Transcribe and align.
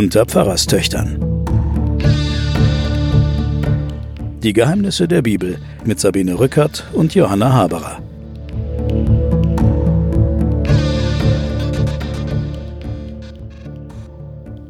unter 0.00 0.24
Pfarrerstöchtern. 0.24 1.18
Die 4.42 4.54
Geheimnisse 4.54 5.06
der 5.06 5.20
Bibel 5.20 5.58
mit 5.84 6.00
Sabine 6.00 6.38
Rückert 6.38 6.86
und 6.94 7.14
Johanna 7.14 7.52
Haberer. 7.52 8.00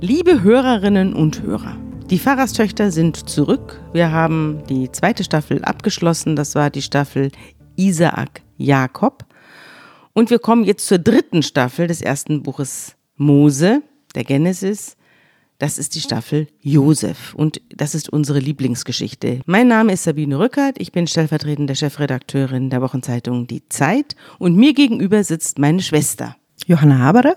Liebe 0.01 0.43
Hörerinnen 0.43 1.15
und 1.15 1.43
Hörer, 1.45 1.77
die 2.11 2.19
Pfarrerstöchter 2.19 2.91
sind 2.91 3.31
zurück. 3.31 3.81
Wir 3.93 4.11
haben 4.11 4.65
die 4.69 4.91
zweite 4.91 5.23
Staffel 5.23 5.65
abgeschlossen. 5.65 6.35
Das 6.35 6.57
war 6.57 6.71
die 6.71 6.83
Staffel 6.83 7.31
Isaak 7.77 8.43
Jakob. 8.57 9.25
Und 10.13 10.31
wir 10.31 10.41
kommen 10.41 10.65
jetzt 10.65 10.89
zur 10.89 10.99
dritten 10.99 11.45
Staffel 11.45 11.87
des 11.87 12.03
ersten 12.03 12.43
Buches 12.43 12.97
Mose, 13.15 13.83
der 14.17 14.25
Genesis. 14.25 14.97
Das 15.61 15.77
ist 15.77 15.95
die 15.95 16.01
Staffel 16.01 16.49
Josef 16.63 17.35
und 17.35 17.61
das 17.69 17.95
ist 17.95 18.09
unsere 18.09 18.39
Lieblingsgeschichte. 18.39 19.41
Mein 19.45 19.69
Name 19.69 19.93
ist 19.93 20.05
Sabine 20.05 20.39
Rückert, 20.39 20.77
ich 20.79 20.91
bin 20.91 21.07
stellvertretende 21.07 21.77
Chefredakteurin 21.77 22.71
der 22.71 22.81
Wochenzeitung 22.81 23.47
Die 23.47 23.69
Zeit 23.69 24.17
und 24.39 24.57
mir 24.57 24.73
gegenüber 24.73 25.23
sitzt 25.23 25.59
meine 25.59 25.83
Schwester. 25.83 26.35
Johanna 26.67 27.01
Haberer. 27.01 27.35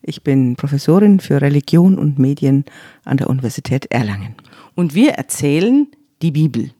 Ich 0.00 0.22
bin 0.22 0.56
Professorin 0.56 1.20
für 1.20 1.42
Religion 1.42 1.98
und 1.98 2.18
Medien 2.18 2.64
an 3.04 3.18
der 3.18 3.28
Universität 3.28 3.84
Erlangen. 3.90 4.34
Und 4.74 4.94
wir 4.94 5.10
erzählen 5.10 5.88
die 6.22 6.30
Bibel. 6.30 6.70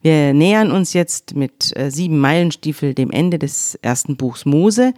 Wir 0.00 0.32
nähern 0.32 0.70
uns 0.70 0.92
jetzt 0.92 1.34
mit 1.34 1.76
äh, 1.76 1.90
sieben 1.90 2.20
Meilenstiefel 2.20 2.94
dem 2.94 3.10
Ende 3.10 3.40
des 3.40 3.74
ersten 3.82 4.16
Buchs 4.16 4.44
Mose 4.44 4.94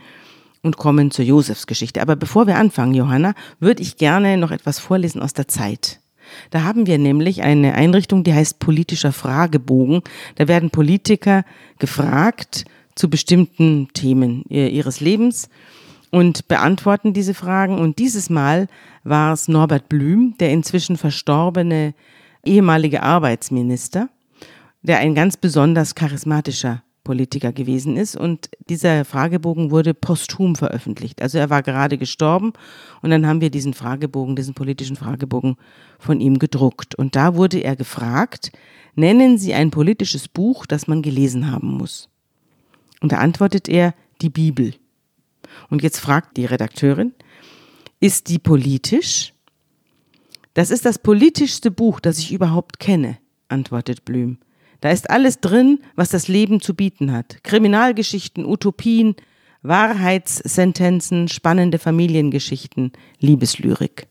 und 0.63 0.77
kommen 0.77 1.10
zur 1.10 1.24
Josefsgeschichte. 1.24 2.01
Aber 2.01 2.16
bevor 2.16 2.46
wir 2.46 2.57
anfangen, 2.57 2.95
Johanna, 2.95 3.35
würde 3.60 3.82
ich 3.82 3.96
gerne 3.96 4.37
noch 4.37 4.51
etwas 4.51 4.79
vorlesen 4.79 5.23
aus 5.23 5.32
der 5.32 5.49
Zeit. 5.49 6.01
Da 6.51 6.63
haben 6.63 6.87
wir 6.87 6.99
nämlich 6.99 7.43
eine 7.43 7.74
Einrichtung, 7.74 8.24
die 8.24 8.32
heißt 8.32 8.59
politischer 8.59 9.13
Fragebogen. 9.13 10.02
Da 10.37 10.49
werden 10.49 10.71
Politiker 10.71 11.45
gefragt 11.79 12.65
zu 12.95 13.10
bestimmten 13.10 13.88
Themen 13.93 14.45
ihres 14.49 15.01
Lebens 15.01 15.49
und 16.10 16.49
beantworten 16.49 17.13
diese 17.13 17.35
Fragen. 17.35 17.79
Und 17.79 17.99
dieses 17.99 18.30
Mal 18.30 18.68
war 19.02 19.33
es 19.33 19.49
Norbert 19.49 19.88
Blüm, 19.88 20.35
der 20.38 20.51
inzwischen 20.51 20.96
verstorbene 20.96 21.95
ehemalige 22.45 23.02
Arbeitsminister 23.02 24.09
der 24.83 24.99
ein 24.99 25.15
ganz 25.15 25.37
besonders 25.37 25.95
charismatischer 25.95 26.83
Politiker 27.05 27.53
gewesen 27.53 27.97
ist. 27.97 28.17
Und 28.17 28.51
dieser 28.69 29.05
Fragebogen 29.05 29.71
wurde 29.71 29.95
posthum 29.95 30.57
veröffentlicht. 30.57 31.23
Also 31.23 31.39
er 31.39 31.51
war 31.51 31.63
gerade 31.63 31.99
gestorben 31.99 32.53
und 33.03 33.11
dann 33.11 33.27
haben 33.27 33.41
wir 33.41 33.51
diesen 33.51 33.75
Fragebogen, 33.75 34.37
diesen 34.37 34.55
politischen 34.55 34.97
Fragebogen 34.97 35.57
von 35.99 36.21
ihm 36.21 36.39
gedruckt. 36.39 36.95
Und 36.95 37.17
da 37.17 37.35
wurde 37.35 37.59
er 37.59 37.77
gefragt, 37.77 38.53
nennen 38.95 39.39
Sie 39.39 39.55
ein 39.55 39.71
politisches 39.71 40.29
Buch, 40.29 40.67
das 40.67 40.87
man 40.87 41.03
gelesen 41.03 41.51
haben 41.51 41.73
muss. 41.73 42.09
Und 43.01 43.13
da 43.13 43.19
antwortet 43.19 43.69
er, 43.69 43.95
die 44.21 44.30
Bibel. 44.30 44.75
Und 45.69 45.83
jetzt 45.83 45.99
fragt 45.99 46.37
die 46.37 46.45
Redakteurin, 46.45 47.13
ist 48.01 48.29
die 48.29 48.39
politisch? 48.39 49.33
Das 50.55 50.71
ist 50.71 50.85
das 50.85 50.99
politischste 50.99 51.71
Buch, 51.71 51.99
das 52.01 52.19
ich 52.19 52.33
überhaupt 52.33 52.79
kenne, 52.79 53.19
antwortet 53.49 54.05
Blüm. 54.05 54.39
Da 54.83 54.91
ist 54.91 55.11
alles 55.11 55.38
drin, 55.38 55.79
was 55.95 56.11
das 56.11 56.27
Leben 56.27 56.61
zu 56.61 56.75
bieten 56.75 57.13
hat. 57.13 57.45
Kriminalgeschichten, 57.45 58.45
Utopien, 58.45 59.15
Wahrheitssentenzen, 59.63 61.29
spannende 61.29 61.79
Familiengeschichten, 61.79 62.91
Liebeslyrik. 63.21 64.09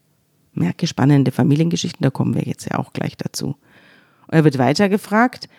Merke 0.53 0.87
spannende 0.87 1.31
Familiengeschichten, 1.31 2.01
da 2.01 2.09
kommen 2.09 2.35
wir 2.35 2.43
jetzt 2.43 2.69
ja 2.71 2.79
auch 2.79 2.93
gleich 2.93 3.17
dazu. 3.17 3.57
Er 4.29 4.45
wird 4.45 4.57
weiter 4.57 4.87
gefragt, 4.87 5.49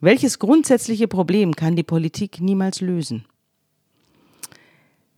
welches 0.00 0.38
grundsätzliche 0.38 1.08
Problem 1.08 1.56
kann 1.56 1.74
die 1.74 1.82
Politik 1.82 2.40
niemals 2.40 2.80
lösen? 2.80 3.24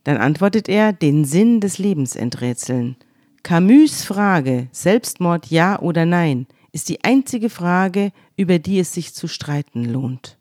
Dann 0.05 0.17
antwortet 0.17 0.67
er, 0.67 0.91
den 0.91 1.23
Sinn 1.23 1.59
des 1.59 1.77
Lebens 1.77 2.15
enträtseln. 2.15 2.95
Camus 3.43 4.03
Frage, 4.05 4.69
Selbstmord 4.71 5.51
ja 5.51 5.79
oder 5.79 6.07
nein, 6.07 6.47
ist 6.75 6.89
die 6.89 7.05
einzige 7.05 7.49
Frage, 7.49 8.11
über 8.35 8.59
die 8.59 8.79
es 8.79 8.93
sich 8.93 9.13
zu 9.13 9.29
streiten 9.29 9.85
lohnt. 9.85 10.37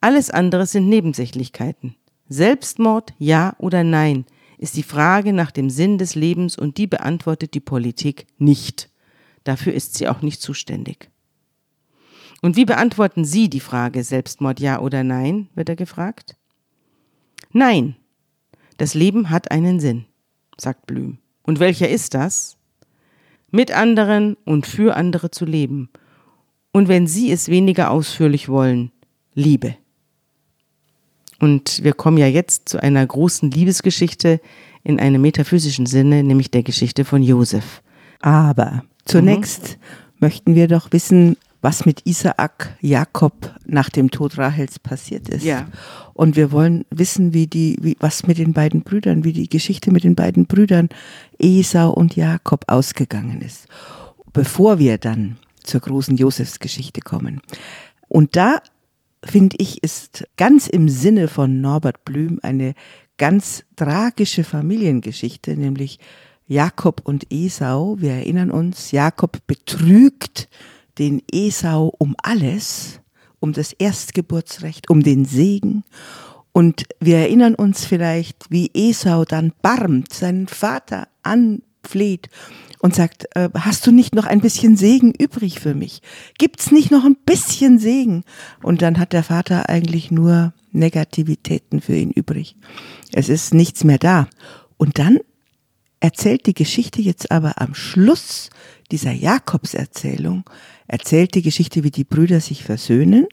Alles 0.00 0.30
andere 0.30 0.64
sind 0.64 0.88
Nebensächlichkeiten. 0.88 1.94
Selbstmord, 2.30 3.12
ja 3.18 3.54
oder 3.58 3.84
nein, 3.84 4.24
ist 4.56 4.78
die 4.78 4.82
Frage 4.82 5.34
nach 5.34 5.50
dem 5.50 5.68
Sinn 5.68 5.98
des 5.98 6.14
Lebens 6.14 6.56
und 6.56 6.78
die 6.78 6.86
beantwortet 6.86 7.52
die 7.52 7.60
Politik 7.60 8.28
nicht. 8.38 8.88
Dafür 9.44 9.74
ist 9.74 9.94
sie 9.94 10.08
auch 10.08 10.22
nicht 10.22 10.40
zuständig. 10.40 11.10
Und 12.40 12.56
wie 12.56 12.64
beantworten 12.64 13.26
Sie 13.26 13.50
die 13.50 13.60
Frage 13.60 14.02
Selbstmord, 14.02 14.58
ja 14.58 14.80
oder 14.80 15.04
nein, 15.04 15.50
wird 15.54 15.68
er 15.68 15.76
gefragt. 15.76 16.38
Nein, 17.52 17.94
das 18.78 18.94
Leben 18.94 19.28
hat 19.28 19.50
einen 19.50 19.80
Sinn, 19.80 20.06
sagt 20.56 20.86
Blüm. 20.86 21.18
Und 21.42 21.60
welcher 21.60 21.90
ist 21.90 22.14
das? 22.14 22.56
Mit 23.50 23.72
anderen 23.72 24.36
und 24.44 24.66
für 24.66 24.96
andere 24.96 25.30
zu 25.30 25.44
leben. 25.44 25.90
Und 26.72 26.88
wenn 26.88 27.06
Sie 27.06 27.32
es 27.32 27.48
weniger 27.48 27.90
ausführlich 27.90 28.48
wollen, 28.48 28.92
Liebe. 29.34 29.76
Und 31.40 31.82
wir 31.82 31.94
kommen 31.94 32.18
ja 32.18 32.26
jetzt 32.26 32.68
zu 32.68 32.82
einer 32.82 33.04
großen 33.04 33.50
Liebesgeschichte 33.50 34.40
in 34.84 35.00
einem 35.00 35.22
metaphysischen 35.22 35.86
Sinne, 35.86 36.22
nämlich 36.22 36.50
der 36.50 36.62
Geschichte 36.62 37.04
von 37.04 37.22
Josef. 37.22 37.82
Aber 38.20 38.84
zunächst 39.04 39.78
mhm. 39.78 40.16
möchten 40.20 40.54
wir 40.54 40.68
doch 40.68 40.92
wissen, 40.92 41.36
was 41.62 41.84
mit 41.84 42.06
Isaak 42.06 42.76
Jakob 42.80 43.54
nach 43.66 43.90
dem 43.90 44.10
Tod 44.10 44.38
Rahels 44.38 44.78
passiert 44.78 45.28
ist. 45.28 45.44
Ja. 45.44 45.68
Und 46.14 46.36
wir 46.36 46.52
wollen 46.52 46.84
wissen, 46.90 47.34
wie 47.34 47.46
die, 47.46 47.76
wie, 47.80 47.96
was 48.00 48.26
mit 48.26 48.38
den 48.38 48.52
beiden 48.52 48.82
Brüdern, 48.82 49.24
wie 49.24 49.32
die 49.32 49.48
Geschichte 49.48 49.90
mit 49.90 50.04
den 50.04 50.14
beiden 50.14 50.46
Brüdern 50.46 50.88
Esau 51.38 51.90
und 51.90 52.16
Jakob 52.16 52.64
ausgegangen 52.66 53.42
ist. 53.42 53.66
Bevor 54.32 54.78
wir 54.78 54.98
dann 54.98 55.36
zur 55.62 55.80
großen 55.80 56.16
Josefsgeschichte 56.16 57.00
kommen. 57.02 57.40
Und 58.08 58.36
da 58.36 58.62
finde 59.24 59.56
ich, 59.58 59.82
ist 59.82 60.26
ganz 60.36 60.66
im 60.66 60.88
Sinne 60.88 61.28
von 61.28 61.60
Norbert 61.60 62.04
Blüm 62.04 62.40
eine 62.42 62.74
ganz 63.18 63.64
tragische 63.76 64.44
Familiengeschichte, 64.44 65.56
nämlich 65.56 65.98
Jakob 66.46 67.02
und 67.04 67.26
Esau. 67.30 67.96
Wir 68.00 68.12
erinnern 68.12 68.50
uns, 68.50 68.92
Jakob 68.92 69.46
betrügt 69.46 70.48
den 71.00 71.22
Esau 71.32 71.92
um 71.98 72.14
alles, 72.22 73.00
um 73.40 73.52
das 73.52 73.72
Erstgeburtsrecht, 73.72 74.90
um 74.90 75.02
den 75.02 75.24
Segen. 75.24 75.82
Und 76.52 76.84
wir 77.00 77.16
erinnern 77.16 77.54
uns 77.54 77.84
vielleicht, 77.86 78.50
wie 78.50 78.70
Esau 78.74 79.24
dann 79.24 79.52
barmt, 79.62 80.12
seinen 80.12 80.46
Vater 80.46 81.08
anfleht 81.22 82.28
und 82.80 82.94
sagt, 82.94 83.26
äh, 83.34 83.48
hast 83.54 83.86
du 83.86 83.92
nicht 83.92 84.14
noch 84.14 84.26
ein 84.26 84.40
bisschen 84.40 84.76
Segen 84.76 85.12
übrig 85.12 85.58
für 85.58 85.74
mich? 85.74 86.02
Gibt's 86.38 86.70
nicht 86.70 86.90
noch 86.90 87.04
ein 87.04 87.16
bisschen 87.24 87.78
Segen? 87.78 88.24
Und 88.62 88.82
dann 88.82 88.98
hat 88.98 89.14
der 89.14 89.22
Vater 89.22 89.70
eigentlich 89.70 90.10
nur 90.10 90.52
Negativitäten 90.72 91.80
für 91.80 91.94
ihn 91.94 92.10
übrig. 92.10 92.56
Es 93.12 93.28
ist 93.28 93.54
nichts 93.54 93.84
mehr 93.84 93.98
da. 93.98 94.28
Und 94.76 94.98
dann 94.98 95.18
erzählt 96.00 96.46
die 96.46 96.54
Geschichte 96.54 97.00
jetzt 97.00 97.30
aber 97.30 97.60
am 97.60 97.74
Schluss 97.74 98.50
dieser 98.90 99.12
Jakobserzählung, 99.12 100.44
erzählt 100.90 101.34
die 101.34 101.42
Geschichte, 101.42 101.84
wie 101.84 101.90
die 101.90 102.04
Brüder 102.04 102.40
sich 102.40 102.64
versöhnen, 102.64 103.26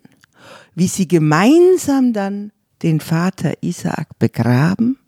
wie 0.75 0.87
sie 0.87 1.07
gemeinsam 1.07 2.13
dann 2.13 2.51
den 2.83 2.99
Vater 2.99 3.53
Isaak 3.61 4.19
begraben. 4.19 4.99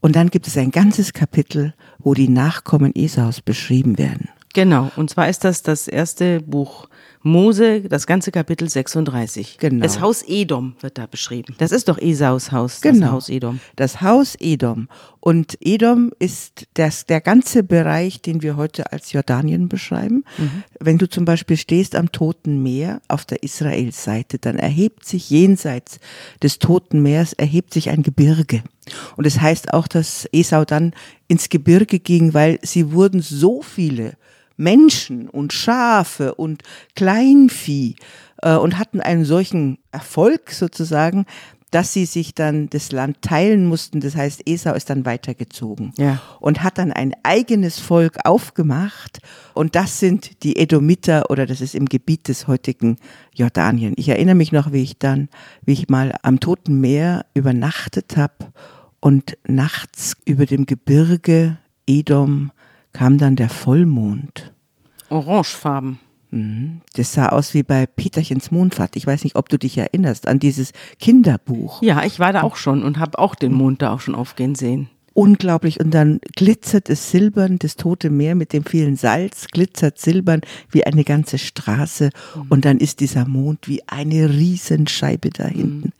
Und 0.00 0.16
dann 0.16 0.30
gibt 0.30 0.46
es 0.46 0.56
ein 0.56 0.70
ganzes 0.70 1.12
Kapitel, 1.12 1.74
wo 1.98 2.14
die 2.14 2.28
Nachkommen 2.30 2.94
Esaus 2.96 3.42
beschrieben 3.42 3.98
werden. 3.98 4.30
Genau, 4.54 4.90
und 4.96 5.10
zwar 5.10 5.28
ist 5.28 5.44
das 5.44 5.62
das 5.62 5.86
erste 5.86 6.40
Buch 6.40 6.88
Mose, 7.22 7.82
das 7.82 8.06
ganze 8.06 8.32
Kapitel 8.32 8.68
36. 8.68 9.58
Genau. 9.58 9.82
Das 9.82 10.00
Haus 10.00 10.22
Edom 10.26 10.74
wird 10.80 10.96
da 10.96 11.06
beschrieben. 11.06 11.54
Das 11.58 11.70
ist 11.70 11.88
doch 11.88 11.98
Esaus 11.98 12.50
Haus, 12.50 12.80
genau. 12.80 13.00
das 13.00 13.12
Haus 13.12 13.28
Edom. 13.28 13.60
Das 13.76 14.00
Haus 14.00 14.36
Edom. 14.40 14.88
Und 15.20 15.58
Edom 15.60 16.12
ist 16.18 16.66
das, 16.74 17.04
der 17.04 17.20
ganze 17.20 17.62
Bereich, 17.62 18.22
den 18.22 18.40
wir 18.40 18.56
heute 18.56 18.90
als 18.90 19.12
Jordanien 19.12 19.68
beschreiben. 19.68 20.24
Mhm. 20.38 20.62
Wenn 20.80 20.96
du 20.96 21.10
zum 21.10 21.26
Beispiel 21.26 21.58
stehst 21.58 21.94
am 21.94 22.10
Toten 22.10 22.62
Meer 22.62 23.02
auf 23.08 23.26
der 23.26 23.42
Israelseite, 23.42 24.38
dann 24.38 24.58
erhebt 24.58 25.04
sich 25.04 25.28
jenseits 25.28 25.98
des 26.42 26.58
Toten 26.58 27.02
Meers, 27.02 27.34
erhebt 27.34 27.74
sich 27.74 27.90
ein 27.90 28.02
Gebirge. 28.02 28.62
Und 29.16 29.26
es 29.26 29.34
das 29.34 29.42
heißt 29.42 29.74
auch, 29.74 29.88
dass 29.88 30.26
Esau 30.32 30.64
dann 30.64 30.94
ins 31.28 31.50
Gebirge 31.50 31.98
ging, 31.98 32.32
weil 32.32 32.58
sie 32.62 32.92
wurden 32.92 33.20
so 33.20 33.60
viele 33.60 34.14
Menschen 34.60 35.28
und 35.28 35.52
Schafe 35.52 36.34
und 36.34 36.62
Kleinvieh 36.94 37.96
äh, 38.42 38.54
und 38.56 38.78
hatten 38.78 39.00
einen 39.00 39.24
solchen 39.24 39.78
Erfolg 39.90 40.50
sozusagen, 40.52 41.24
dass 41.70 41.92
sie 41.92 42.04
sich 42.04 42.34
dann 42.34 42.68
das 42.68 42.90
Land 42.90 43.22
teilen 43.22 43.66
mussten. 43.66 44.00
Das 44.00 44.16
heißt, 44.16 44.42
Esau 44.44 44.74
ist 44.74 44.90
dann 44.90 45.04
weitergezogen 45.06 45.92
Ja. 45.98 46.20
und 46.40 46.62
hat 46.64 46.78
dann 46.78 46.92
ein 46.92 47.14
eigenes 47.22 47.78
Volk 47.78 48.18
aufgemacht. 48.24 49.20
Und 49.54 49.76
das 49.76 50.00
sind 50.00 50.42
die 50.42 50.56
Edomiter 50.56 51.30
oder 51.30 51.46
das 51.46 51.60
ist 51.60 51.76
im 51.76 51.86
Gebiet 51.86 52.26
des 52.26 52.48
heutigen 52.48 52.96
Jordanien. 53.34 53.94
Ich 53.96 54.08
erinnere 54.08 54.34
mich 54.34 54.50
noch, 54.50 54.72
wie 54.72 54.82
ich 54.82 54.98
dann, 54.98 55.28
wie 55.64 55.72
ich 55.74 55.88
mal 55.88 56.14
am 56.22 56.40
Toten 56.40 56.80
Meer 56.80 57.24
übernachtet 57.34 58.16
habe 58.16 58.52
und 58.98 59.38
nachts 59.46 60.14
über 60.24 60.46
dem 60.46 60.66
Gebirge 60.66 61.56
Edom 61.86 62.50
kam 62.92 63.18
dann 63.18 63.36
der 63.36 63.48
Vollmond. 63.48 64.52
Orangefarben. 65.08 65.98
Das 66.94 67.12
sah 67.12 67.30
aus 67.30 67.54
wie 67.54 67.64
bei 67.64 67.86
Peterchens 67.86 68.52
Mondfahrt. 68.52 68.94
Ich 68.94 69.04
weiß 69.06 69.24
nicht, 69.24 69.34
ob 69.34 69.48
du 69.48 69.58
dich 69.58 69.76
erinnerst 69.76 70.28
an 70.28 70.38
dieses 70.38 70.72
Kinderbuch. 71.00 71.82
Ja, 71.82 72.04
ich 72.04 72.20
war 72.20 72.32
da 72.32 72.42
auch 72.42 72.54
schon 72.54 72.84
und 72.84 72.98
habe 73.00 73.18
auch 73.18 73.34
den 73.34 73.52
Mond 73.52 73.82
da 73.82 73.92
auch 73.92 74.00
schon 74.00 74.14
aufgehen 74.14 74.54
sehen. 74.54 74.88
Unglaublich. 75.12 75.80
Und 75.80 75.90
dann 75.90 76.20
glitzert 76.36 76.88
es 76.88 77.10
silbern, 77.10 77.58
das 77.58 77.76
tote 77.76 78.10
Meer 78.10 78.36
mit 78.36 78.52
dem 78.52 78.64
vielen 78.64 78.96
Salz 78.96 79.48
glitzert 79.48 79.98
silbern 79.98 80.40
wie 80.70 80.84
eine 80.86 81.02
ganze 81.02 81.38
Straße. 81.38 82.10
Und 82.48 82.64
dann 82.64 82.78
ist 82.78 83.00
dieser 83.00 83.26
Mond 83.26 83.66
wie 83.66 83.82
eine 83.88 84.30
Riesenscheibe 84.30 85.30
da 85.30 85.46
hinten. 85.46 85.92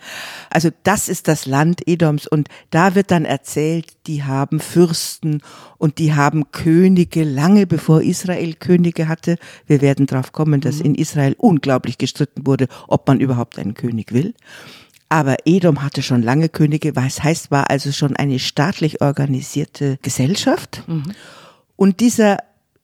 Also 0.49 0.71
das 0.85 1.09
ist 1.09 1.27
das 1.27 1.47
Land 1.47 1.87
Edoms. 1.89 2.29
Und 2.29 2.49
da 2.71 2.95
wird 2.95 3.11
dann 3.11 3.25
erzählt, 3.25 3.87
die 4.07 4.23
haben 4.23 4.61
Fürsten 4.61 5.43
und 5.77 5.99
die 5.99 6.15
haben 6.15 6.53
Könige 6.53 7.25
lange 7.25 7.67
bevor 7.67 8.03
Israel 8.03 8.55
Könige 8.55 9.09
hatte. 9.09 9.37
Wir 9.67 9.81
werden 9.81 10.07
darauf 10.07 10.33
kommen, 10.33 10.61
dass 10.61 10.81
in 10.81 10.95
Israel 10.95 11.35
unglaublich 11.37 11.99
gestritten 11.99 12.47
wurde, 12.47 12.69
ob 12.87 13.09
man 13.09 13.21
überhaupt 13.21 13.59
einen 13.59 13.75
König 13.75 14.13
will. 14.13 14.35
Aber 15.11 15.37
Edom 15.45 15.83
hatte 15.83 16.03
schon 16.03 16.23
lange 16.23 16.49
Könige, 16.49 16.97
was 16.97 17.23
heißt, 17.23 17.51
war 17.51 17.69
also 17.69 17.93
schon 17.93 18.17
eine 18.17 18.39
staatlich 18.39 19.03
organisierte 19.03 19.99
Gesellschaft. 20.03 20.85
Und 21.77 22.01
dieser 22.01 22.39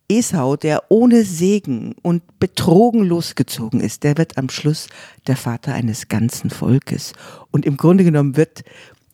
Esau, 0.09 0.57
der 0.57 0.85
ohne 0.91 1.25
Segen 1.25 1.95
und 2.03 2.39
betrogen 2.39 3.05
losgezogen 3.05 3.81
ist, 3.81 4.03
der 4.03 4.19
wird 4.19 4.39
am 4.39 4.49
Schluss 4.49 4.89
der 5.27 5.37
Vater 5.37 5.75
eines 5.75 6.09
ganzen 6.09 6.51
Volkes. 6.51 7.13
Und 7.51 7.65
im 7.65 7.77
Grunde 7.77 8.05
genommen 8.05 8.37
wird 8.37 8.65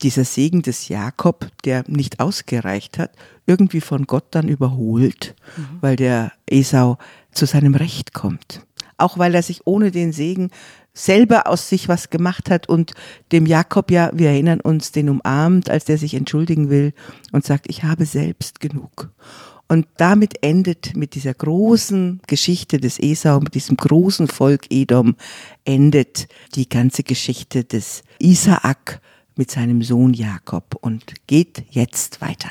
dieser 0.03 0.25
Segen 0.25 0.63
des 0.63 0.89
Jakob, 0.89 1.49
der 1.65 1.85
nicht 1.87 2.19
ausgereicht 2.19 2.99
hat, 2.99 3.13
irgendwie 3.47 3.81
von 3.81 4.07
Gott 4.07 4.25
dann 4.31 4.49
überholt, 4.49 5.35
weil 5.81 5.97
der 5.97 6.33
Esau 6.47 6.99
zu 7.31 7.47
seinem 7.47 7.75
Recht 7.75 8.13
kommt. 8.13 8.63
Auch 8.99 9.19
weil 9.19 9.35
er 9.35 9.43
sich 9.43 9.67
ohne 9.67 9.91
den 9.91 10.13
Segen 10.13 10.51
selber 10.95 11.47
aus 11.47 11.69
sich 11.69 11.89
was 11.89 12.11
gemacht 12.11 12.51
hat 12.51 12.69
und 12.69 12.93
dem 13.33 13.47
Jakob 13.47 13.91
ja, 13.91 14.11
wir 14.13 14.31
erinnern 14.31 14.61
uns, 14.61 14.93
den 14.93 15.09
umarmt, 15.09 15.71
als 15.71 15.85
der 15.85 15.99
sich 15.99 16.15
entschuldigen 16.15 16.71
will 16.71 16.93
und 17.33 17.45
sagt, 17.45 17.67
ich 17.69 17.83
habe 17.83 18.05
selbst 18.05 18.61
genug. 18.61 19.11
Und 19.69 19.87
damit 19.97 20.43
endet 20.43 20.97
mit 20.97 21.15
dieser 21.15 21.33
großen 21.33 22.21
Geschichte 22.27 22.79
des 22.79 22.99
Esau, 23.01 23.41
mit 23.41 23.55
diesem 23.55 23.77
großen 23.77 24.29
Volk 24.29 24.67
Edom, 24.71 25.17
endet 25.65 26.29
die 26.55 26.69
ganze 26.69 27.03
Geschichte 27.03 27.65
des 27.65 28.03
Isaak 28.19 29.01
mit 29.35 29.51
seinem 29.51 29.83
Sohn 29.83 30.13
Jakob 30.13 30.77
und 30.83 31.27
geht 31.27 31.65
jetzt 31.71 32.21
weiter. 32.21 32.51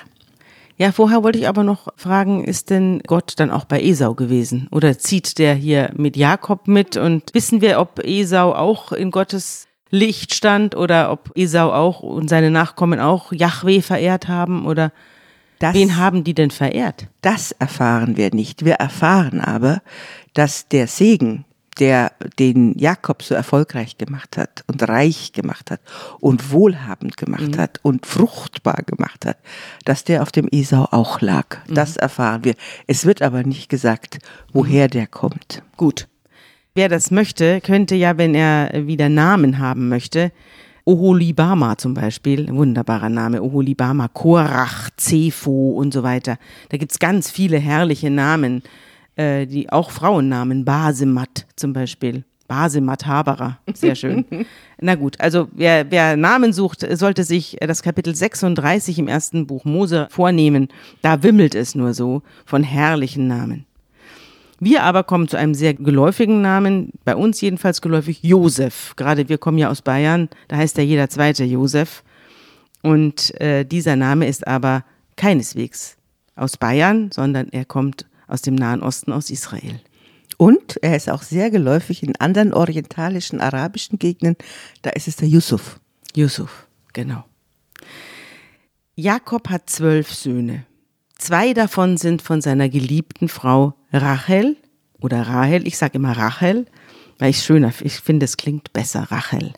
Ja, 0.81 0.91
vorher 0.91 1.21
wollte 1.21 1.37
ich 1.37 1.47
aber 1.47 1.61
noch 1.63 1.89
fragen, 1.95 2.43
ist 2.43 2.71
denn 2.71 3.03
Gott 3.05 3.33
dann 3.35 3.51
auch 3.51 3.65
bei 3.65 3.79
Esau 3.83 4.15
gewesen? 4.15 4.67
Oder 4.71 4.97
zieht 4.97 5.37
der 5.37 5.53
hier 5.53 5.91
mit 5.95 6.17
Jakob 6.17 6.67
mit? 6.67 6.97
Und 6.97 7.35
wissen 7.35 7.61
wir, 7.61 7.79
ob 7.79 7.99
Esau 8.03 8.51
auch 8.55 8.91
in 8.91 9.11
Gottes 9.11 9.67
Licht 9.91 10.33
stand 10.33 10.75
oder 10.75 11.11
ob 11.11 11.33
Esau 11.35 11.71
auch 11.71 11.99
und 12.01 12.29
seine 12.31 12.49
Nachkommen 12.49 12.99
auch 12.99 13.31
Yahweh 13.31 13.81
verehrt 13.83 14.27
haben? 14.27 14.65
Oder 14.65 14.91
Das, 15.59 15.75
wen 15.75 15.97
haben 15.97 16.23
die 16.23 16.33
denn 16.33 16.49
verehrt? 16.49 17.05
das 17.21 17.51
erfahren 17.51 18.17
wir 18.17 18.33
nicht. 18.33 18.65
Wir 18.65 18.73
erfahren 18.73 19.39
aber, 19.39 19.83
dass 20.33 20.67
der 20.67 20.87
Segen, 20.87 21.45
der 21.81 22.11
den 22.37 22.77
Jakob 22.77 23.23
so 23.23 23.33
erfolgreich 23.33 23.97
gemacht 23.97 24.37
hat 24.37 24.63
und 24.67 24.87
reich 24.87 25.33
gemacht 25.33 25.71
hat 25.71 25.81
und 26.19 26.51
wohlhabend 26.51 27.17
gemacht 27.17 27.57
hat 27.57 27.79
und 27.81 28.05
fruchtbar 28.05 28.83
gemacht 28.85 29.25
hat, 29.25 29.37
dass 29.83 30.03
der 30.03 30.21
auf 30.21 30.31
dem 30.31 30.47
Esau 30.51 30.87
auch 30.91 31.21
lag. 31.21 31.57
Das 31.67 31.97
erfahren 31.97 32.43
wir. 32.43 32.53
Es 32.85 33.05
wird 33.05 33.23
aber 33.23 33.41
nicht 33.43 33.67
gesagt, 33.67 34.19
woher 34.53 34.87
der 34.87 35.07
kommt. 35.07 35.63
Gut. 35.75 36.07
Wer 36.75 36.87
das 36.87 37.09
möchte, 37.09 37.59
könnte 37.61 37.95
ja, 37.95 38.17
wenn 38.17 38.35
er 38.35 38.85
wieder 38.85 39.09
Namen 39.09 39.57
haben 39.57 39.89
möchte, 39.89 40.31
Oholibama 40.85 41.77
zum 41.77 41.95
Beispiel, 41.95 42.47
wunderbarer 42.49 43.09
Name, 43.09 43.41
Oholibama, 43.41 44.07
Korach, 44.07 44.91
Zepho 44.97 45.71
und 45.71 45.93
so 45.93 46.03
weiter. 46.03 46.37
Da 46.69 46.77
gibt's 46.77 46.99
ganz 46.99 47.31
viele 47.31 47.57
herrliche 47.57 48.11
Namen, 48.11 48.61
äh, 49.15 49.45
die 49.45 49.71
auch 49.71 49.91
Frauennamen, 49.91 50.65
Basemat 50.65 51.47
zum 51.55 51.73
Beispiel. 51.73 52.23
Basemat 52.47 53.05
Haberer, 53.05 53.59
sehr 53.73 53.95
schön. 53.95 54.25
Na 54.81 54.95
gut, 54.95 55.17
also 55.21 55.47
wer, 55.53 55.89
wer 55.89 56.17
Namen 56.17 56.51
sucht, 56.51 56.85
sollte 56.97 57.23
sich 57.23 57.55
das 57.61 57.81
Kapitel 57.81 58.13
36 58.13 58.99
im 58.99 59.07
ersten 59.07 59.47
Buch 59.47 59.63
Mose 59.63 60.07
vornehmen. 60.11 60.67
Da 61.01 61.23
wimmelt 61.23 61.55
es 61.55 61.75
nur 61.75 61.93
so 61.93 62.23
von 62.45 62.63
herrlichen 62.63 63.27
Namen. 63.27 63.65
Wir 64.59 64.83
aber 64.83 65.03
kommen 65.03 65.27
zu 65.27 65.37
einem 65.37 65.53
sehr 65.53 65.73
geläufigen 65.73 66.41
Namen, 66.41 66.91
bei 67.05 67.15
uns 67.15 67.41
jedenfalls 67.41 67.81
geläufig, 67.81 68.21
Josef. 68.21 68.95
Gerade 68.97 69.29
wir 69.29 69.37
kommen 69.37 69.57
ja 69.57 69.69
aus 69.69 69.81
Bayern, 69.81 70.29
da 70.49 70.57
heißt 70.57 70.77
ja 70.77 70.83
jeder 70.83 71.09
zweite 71.09 71.45
Josef. 71.45 72.03
Und 72.83 73.33
äh, 73.39 73.63
dieser 73.63 73.95
Name 73.95 74.27
ist 74.27 74.45
aber 74.45 74.83
keineswegs 75.15 75.97
aus 76.35 76.57
Bayern, 76.57 77.11
sondern 77.11 77.47
er 77.51 77.65
kommt 77.65 78.05
aus 78.31 78.41
dem 78.41 78.55
Nahen 78.55 78.81
Osten, 78.81 79.11
aus 79.11 79.29
Israel. 79.29 79.79
Und 80.37 80.77
er 80.81 80.95
ist 80.95 81.09
auch 81.09 81.21
sehr 81.21 81.51
geläufig 81.51 82.01
in 82.01 82.15
anderen 82.15 82.53
orientalischen, 82.53 83.41
arabischen 83.41 83.99
Gegenden. 83.99 84.37
Da 84.81 84.89
ist 84.91 85.07
es 85.07 85.17
der 85.17 85.27
Yusuf. 85.27 85.79
Yusuf, 86.15 86.67
genau. 86.93 87.23
Jakob 88.95 89.49
hat 89.49 89.69
zwölf 89.69 90.13
Söhne. 90.13 90.65
Zwei 91.17 91.53
davon 91.53 91.97
sind 91.97 92.21
von 92.21 92.41
seiner 92.41 92.69
geliebten 92.69 93.29
Frau 93.29 93.75
Rachel 93.93 94.57
oder 94.99 95.21
Rahel. 95.21 95.67
Ich 95.67 95.77
sage 95.77 95.99
immer 95.99 96.17
Rachel, 96.17 96.65
weil 97.19 97.29
ich 97.29 97.43
schöner, 97.43 97.71
ich 97.81 97.99
finde, 97.99 98.25
es 98.25 98.37
klingt 98.37 98.73
besser, 98.73 99.03
Rachel. 99.11 99.53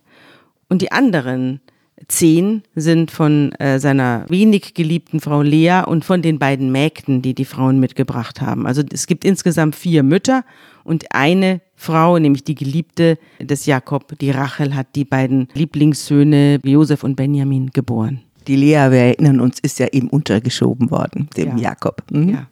Und 0.67 0.81
die 0.81 0.91
anderen 0.91 1.61
zehn 2.07 2.63
sind 2.75 3.11
von 3.11 3.51
äh, 3.53 3.79
seiner 3.79 4.25
wenig 4.29 4.73
geliebten 4.73 5.19
Frau 5.19 5.41
Lea 5.41 5.83
und 5.85 6.05
von 6.05 6.21
den 6.21 6.39
beiden 6.39 6.71
Mägden, 6.71 7.21
die 7.21 7.33
die 7.33 7.45
Frauen 7.45 7.79
mitgebracht 7.79 8.41
haben. 8.41 8.65
Also 8.67 8.81
es 8.91 9.07
gibt 9.07 9.25
insgesamt 9.25 9.75
vier 9.75 10.03
Mütter 10.03 10.43
und 10.83 11.05
eine 11.11 11.61
Frau, 11.75 12.17
nämlich 12.17 12.43
die 12.43 12.55
Geliebte 12.55 13.17
des 13.39 13.65
Jakob, 13.65 14.17
die 14.19 14.31
Rachel, 14.31 14.75
hat 14.75 14.95
die 14.95 15.05
beiden 15.05 15.47
Lieblingssöhne 15.53 16.59
Josef 16.63 17.03
und 17.03 17.15
Benjamin 17.15 17.71
geboren. 17.71 18.21
Die 18.47 18.55
Lea, 18.55 18.91
wir 18.91 18.99
erinnern 18.99 19.39
uns, 19.39 19.59
ist 19.59 19.79
ja 19.79 19.87
ihm 19.91 20.07
untergeschoben 20.07 20.91
worden, 20.91 21.29
dem 21.37 21.57
Ja. 21.57 21.69
Jakob. 21.69 22.03
Mhm. 22.11 22.29
Ja. 22.29 22.47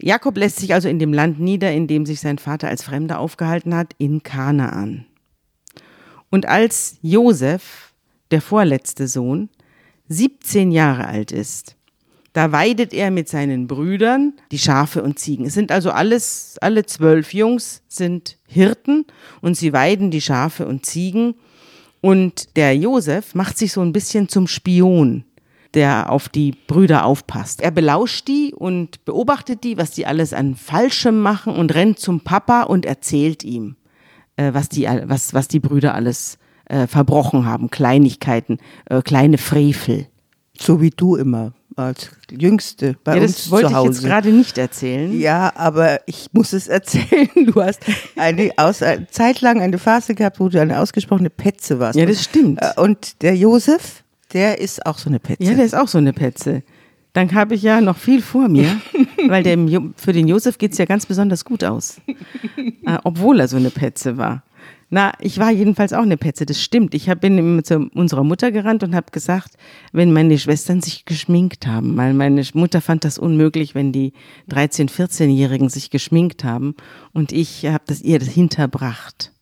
Jakob 0.00 0.36
lässt 0.36 0.60
sich 0.60 0.72
also 0.74 0.88
in 0.88 1.00
dem 1.00 1.12
Land 1.12 1.40
nieder, 1.40 1.72
in 1.72 1.88
dem 1.88 2.06
sich 2.06 2.20
sein 2.20 2.38
Vater 2.38 2.68
als 2.68 2.84
Fremder 2.84 3.18
aufgehalten 3.18 3.74
hat, 3.74 3.94
in 3.98 4.22
Kanaan. 4.22 5.06
Und 6.30 6.46
als 6.46 6.98
Josef, 7.02 7.87
der 8.30 8.40
vorletzte 8.40 9.08
Sohn, 9.08 9.48
17 10.08 10.70
Jahre 10.70 11.06
alt 11.06 11.32
ist, 11.32 11.76
da 12.32 12.52
weidet 12.52 12.92
er 12.92 13.10
mit 13.10 13.28
seinen 13.28 13.66
Brüdern 13.66 14.34
die 14.52 14.58
Schafe 14.58 15.02
und 15.02 15.18
Ziegen. 15.18 15.46
Es 15.46 15.54
sind 15.54 15.72
also 15.72 15.90
alles, 15.90 16.56
alle 16.60 16.86
zwölf 16.86 17.34
Jungs 17.34 17.82
sind 17.88 18.36
Hirten 18.46 19.06
und 19.40 19.56
sie 19.56 19.72
weiden 19.72 20.10
die 20.10 20.20
Schafe 20.20 20.66
und 20.66 20.86
Ziegen. 20.86 21.34
Und 22.00 22.56
der 22.56 22.76
Josef 22.76 23.34
macht 23.34 23.58
sich 23.58 23.72
so 23.72 23.80
ein 23.80 23.92
bisschen 23.92 24.28
zum 24.28 24.46
Spion, 24.46 25.24
der 25.74 26.12
auf 26.12 26.28
die 26.28 26.52
Brüder 26.52 27.06
aufpasst. 27.06 27.60
Er 27.60 27.72
belauscht 27.72 28.28
die 28.28 28.54
und 28.54 29.04
beobachtet 29.04 29.64
die, 29.64 29.76
was 29.76 29.90
die 29.90 30.06
alles 30.06 30.32
an 30.32 30.54
Falschem 30.54 31.20
machen 31.20 31.56
und 31.56 31.74
rennt 31.74 31.98
zum 31.98 32.20
Papa 32.20 32.62
und 32.62 32.86
erzählt 32.86 33.42
ihm, 33.42 33.76
äh, 34.36 34.54
was, 34.54 34.68
die, 34.68 34.84
was, 34.84 35.34
was 35.34 35.48
die 35.48 35.60
Brüder 35.60 35.94
alles 35.94 36.38
äh, 36.68 36.86
verbrochen 36.86 37.44
haben. 37.46 37.70
Kleinigkeiten, 37.70 38.58
äh, 38.86 39.02
kleine 39.02 39.38
Frevel. 39.38 40.06
So 40.60 40.80
wie 40.80 40.90
du 40.90 41.16
immer 41.16 41.52
als 41.76 42.10
Jüngste 42.30 42.96
bei 43.04 43.14
Ja, 43.16 43.22
uns 43.22 43.36
das 43.36 43.50
wollte 43.52 43.66
zu 43.66 43.70
ich 43.72 43.76
Hause. 43.76 43.88
jetzt 43.92 44.04
gerade 44.04 44.30
nicht 44.32 44.58
erzählen. 44.58 45.18
Ja, 45.20 45.52
aber 45.54 46.00
ich 46.06 46.28
muss 46.32 46.52
es 46.52 46.66
erzählen. 46.66 47.28
Du 47.46 47.62
hast 47.62 47.80
eine, 48.16 48.50
aus, 48.56 48.82
eine 48.82 49.06
Zeit 49.08 49.40
lang 49.40 49.60
eine 49.60 49.78
Phase 49.78 50.14
gehabt, 50.16 50.40
wo 50.40 50.48
du 50.48 50.60
eine 50.60 50.80
ausgesprochene 50.80 51.30
Petze 51.30 51.78
warst. 51.78 51.96
Ja, 51.98 52.04
das 52.06 52.24
stimmt. 52.24 52.60
Äh, 52.60 52.80
Und 52.80 53.22
der 53.22 53.36
Josef, 53.36 54.02
der 54.32 54.58
ist 54.60 54.84
auch 54.86 54.98
so 54.98 55.08
eine 55.08 55.20
Petze. 55.20 55.44
Ja, 55.44 55.54
der 55.54 55.64
ist 55.64 55.74
auch 55.76 55.86
so 55.88 55.98
eine 55.98 56.12
Petze. 56.12 56.62
Dann 57.12 57.32
habe 57.34 57.54
ich 57.54 57.62
ja 57.62 57.80
noch 57.80 57.96
viel 57.96 58.20
vor 58.20 58.48
mir, 58.48 58.76
weil 59.28 59.42
dem, 59.44 59.94
für 59.96 60.12
den 60.12 60.26
Josef 60.28 60.58
geht's 60.58 60.78
ja 60.78 60.84
ganz 60.84 61.06
besonders 61.06 61.44
gut 61.44 61.62
aus. 61.64 62.00
Äh, 62.56 62.98
obwohl 63.04 63.38
er 63.40 63.46
so 63.48 63.56
eine 63.56 63.70
Petze 63.70 64.16
war. 64.18 64.42
Na, 64.90 65.12
ich 65.20 65.38
war 65.38 65.50
jedenfalls 65.50 65.92
auch 65.92 66.02
eine 66.02 66.16
Petze, 66.16 66.46
das 66.46 66.62
stimmt. 66.62 66.94
Ich 66.94 67.10
hab, 67.10 67.20
bin 67.20 67.62
zu 67.62 67.90
unserer 67.94 68.24
Mutter 68.24 68.50
gerannt 68.50 68.82
und 68.82 68.94
habe 68.94 69.10
gesagt, 69.12 69.54
wenn 69.92 70.12
meine 70.12 70.38
Schwestern 70.38 70.80
sich 70.80 71.04
geschminkt 71.04 71.66
haben, 71.66 71.96
weil 71.98 72.14
meine 72.14 72.42
Mutter 72.54 72.80
fand 72.80 73.04
das 73.04 73.18
unmöglich, 73.18 73.74
wenn 73.74 73.92
die 73.92 74.14
13-, 74.50 74.90
14-Jährigen 74.90 75.68
sich 75.68 75.90
geschminkt 75.90 76.42
haben 76.42 76.74
und 77.12 77.32
ich 77.32 77.66
habe 77.66 77.84
das 77.86 78.00
ihr 78.00 78.18
das 78.18 78.28
hinterbracht. 78.28 79.32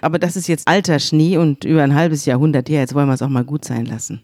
Aber 0.00 0.18
das 0.18 0.36
ist 0.36 0.48
jetzt 0.48 0.66
alter 0.66 0.98
Schnee 0.98 1.38
und 1.38 1.64
über 1.64 1.84
ein 1.84 1.94
halbes 1.94 2.26
Jahrhundert 2.26 2.68
her, 2.68 2.80
jetzt 2.80 2.94
wollen 2.94 3.08
wir 3.08 3.14
es 3.14 3.22
auch 3.22 3.28
mal 3.28 3.44
gut 3.44 3.64
sein 3.64 3.86
lassen. 3.86 4.22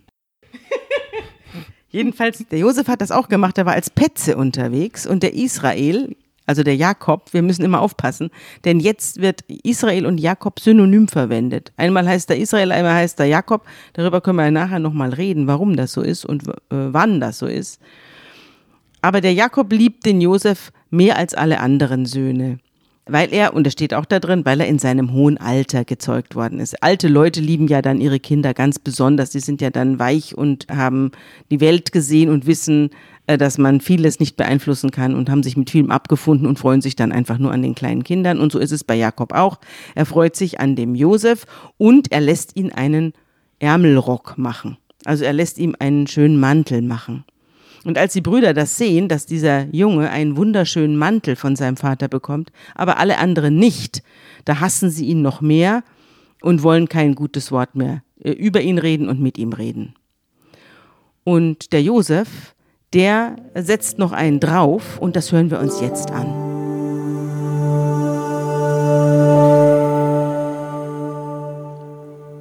Jedenfalls, 1.91 2.45
der 2.51 2.59
Josef 2.59 2.89
hat 2.89 3.01
das 3.01 3.13
auch 3.13 3.29
gemacht, 3.29 3.57
er 3.57 3.67
war 3.67 3.75
als 3.75 3.89
Petze 3.89 4.37
unterwegs 4.37 5.07
und 5.07 5.23
der 5.23 5.35
Israel, 5.35 6.17
also 6.47 6.63
der 6.63 6.77
Jakob, 6.77 7.33
wir 7.33 7.43
müssen 7.43 7.65
immer 7.65 7.81
aufpassen, 7.81 8.31
denn 8.65 8.81
jetzt 8.81 9.21
wird 9.21 9.43
Israel 9.63 10.07
und 10.07 10.19
Jakob 10.19 10.59
synonym 10.59 11.09
verwendet. 11.09 11.73
Einmal 11.77 12.07
heißt 12.07 12.31
er 12.31 12.37
Israel, 12.37 12.73
einmal 12.73 12.95
heißt 12.95 13.21
er 13.21 13.27
Jakob. 13.27 13.65
Darüber 13.93 14.21
können 14.21 14.39
wir 14.39 14.51
nachher 14.51 14.81
nochmal 14.81 15.13
reden, 15.13 15.47
warum 15.47 15.77
das 15.77 15.93
so 15.93 16.03
ist 16.03 16.25
und 16.25 16.49
äh, 16.49 16.53
wann 16.69 17.21
das 17.21 17.39
so 17.39 17.47
ist. 17.47 17.81
Aber 19.03 19.21
der 19.21 19.35
Jakob 19.35 19.73
liebt 19.73 20.05
den 20.05 20.21
Josef 20.21 20.73
mehr 20.91 21.17
als 21.17 21.35
alle 21.35 21.61
anderen 21.61 22.07
Söhne. 22.07 22.59
Weil 23.07 23.33
er, 23.35 23.55
und 23.55 23.65
das 23.65 23.73
steht 23.73 23.95
auch 23.95 24.05
da 24.05 24.21
drin, 24.21 24.45
weil 24.45 24.61
er 24.61 24.69
in 24.69 24.79
seinem 24.79 25.13
hohen 25.13 25.37
Alter 25.37 25.85
gezeugt 25.85 26.37
worden 26.37 26.61
ist. 26.61 26.85
Alte 26.85 27.09
Leute 27.09 27.41
lieben 27.41 27.67
ja 27.67 27.83
dann 27.83 28.01
ihre 28.01 28.21
Kinder 28.21 28.55
ganz 28.55 28.79
besonders. 28.79 29.33
Sie 29.33 29.41
sind 29.41 29.61
ja 29.61 29.71
dann 29.71 29.99
weich 29.99 30.39
und 30.39 30.67
haben 30.71 31.11
die 31.51 31.61
Welt 31.61 31.91
gesehen 31.91 32.31
und 32.31 32.47
wissen, 32.47 32.91
dass 33.37 33.59
man 33.59 33.81
vieles 33.81 34.21
nicht 34.21 34.37
beeinflussen 34.37 34.91
kann 34.91 35.15
und 35.15 35.31
haben 35.31 35.43
sich 35.43 35.57
mit 35.57 35.71
vielem 35.71 35.91
abgefunden 35.91 36.47
und 36.47 36.59
freuen 36.59 36.81
sich 36.81 36.97
dann 36.97 37.13
einfach 37.13 37.39
nur 37.39 37.53
an 37.53 37.63
den 37.63 37.75
kleinen 37.75 38.05
Kindern. 38.05 38.41
Und 38.41 38.53
so 38.53 38.59
ist 38.59 38.73
es 38.73 38.85
bei 38.85 38.95
Jakob 38.95 39.33
auch. 39.33 39.59
Er 39.95 40.07
freut 40.07 40.37
sich 40.37 40.61
an 40.61 40.77
dem 40.77 40.95
Josef 40.95 41.47
und 41.79 42.13
er 42.13 42.21
lässt 42.21 42.57
ihn 42.57 42.73
einen 42.73 43.13
Ärmelrock 43.59 44.39
machen. 44.39 44.77
Also 45.05 45.25
er 45.25 45.33
lässt 45.33 45.59
ihm 45.59 45.75
einen 45.79 46.07
schönen 46.07 46.39
Mantel 46.39 46.83
machen. 46.83 47.25
Und 47.85 47.99
als 47.99 48.13
die 48.13 48.21
Brüder 48.21 48.55
das 48.55 48.77
sehen, 48.77 49.09
dass 49.09 49.27
dieser 49.27 49.67
Junge 49.75 50.11
einen 50.11 50.37
wunderschönen 50.37 50.97
Mantel 50.97 51.35
von 51.37 51.57
seinem 51.57 51.77
Vater 51.77 52.09
bekommt, 52.09 52.53
aber 52.75 52.99
alle 52.99 53.19
anderen 53.19 53.57
nicht, 53.57 54.03
da 54.45 54.61
hassen 54.61 54.91
sie 54.91 55.07
ihn 55.07 55.23
noch 55.23 55.41
mehr 55.41 55.83
und 56.41 56.63
wollen 56.63 56.89
kein 56.89 57.15
gutes 57.15 57.51
Wort 57.51 57.75
mehr 57.75 58.03
äh, 58.23 58.31
über 58.31 58.61
ihn 58.61 58.79
reden 58.79 59.09
und 59.09 59.21
mit 59.21 59.39
ihm 59.39 59.53
reden. 59.53 59.95
Und 61.25 61.73
der 61.73 61.83
Josef, 61.83 62.55
der 62.95 63.37
setzt 63.55 63.99
noch 63.99 64.13
einen 64.13 64.41
drauf 64.41 64.99
und 64.99 65.17
das 65.17 65.33
hören 65.33 65.51
wir 65.51 65.61
uns 65.61 65.81
jetzt 65.81 66.11
an. 66.11 66.27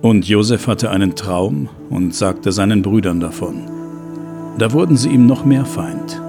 Und 0.01 0.27
Josef 0.27 0.67
hatte 0.67 0.89
einen 0.89 1.15
Traum 1.15 1.70
und 1.89 2.13
sagte 2.15 2.51
seinen 2.51 2.81
Brüdern 2.81 3.20
davon. 3.20 3.62
Da 4.58 4.74
wurden 4.74 4.98
sie 4.98 5.10
ihm 5.10 5.25
noch 5.25 5.46
mehr 5.46 5.65
Feind. 5.65 6.20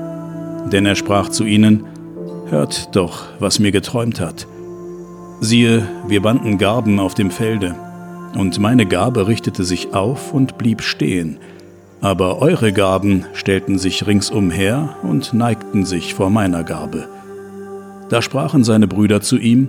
Denn 0.70 0.86
er 0.86 0.94
sprach 0.94 1.28
zu 1.28 1.44
ihnen, 1.44 1.84
Hört 2.48 2.94
doch, 2.94 3.24
was 3.38 3.58
mir 3.58 3.72
geträumt 3.72 4.20
hat. 4.20 4.46
Siehe, 5.40 5.88
wir 6.06 6.20
banden 6.20 6.58
Garben 6.58 7.00
auf 7.00 7.14
dem 7.14 7.30
Felde, 7.30 7.74
und 8.34 8.58
meine 8.58 8.84
Gabe 8.86 9.26
richtete 9.26 9.64
sich 9.64 9.94
auf 9.94 10.34
und 10.34 10.58
blieb 10.58 10.82
stehen, 10.82 11.38
aber 12.02 12.42
eure 12.42 12.72
Gaben 12.72 13.24
stellten 13.32 13.78
sich 13.78 14.06
ringsumher 14.06 14.96
und 15.04 15.32
neigten 15.32 15.84
sich 15.86 16.14
vor 16.14 16.30
meiner 16.30 16.64
Gabe. 16.64 17.08
Da 18.08 18.20
sprachen 18.20 18.64
seine 18.64 18.88
Brüder 18.88 19.22
zu 19.22 19.38
ihm, 19.38 19.68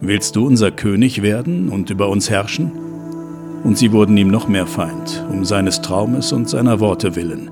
Willst 0.00 0.36
du 0.36 0.46
unser 0.46 0.70
König 0.70 1.22
werden 1.22 1.68
und 1.68 1.90
über 1.90 2.08
uns 2.08 2.30
herrschen? 2.30 2.70
Und 3.64 3.76
sie 3.76 3.90
wurden 3.90 4.16
ihm 4.16 4.28
noch 4.28 4.46
mehr 4.46 4.68
Feind, 4.68 5.26
um 5.28 5.44
seines 5.44 5.82
Traumes 5.82 6.32
und 6.32 6.48
seiner 6.48 6.78
Worte 6.78 7.16
willen. 7.16 7.50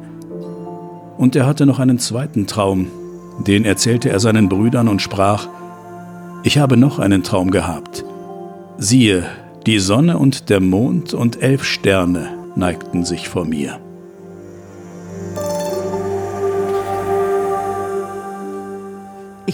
Und 1.19 1.35
er 1.35 1.45
hatte 1.45 1.67
noch 1.67 1.81
einen 1.81 1.99
zweiten 1.99 2.47
Traum, 2.47 2.87
den 3.45 3.65
erzählte 3.65 4.11
er 4.11 4.21
seinen 4.21 4.49
Brüdern 4.49 4.87
und 4.87 5.03
sprach, 5.03 5.49
Ich 6.45 6.59
habe 6.59 6.77
noch 6.77 7.01
einen 7.01 7.25
Traum 7.25 7.51
gehabt. 7.51 8.05
Siehe, 8.79 9.25
die 9.67 9.81
Sonne 9.81 10.17
und 10.17 10.49
der 10.49 10.61
Mond 10.61 11.13
und 11.13 11.43
elf 11.43 11.65
Sterne 11.65 12.29
neigten 12.55 13.05
sich 13.05 13.29
vor 13.29 13.45
mir. 13.45 13.81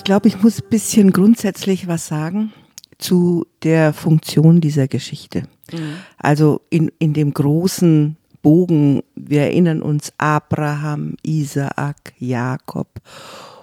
Ich 0.02 0.04
glaube, 0.04 0.26
ich 0.26 0.42
muss 0.42 0.60
ein 0.60 0.68
bisschen 0.68 1.12
grundsätzlich 1.12 1.86
was 1.86 2.08
sagen 2.08 2.52
zu 2.98 3.46
der 3.62 3.92
Funktion 3.92 4.60
dieser 4.60 4.88
Geschichte. 4.88 5.44
Mhm. 5.70 5.94
Also 6.18 6.60
in, 6.70 6.90
in 6.98 7.12
dem 7.12 7.32
großen 7.32 8.16
Bogen, 8.42 9.04
wir 9.14 9.42
erinnern 9.42 9.80
uns 9.80 10.12
Abraham, 10.18 11.14
Isaak, 11.22 12.14
Jakob. 12.18 12.88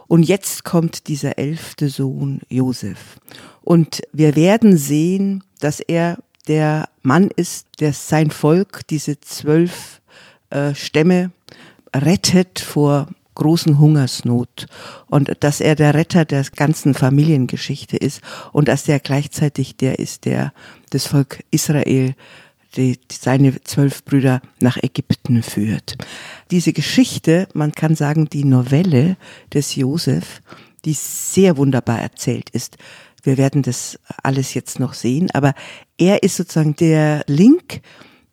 Und 0.07 0.23
jetzt 0.23 0.63
kommt 0.63 1.09
dieser 1.09 1.37
elfte 1.37 1.89
Sohn 1.89 2.39
Josef. 2.47 3.17
Und 3.61 4.01
wir 4.13 4.37
werden 4.37 4.77
sehen, 4.77 5.43
dass 5.59 5.81
er 5.81 6.19
der 6.47 6.87
Mann 7.01 7.31
ist, 7.35 7.67
der 7.81 7.91
sein 7.91 8.31
Volk, 8.31 8.87
diese 8.87 9.19
zwölf 9.19 9.99
äh, 10.51 10.73
Stämme, 10.73 11.31
rettet 11.93 12.59
vor 12.59 13.09
großen 13.39 13.79
Hungersnot 13.79 14.67
und 15.07 15.31
dass 15.39 15.61
er 15.61 15.75
der 15.75 15.93
Retter 15.93 16.25
der 16.25 16.43
ganzen 16.55 16.93
Familiengeschichte 16.93 17.97
ist 17.97 18.21
und 18.51 18.67
dass 18.67 18.87
er 18.87 18.99
gleichzeitig 18.99 19.77
der 19.77 19.97
ist, 19.97 20.25
der 20.25 20.53
das 20.89 21.07
Volk 21.07 21.43
Israel 21.49 22.15
die, 22.75 22.99
seine 23.11 23.61
zwölf 23.63 24.03
Brüder 24.05 24.41
nach 24.59 24.77
Ägypten 24.77 25.41
führt. 25.41 25.95
Diese 26.51 26.73
Geschichte, 26.73 27.47
man 27.53 27.71
kann 27.71 27.95
sagen, 27.95 28.29
die 28.29 28.43
Novelle 28.43 29.17
des 29.53 29.75
Josef, 29.75 30.41
die 30.85 30.93
sehr 30.93 31.57
wunderbar 31.57 31.99
erzählt 31.99 32.49
ist. 32.51 32.77
Wir 33.23 33.37
werden 33.37 33.63
das 33.63 33.97
alles 34.21 34.53
jetzt 34.53 34.79
noch 34.79 34.93
sehen, 34.93 35.29
aber 35.33 35.53
er 35.97 36.23
ist 36.23 36.35
sozusagen 36.35 36.75
der 36.75 37.23
Link 37.27 37.81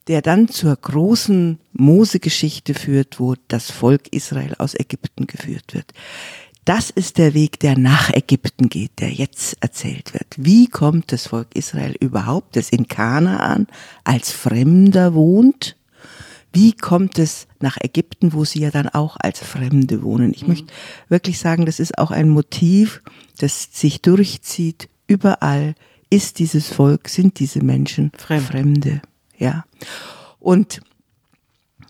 der 0.07 0.21
dann 0.21 0.47
zur 0.47 0.75
großen 0.75 1.59
Mose-Geschichte 1.73 2.73
führt, 2.73 3.19
wo 3.19 3.35
das 3.47 3.71
Volk 3.71 4.07
Israel 4.11 4.55
aus 4.57 4.73
Ägypten 4.73 5.27
geführt 5.27 5.73
wird. 5.73 5.91
Das 6.65 6.89
ist 6.89 7.17
der 7.17 7.33
Weg, 7.33 7.59
der 7.61 7.77
nach 7.77 8.11
Ägypten 8.13 8.67
geht, 8.67 8.99
der 8.99 9.09
jetzt 9.09 9.55
erzählt 9.61 10.13
wird. 10.13 10.27
Wie 10.35 10.67
kommt 10.67 11.13
das 11.13 11.27
Volk 11.27 11.47
Israel 11.55 11.95
überhaupt, 11.99 12.57
das 12.57 12.69
in 12.69 12.87
Kanaan 12.87 13.67
als 14.03 14.31
Fremder 14.31 15.13
wohnt? 15.13 15.77
Wie 16.51 16.73
kommt 16.73 17.19
es 17.19 17.47
nach 17.61 17.77
Ägypten, 17.79 18.33
wo 18.33 18.43
sie 18.43 18.59
ja 18.59 18.71
dann 18.71 18.89
auch 18.89 19.15
als 19.17 19.39
Fremde 19.39 20.03
wohnen? 20.03 20.33
Ich 20.33 20.41
mhm. 20.41 20.49
möchte 20.49 20.73
wirklich 21.07 21.39
sagen, 21.39 21.65
das 21.65 21.79
ist 21.79 21.97
auch 21.97 22.11
ein 22.11 22.29
Motiv, 22.29 23.01
das 23.37 23.69
sich 23.71 24.01
durchzieht. 24.01 24.89
Überall 25.07 25.75
ist 26.09 26.39
dieses 26.39 26.67
Volk, 26.67 27.09
sind 27.09 27.39
diese 27.39 27.63
Menschen 27.63 28.11
Fremd. 28.17 28.43
Fremde. 28.47 29.01
Ja. 29.37 29.65
Und 30.39 30.81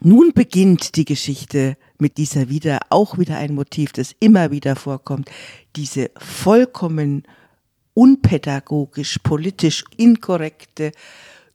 nun 0.02 0.34
beginnt 0.34 0.96
die 0.96 1.06
Geschichte 1.06 1.78
mit 1.98 2.18
dieser 2.18 2.50
wieder, 2.50 2.80
auch 2.90 3.18
wieder 3.18 3.38
ein 3.38 3.56
Motiv, 3.56 3.92
das 3.92 4.16
immer 4.20 4.52
wieder 4.52 4.76
vorkommt, 4.76 5.30
diese 5.76 6.12
vollkommen 6.18 7.24
unpädagogisch, 7.94 9.18
politisch 9.24 9.84
inkorrekte, 9.98 10.92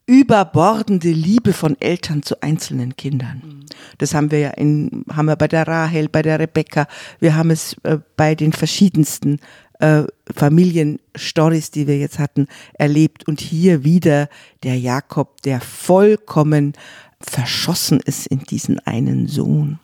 überbordende 0.06 1.12
Liebe 1.12 1.52
von 1.52 1.80
Eltern 1.80 2.24
zu 2.24 2.42
einzelnen 2.42 2.96
Kindern. 2.96 3.64
Das 3.98 4.14
haben 4.14 4.32
wir 4.32 4.38
ja 4.40 4.50
in, 4.50 5.04
haben 5.12 5.26
wir 5.26 5.36
bei 5.36 5.46
der 5.46 5.68
Rahel, 5.68 6.08
bei 6.08 6.22
der 6.22 6.40
Rebecca, 6.40 6.88
wir 7.20 7.36
haben 7.36 7.50
es 7.50 7.76
äh, 7.84 7.98
bei 8.16 8.34
den 8.34 8.52
verschiedensten 8.52 9.38
äh, 9.82 10.04
Familienstories, 10.32 11.72
die 11.72 11.86
wir 11.88 11.98
jetzt 11.98 12.18
hatten, 12.18 12.46
erlebt. 12.74 13.26
Und 13.26 13.40
hier 13.40 13.82
wieder 13.82 14.28
der 14.62 14.78
Jakob, 14.78 15.42
der 15.42 15.60
vollkommen 15.60 16.74
verschossen 17.20 18.00
ist 18.00 18.28
in 18.28 18.40
diesen 18.40 18.78
einen 18.80 19.26
Sohn. 19.26 19.80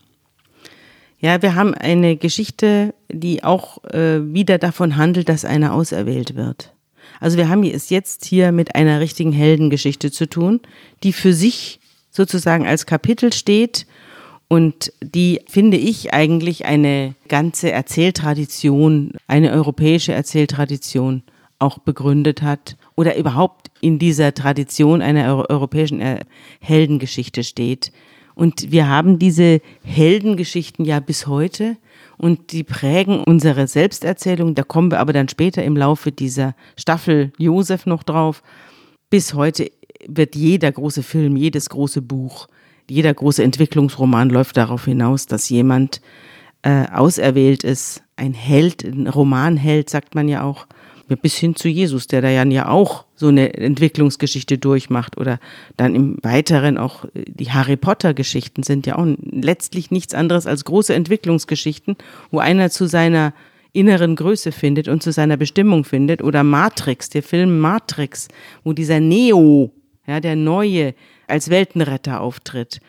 Ja, 1.20 1.42
wir 1.42 1.56
haben 1.56 1.74
eine 1.74 2.16
Geschichte, 2.16 2.94
die 3.10 3.42
auch 3.42 3.82
äh, 3.84 4.20
wieder 4.32 4.58
davon 4.58 4.96
handelt, 4.96 5.28
dass 5.28 5.44
einer 5.44 5.74
auserwählt 5.74 6.36
wird. 6.36 6.72
Also 7.18 7.36
wir 7.36 7.48
haben 7.48 7.64
es 7.64 7.90
jetzt 7.90 8.24
hier 8.24 8.52
mit 8.52 8.76
einer 8.76 9.00
richtigen 9.00 9.32
Heldengeschichte 9.32 10.12
zu 10.12 10.28
tun, 10.28 10.60
die 11.02 11.12
für 11.12 11.32
sich 11.32 11.80
sozusagen 12.12 12.68
als 12.68 12.86
Kapitel 12.86 13.32
steht 13.32 13.86
und 14.48 14.92
die 15.02 15.40
finde 15.46 15.76
ich 15.76 16.14
eigentlich 16.14 16.64
eine 16.64 17.14
ganze 17.28 17.70
Erzähltradition, 17.70 19.12
eine 19.26 19.52
europäische 19.52 20.12
Erzähltradition 20.14 21.22
auch 21.58 21.78
begründet 21.78 22.40
hat 22.40 22.76
oder 22.96 23.16
überhaupt 23.16 23.70
in 23.80 23.98
dieser 23.98 24.32
Tradition 24.32 25.02
einer 25.02 25.48
europäischen 25.50 26.00
äh, 26.00 26.20
Heldengeschichte 26.60 27.44
steht. 27.44 27.92
Und 28.34 28.70
wir 28.70 28.88
haben 28.88 29.18
diese 29.18 29.60
Heldengeschichten 29.82 30.84
ja 30.84 31.00
bis 31.00 31.26
heute 31.26 31.76
und 32.16 32.52
die 32.52 32.62
prägen 32.62 33.22
unsere 33.24 33.66
Selbsterzählung. 33.66 34.54
Da 34.54 34.62
kommen 34.62 34.92
wir 34.92 35.00
aber 35.00 35.12
dann 35.12 35.28
später 35.28 35.62
im 35.64 35.76
Laufe 35.76 36.12
dieser 36.12 36.54
Staffel 36.76 37.32
Josef 37.36 37.84
noch 37.84 38.02
drauf. 38.02 38.42
bis 39.10 39.34
heute 39.34 39.70
wird 40.06 40.36
jeder 40.36 40.70
große 40.70 41.02
Film, 41.02 41.36
jedes 41.36 41.68
große 41.70 42.00
Buch, 42.02 42.46
jeder 42.88 43.12
große 43.12 43.42
Entwicklungsroman 43.42 44.30
läuft 44.30 44.56
darauf 44.56 44.84
hinaus, 44.84 45.26
dass 45.26 45.48
jemand 45.48 46.00
äh, 46.62 46.86
auserwählt 46.92 47.64
ist, 47.64 48.02
ein 48.16 48.34
Held, 48.34 48.82
ein 48.84 49.06
Romanheld, 49.06 49.90
sagt 49.90 50.14
man 50.14 50.28
ja 50.28 50.42
auch, 50.42 50.66
bis 51.16 51.36
hin 51.36 51.56
zu 51.56 51.68
Jesus, 51.68 52.06
der 52.06 52.20
da 52.20 52.28
ja 52.28 52.68
auch 52.68 53.06
so 53.14 53.28
eine 53.28 53.54
Entwicklungsgeschichte 53.54 54.58
durchmacht 54.58 55.16
oder 55.16 55.40
dann 55.76 55.94
im 55.94 56.18
Weiteren 56.22 56.76
auch 56.76 57.04
äh, 57.06 57.24
die 57.26 57.50
Harry 57.50 57.76
Potter 57.76 58.14
Geschichten 58.14 58.62
sind 58.62 58.86
ja 58.86 58.96
auch 58.96 59.06
letztlich 59.22 59.90
nichts 59.90 60.14
anderes 60.14 60.46
als 60.46 60.64
große 60.64 60.94
Entwicklungsgeschichten, 60.94 61.96
wo 62.30 62.38
einer 62.38 62.70
zu 62.70 62.86
seiner 62.86 63.32
inneren 63.72 64.16
Größe 64.16 64.52
findet 64.52 64.88
und 64.88 65.02
zu 65.02 65.12
seiner 65.12 65.36
Bestimmung 65.36 65.84
findet 65.84 66.22
oder 66.22 66.42
Matrix, 66.42 67.10
der 67.10 67.22
Film 67.22 67.58
Matrix, 67.58 68.28
wo 68.64 68.72
dieser 68.72 69.00
Neo, 69.00 69.72
ja, 70.06 70.20
der 70.20 70.36
Neue 70.36 70.94
als 71.30 71.50
Weltenretter 71.50 72.20
auftritt 72.20 72.80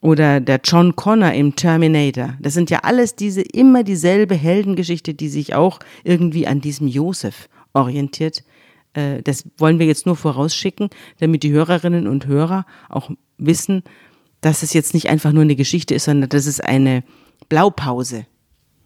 oder 0.00 0.40
der 0.40 0.60
John 0.62 0.96
Connor 0.96 1.32
im 1.32 1.56
Terminator. 1.56 2.34
Das 2.40 2.52
sind 2.52 2.68
ja 2.68 2.80
alles 2.80 3.16
diese 3.16 3.40
immer 3.40 3.84
dieselbe 3.84 4.34
Heldengeschichte, 4.34 5.14
die 5.14 5.28
sich 5.28 5.54
auch 5.54 5.78
irgendwie 6.02 6.46
an 6.46 6.60
diesem 6.60 6.88
Josef 6.88 7.48
orientiert. 7.72 8.44
Äh, 8.92 9.22
das 9.22 9.44
wollen 9.56 9.78
wir 9.78 9.86
jetzt 9.86 10.04
nur 10.04 10.16
vorausschicken, 10.16 10.90
damit 11.20 11.42
die 11.42 11.52
Hörerinnen 11.52 12.06
und 12.06 12.26
Hörer 12.26 12.66
auch 12.90 13.10
wissen, 13.38 13.82
dass 14.40 14.62
es 14.62 14.74
jetzt 14.74 14.92
nicht 14.92 15.08
einfach 15.08 15.32
nur 15.32 15.42
eine 15.42 15.56
Geschichte 15.56 15.94
ist, 15.94 16.04
sondern 16.04 16.28
dass 16.28 16.46
es 16.46 16.60
eine 16.60 17.02
Blaupause 17.48 18.26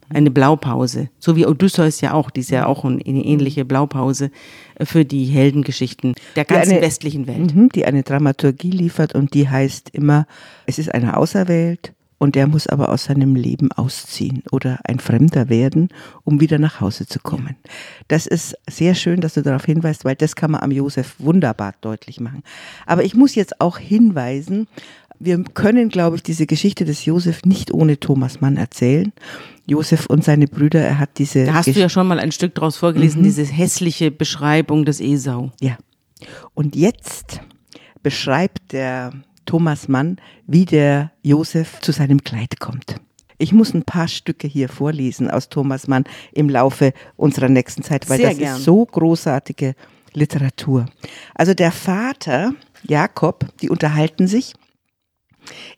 eine 0.09 0.31
Blaupause. 0.31 1.09
So 1.19 1.35
wie 1.35 1.45
Odysseus 1.45 2.01
ja 2.01 2.13
auch, 2.13 2.29
die 2.29 2.41
ist 2.41 2.51
ja 2.51 2.65
auch 2.65 2.83
eine 2.83 3.01
ähnliche 3.01 3.65
Blaupause 3.65 4.31
äh, 4.75 4.85
für 4.85 5.05
die 5.05 5.25
Heldengeschichten 5.25 6.13
der 6.35 6.45
ganzen 6.45 6.73
eine, 6.73 6.81
westlichen 6.81 7.27
Welt. 7.27 7.55
Mhm, 7.55 7.69
die 7.69 7.85
eine 7.85 8.03
Dramaturgie 8.03 8.71
liefert 8.71 9.15
und 9.15 9.33
die 9.33 9.49
heißt 9.49 9.89
immer, 9.91 10.27
es 10.65 10.79
ist 10.79 10.93
einer 10.93 11.17
auserwählt 11.17 11.93
und 12.19 12.35
der 12.35 12.47
muss 12.47 12.67
aber 12.67 12.89
aus 12.89 13.05
seinem 13.05 13.35
Leben 13.35 13.71
ausziehen 13.71 14.43
oder 14.51 14.79
ein 14.83 14.99
Fremder 14.99 15.49
werden, 15.49 15.89
um 16.23 16.41
wieder 16.41 16.59
nach 16.59 16.81
Hause 16.81 17.07
zu 17.07 17.19
kommen. 17.19 17.55
Das 18.07 18.27
ist 18.27 18.55
sehr 18.69 18.93
schön, 18.93 19.21
dass 19.21 19.35
du 19.35 19.41
darauf 19.41 19.65
hinweist, 19.65 20.05
weil 20.05 20.15
das 20.15 20.35
kann 20.35 20.51
man 20.51 20.61
am 20.61 20.71
Josef 20.71 21.15
wunderbar 21.17 21.73
deutlich 21.81 22.19
machen. 22.19 22.43
Aber 22.85 23.03
ich 23.03 23.15
muss 23.15 23.35
jetzt 23.35 23.61
auch 23.61 23.77
hinweisen, 23.77 24.67
wir 25.19 25.43
können, 25.43 25.89
glaube 25.89 26.15
ich, 26.15 26.23
diese 26.23 26.45
Geschichte 26.45 26.85
des 26.85 27.05
Josef 27.05 27.43
nicht 27.43 27.73
ohne 27.73 27.99
Thomas 27.99 28.41
Mann 28.41 28.57
erzählen. 28.57 29.11
Josef 29.69 30.05
und 30.07 30.23
seine 30.23 30.47
Brüder, 30.47 30.81
er 30.81 30.99
hat 30.99 31.17
diese. 31.17 31.45
Da 31.45 31.53
hast 31.53 31.65
Gesch 31.65 31.75
du 31.75 31.81
ja 31.81 31.89
schon 31.89 32.07
mal 32.07 32.19
ein 32.19 32.31
Stück 32.31 32.55
draus 32.55 32.77
vorgelesen, 32.77 33.21
mhm. 33.21 33.25
diese 33.25 33.43
hässliche 33.43 34.11
Beschreibung 34.11 34.85
des 34.85 34.99
Esau. 34.99 35.51
Ja. 35.59 35.77
Und 36.53 36.75
jetzt 36.75 37.41
beschreibt 38.03 38.71
der 38.73 39.13
Thomas 39.45 39.87
Mann, 39.87 40.17
wie 40.47 40.65
der 40.65 41.11
Josef 41.21 41.79
zu 41.81 41.91
seinem 41.91 42.23
Kleid 42.23 42.59
kommt. 42.59 42.95
Ich 43.37 43.53
muss 43.53 43.73
ein 43.73 43.83
paar 43.83 44.09
Stücke 44.09 44.47
hier 44.47 44.67
vorlesen 44.67 45.29
aus 45.29 45.47
Thomas 45.47 45.87
Mann 45.87 46.03
im 46.33 46.49
Laufe 46.49 46.91
unserer 47.15 47.47
nächsten 47.47 47.83
Zeit, 47.83 48.09
weil 48.09 48.17
Sehr 48.17 48.29
das 48.29 48.37
gern. 48.37 48.57
ist 48.57 48.65
so 48.65 48.85
großartige 48.85 49.75
Literatur. 50.13 50.87
Also 51.35 51.53
der 51.53 51.71
Vater, 51.71 52.53
Jakob, 52.83 53.45
die 53.61 53.69
unterhalten 53.69 54.27
sich 54.27 54.53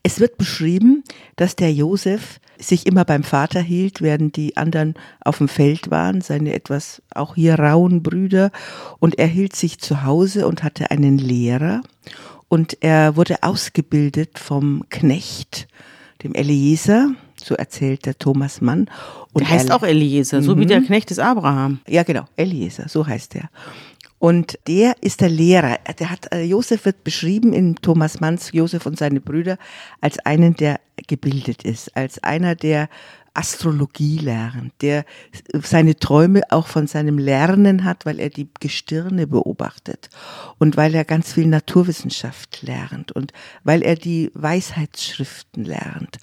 es 0.03 0.19
wird 0.19 0.37
beschrieben, 0.37 1.03
dass 1.35 1.55
der 1.55 1.73
Josef 1.73 2.39
sich 2.61 2.85
immer 2.85 3.05
beim 3.05 3.23
Vater 3.23 3.61
hielt, 3.61 4.01
während 4.01 4.35
die 4.35 4.55
anderen 4.57 4.95
auf 5.23 5.39
dem 5.39 5.47
Feld 5.47 5.91
waren, 5.91 6.21
seine 6.21 6.53
etwas 6.53 7.01
auch 7.13 7.35
hier 7.35 7.59
rauen 7.59 8.03
Brüder. 8.03 8.51
Und 8.99 9.19
er 9.19 9.27
hielt 9.27 9.55
sich 9.55 9.79
zu 9.79 10.03
Hause 10.03 10.47
und 10.47 10.63
hatte 10.63 10.91
einen 10.91 11.17
Lehrer. 11.17 11.81
Und 12.47 12.77
er 12.81 13.15
wurde 13.15 13.43
ausgebildet 13.43 14.37
vom 14.37 14.83
Knecht, 14.89 15.67
dem 16.23 16.35
Eliezer, 16.35 17.11
so 17.43 17.55
erzählt 17.55 18.05
der 18.05 18.17
Thomas 18.17 18.61
Mann. 18.61 18.89
Und 19.33 19.47
der 19.47 19.49
heißt 19.49 19.69
er, 19.69 19.75
auch 19.75 19.83
Eliezer, 19.83 20.41
so 20.41 20.57
wie 20.57 20.65
der 20.65 20.81
mhm. 20.81 20.85
Knecht 20.85 21.09
des 21.09 21.19
Abraham. 21.19 21.79
Ja, 21.87 22.03
genau, 22.03 22.25
Eliezer, 22.35 22.87
so 22.89 23.07
heißt 23.07 23.35
er. 23.35 23.49
Und 24.21 24.59
der 24.67 24.93
ist 25.01 25.21
der 25.21 25.29
Lehrer. 25.29 25.79
Der 25.97 26.11
hat, 26.11 26.31
äh, 26.31 26.43
Josef 26.43 26.85
wird 26.85 27.03
beschrieben 27.03 27.53
in 27.53 27.73
Thomas 27.77 28.19
Manns, 28.19 28.51
Josef 28.51 28.85
und 28.85 28.95
seine 28.95 29.19
Brüder, 29.19 29.57
als 29.99 30.19
einen, 30.19 30.53
der 30.53 30.79
gebildet 31.07 31.63
ist, 31.63 31.97
als 31.97 32.21
einer, 32.21 32.53
der 32.53 32.87
Astrologie 33.33 34.17
lernt, 34.17 34.73
der 34.81 35.05
seine 35.53 35.95
Träume 35.95 36.41
auch 36.49 36.67
von 36.67 36.87
seinem 36.87 37.17
Lernen 37.17 37.85
hat, 37.85 38.05
weil 38.05 38.19
er 38.19 38.29
die 38.29 38.49
Gestirne 38.59 39.25
beobachtet 39.25 40.09
und 40.59 40.75
weil 40.75 40.93
er 40.93 41.05
ganz 41.05 41.33
viel 41.33 41.47
Naturwissenschaft 41.47 42.61
lernt 42.61 43.11
und 43.13 43.31
weil 43.63 43.83
er 43.83 43.95
die 43.95 44.31
Weisheitsschriften 44.33 45.63
lernt. 45.63 46.17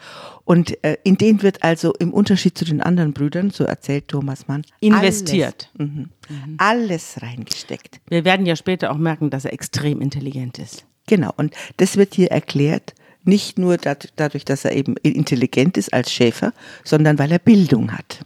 Und 0.45 0.83
äh, 0.85 0.99
in 1.03 1.17
den 1.17 1.43
wird 1.43 1.63
also 1.63 1.93
im 1.95 2.13
Unterschied 2.13 2.59
zu 2.59 2.65
den 2.65 2.83
anderen 2.83 3.15
Brüdern, 3.15 3.51
so 3.51 3.65
erzählt 3.65 4.09
Thomas 4.09 4.47
Mann, 4.47 4.65
investiert. 4.81 5.71
Alles, 5.79 5.91
mhm, 5.91 6.11
mhm. 6.29 6.55
alles 6.59 7.23
reingesteckt. 7.23 8.01
Wir 8.09 8.25
werden 8.25 8.45
ja 8.45 8.57
später 8.57 8.91
auch 8.91 8.99
merken, 8.99 9.31
dass 9.31 9.47
er 9.47 9.53
extrem 9.55 10.01
intelligent 10.01 10.59
ist. 10.59 10.85
Genau, 11.07 11.33
und 11.37 11.55
das 11.79 11.97
wird 11.97 12.15
hier 12.15 12.31
erklärt 12.31 12.95
nicht 13.29 13.59
nur 13.59 13.77
dadurch, 13.77 14.45
dass 14.45 14.65
er 14.65 14.73
eben 14.73 14.97
intelligent 15.03 15.77
ist 15.77 15.93
als 15.93 16.13
Schäfer, 16.13 16.53
sondern 16.83 17.19
weil 17.19 17.31
er 17.31 17.39
Bildung 17.39 17.93
hat. 17.93 18.25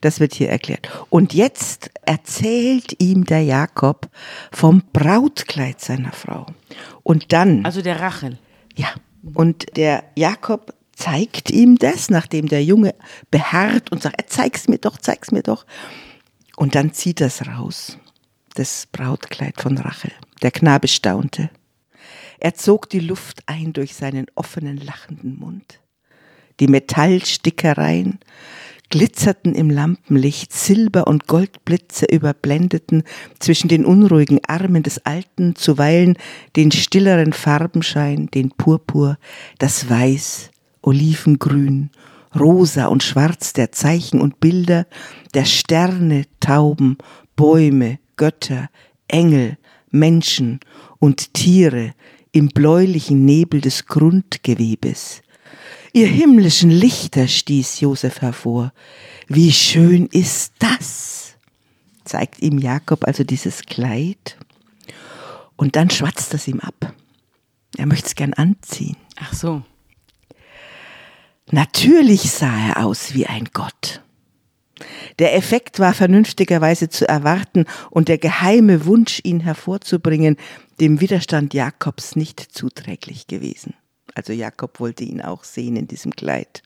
Das 0.00 0.20
wird 0.20 0.34
hier 0.34 0.50
erklärt. 0.50 0.88
Und 1.10 1.34
jetzt 1.34 1.90
erzählt 2.04 3.00
ihm 3.00 3.24
der 3.24 3.42
Jakob 3.42 4.08
vom 4.52 4.82
Brautkleid 4.92 5.80
seiner 5.80 6.12
Frau. 6.12 6.46
Und 7.02 7.32
dann. 7.32 7.64
Also 7.64 7.82
der 7.82 8.00
Rachel. 8.00 8.38
Ja. 8.76 8.88
Und 9.34 9.76
der 9.76 10.04
Jakob 10.16 10.74
zeigt 10.94 11.50
ihm 11.50 11.78
das, 11.78 12.10
nachdem 12.10 12.48
der 12.48 12.64
Junge 12.64 12.94
beharrt 13.30 13.90
und 13.90 14.02
sagt, 14.02 14.30
zeig's 14.30 14.68
mir 14.68 14.78
doch, 14.78 14.98
zeig's 14.98 15.30
mir 15.30 15.42
doch. 15.42 15.64
Und 16.56 16.74
dann 16.74 16.92
zieht 16.92 17.20
es 17.20 17.46
raus. 17.46 17.98
Das 18.54 18.86
Brautkleid 18.92 19.60
von 19.60 19.78
Rachel. 19.78 20.12
Der 20.42 20.50
Knabe 20.50 20.88
staunte. 20.88 21.50
Er 22.44 22.54
zog 22.54 22.90
die 22.90 22.98
Luft 22.98 23.44
ein 23.46 23.72
durch 23.72 23.94
seinen 23.94 24.26
offenen, 24.34 24.76
lachenden 24.76 25.38
Mund. 25.38 25.78
Die 26.58 26.66
Metallstickereien 26.66 28.18
glitzerten 28.88 29.54
im 29.54 29.70
Lampenlicht, 29.70 30.52
Silber- 30.52 31.06
und 31.06 31.28
Goldblitze 31.28 32.06
überblendeten 32.06 33.04
zwischen 33.38 33.68
den 33.68 33.84
unruhigen 33.84 34.40
Armen 34.44 34.82
des 34.82 35.06
Alten 35.06 35.54
zuweilen 35.54 36.18
den 36.56 36.72
stilleren 36.72 37.32
Farbenschein, 37.32 38.26
den 38.34 38.50
Purpur, 38.50 39.18
das 39.58 39.88
Weiß, 39.88 40.50
Olivengrün, 40.82 41.90
Rosa 42.34 42.86
und 42.86 43.04
Schwarz 43.04 43.52
der 43.52 43.70
Zeichen 43.70 44.20
und 44.20 44.40
Bilder, 44.40 44.88
der 45.32 45.44
Sterne, 45.44 46.24
Tauben, 46.40 46.98
Bäume, 47.36 48.00
Götter, 48.16 48.68
Engel, 49.06 49.58
Menschen 49.92 50.58
und 50.98 51.34
Tiere, 51.34 51.94
im 52.32 52.48
bläulichen 52.48 53.24
Nebel 53.24 53.60
des 53.60 53.86
Grundgewebes. 53.86 55.22
Ihr 55.92 56.06
himmlischen 56.06 56.70
Lichter, 56.70 57.28
stieß 57.28 57.80
Josef 57.80 58.22
hervor. 58.22 58.72
Wie 59.28 59.52
schön 59.52 60.06
ist 60.06 60.54
das? 60.58 61.34
zeigt 62.04 62.42
ihm 62.42 62.58
Jakob 62.58 63.04
also 63.04 63.22
dieses 63.22 63.62
Kleid. 63.62 64.36
Und 65.56 65.76
dann 65.76 65.90
schwatzt 65.90 66.34
es 66.34 66.48
ihm 66.48 66.60
ab. 66.60 66.94
Er 67.76 67.86
möchte 67.86 68.06
es 68.06 68.14
gern 68.14 68.32
anziehen. 68.32 68.96
Ach 69.16 69.32
so. 69.32 69.62
Natürlich 71.50 72.22
sah 72.30 72.68
er 72.68 72.84
aus 72.84 73.14
wie 73.14 73.26
ein 73.26 73.48
Gott. 73.52 74.02
Der 75.18 75.36
Effekt 75.36 75.78
war 75.78 75.94
vernünftigerweise 75.94 76.88
zu 76.88 77.06
erwarten 77.06 77.66
und 77.90 78.08
der 78.08 78.18
geheime 78.18 78.86
Wunsch, 78.86 79.20
ihn 79.22 79.40
hervorzubringen, 79.40 80.36
dem 80.80 81.00
Widerstand 81.00 81.54
Jakobs 81.54 82.16
nicht 82.16 82.40
zuträglich 82.40 83.26
gewesen. 83.26 83.74
Also 84.14 84.32
Jakob 84.32 84.80
wollte 84.80 85.04
ihn 85.04 85.22
auch 85.22 85.44
sehen 85.44 85.76
in 85.76 85.86
diesem 85.86 86.12
Kleid. 86.12 86.62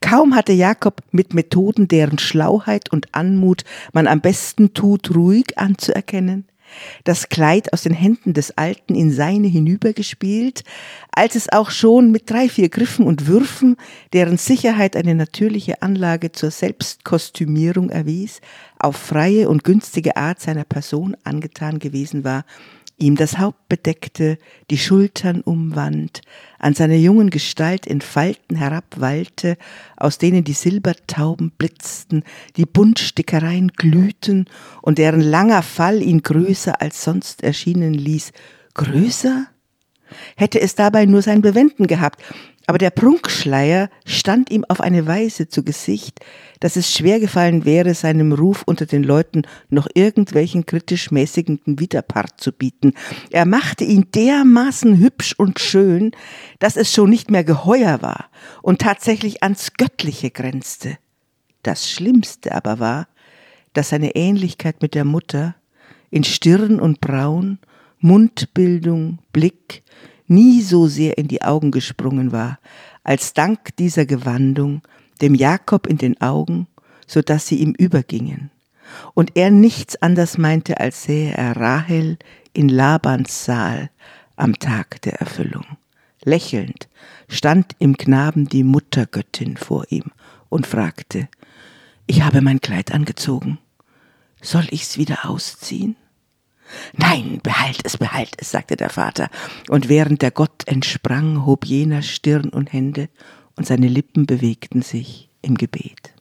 Kaum 0.00 0.34
hatte 0.34 0.52
Jakob 0.52 1.00
mit 1.10 1.32
Methoden, 1.32 1.88
deren 1.88 2.18
Schlauheit 2.18 2.92
und 2.92 3.14
Anmut 3.14 3.64
man 3.92 4.06
am 4.06 4.20
besten 4.20 4.74
tut, 4.74 5.14
ruhig 5.14 5.56
anzuerkennen, 5.56 6.46
das 7.04 7.28
Kleid 7.28 7.72
aus 7.72 7.82
den 7.82 7.94
Händen 7.94 8.34
des 8.34 8.58
Alten 8.58 8.94
in 8.94 9.12
seine 9.12 9.46
hinübergespielt, 9.46 10.64
als 11.12 11.34
es 11.34 11.50
auch 11.52 11.70
schon 11.70 12.10
mit 12.10 12.28
drei, 12.28 12.48
vier 12.48 12.68
Griffen 12.68 13.06
und 13.06 13.26
Würfen, 13.26 13.76
deren 14.12 14.38
Sicherheit 14.38 14.96
eine 14.96 15.14
natürliche 15.14 15.82
Anlage 15.82 16.32
zur 16.32 16.50
Selbstkostümierung 16.50 17.90
erwies, 17.90 18.40
auf 18.78 18.96
freie 18.96 19.48
und 19.48 19.64
günstige 19.64 20.16
Art 20.16 20.40
seiner 20.40 20.64
Person 20.64 21.16
angetan 21.24 21.78
gewesen 21.78 22.24
war, 22.24 22.44
ihm 22.96 23.16
das 23.16 23.38
Haupt 23.38 23.68
bedeckte, 23.68 24.38
die 24.70 24.78
Schultern 24.78 25.40
umwand, 25.40 26.22
an 26.58 26.74
seiner 26.74 26.94
jungen 26.94 27.30
Gestalt 27.30 27.86
in 27.86 28.00
Falten 28.00 28.56
herabwallte, 28.56 29.56
aus 29.96 30.18
denen 30.18 30.44
die 30.44 30.52
Silbertauben 30.52 31.50
blitzten, 31.50 32.24
die 32.56 32.66
Buntstickereien 32.66 33.68
glühten 33.68 34.46
und 34.82 34.98
deren 34.98 35.20
langer 35.20 35.62
Fall 35.62 36.02
ihn 36.02 36.22
größer 36.22 36.80
als 36.80 37.02
sonst 37.02 37.42
erschienen 37.42 37.94
ließ. 37.94 38.32
Größer? 38.74 39.46
Hätte 40.36 40.60
es 40.60 40.74
dabei 40.74 41.06
nur 41.06 41.22
sein 41.22 41.42
Bewenden 41.42 41.86
gehabt, 41.86 42.22
aber 42.66 42.78
der 42.78 42.90
Prunkschleier 42.90 43.90
stand 44.06 44.50
ihm 44.50 44.64
auf 44.64 44.80
eine 44.80 45.06
Weise 45.06 45.48
zu 45.48 45.64
Gesicht, 45.64 46.20
dass 46.60 46.76
es 46.76 46.92
schwer 46.92 47.20
gefallen 47.20 47.64
wäre, 47.64 47.94
seinem 47.94 48.32
Ruf 48.32 48.62
unter 48.64 48.86
den 48.86 49.02
Leuten 49.02 49.42
noch 49.68 49.86
irgendwelchen 49.94 50.64
kritisch 50.64 51.10
mäßigenden 51.10 51.78
Widerpart 51.78 52.40
zu 52.40 52.52
bieten. 52.52 52.94
Er 53.30 53.44
machte 53.44 53.84
ihn 53.84 54.06
dermaßen 54.14 54.98
hübsch 54.98 55.34
und 55.36 55.60
schön, 55.60 56.12
dass 56.58 56.76
es 56.76 56.92
schon 56.92 57.10
nicht 57.10 57.30
mehr 57.30 57.44
geheuer 57.44 58.00
war 58.00 58.30
und 58.62 58.80
tatsächlich 58.80 59.42
ans 59.42 59.74
Göttliche 59.74 60.30
grenzte. 60.30 60.96
Das 61.62 61.90
Schlimmste 61.90 62.54
aber 62.54 62.78
war, 62.78 63.08
dass 63.74 63.90
seine 63.90 64.14
Ähnlichkeit 64.14 64.80
mit 64.80 64.94
der 64.94 65.04
Mutter 65.04 65.54
in 66.10 66.24
Stirn 66.24 66.80
und 66.80 67.00
Braun, 67.00 67.58
Mundbildung, 67.98 69.18
Blick, 69.32 69.82
nie 70.26 70.62
so 70.62 70.86
sehr 70.86 71.18
in 71.18 71.28
die 71.28 71.42
Augen 71.42 71.70
gesprungen 71.70 72.32
war, 72.32 72.58
als 73.02 73.34
dank 73.34 73.76
dieser 73.76 74.06
Gewandung 74.06 74.82
dem 75.20 75.34
Jakob 75.34 75.86
in 75.86 75.98
den 75.98 76.20
Augen, 76.20 76.66
so 77.06 77.22
dass 77.22 77.46
sie 77.46 77.56
ihm 77.56 77.74
übergingen, 77.76 78.50
und 79.14 79.36
er 79.36 79.50
nichts 79.50 80.00
anders 80.00 80.38
meinte, 80.38 80.80
als 80.80 81.04
sähe 81.04 81.32
er 81.32 81.56
Rahel 81.56 82.18
in 82.52 82.68
Labans 82.68 83.44
Saal 83.44 83.90
am 84.36 84.58
Tag 84.58 85.02
der 85.02 85.20
Erfüllung. 85.20 85.64
Lächelnd 86.22 86.88
stand 87.28 87.76
im 87.78 87.96
Knaben 87.96 88.48
die 88.48 88.64
Muttergöttin 88.64 89.56
vor 89.56 89.84
ihm 89.90 90.06
und 90.48 90.66
fragte, 90.66 91.28
ich 92.06 92.22
habe 92.22 92.40
mein 92.40 92.60
Kleid 92.60 92.92
angezogen. 92.92 93.58
Soll 94.40 94.66
ich's 94.70 94.98
wieder 94.98 95.28
ausziehen? 95.28 95.96
Nein, 96.96 97.40
behalt 97.42 97.80
es, 97.84 97.96
behalt 97.96 98.34
es, 98.38 98.50
sagte 98.50 98.76
der 98.76 98.90
Vater, 98.90 99.28
und 99.68 99.88
während 99.88 100.22
der 100.22 100.30
Gott 100.30 100.62
entsprang, 100.66 101.46
hob 101.46 101.64
jener 101.64 102.02
Stirn 102.02 102.48
und 102.48 102.72
Hände, 102.72 103.08
und 103.56 103.66
seine 103.66 103.88
Lippen 103.88 104.26
bewegten 104.26 104.82
sich 104.82 105.28
im 105.42 105.56
Gebet. 105.56 106.14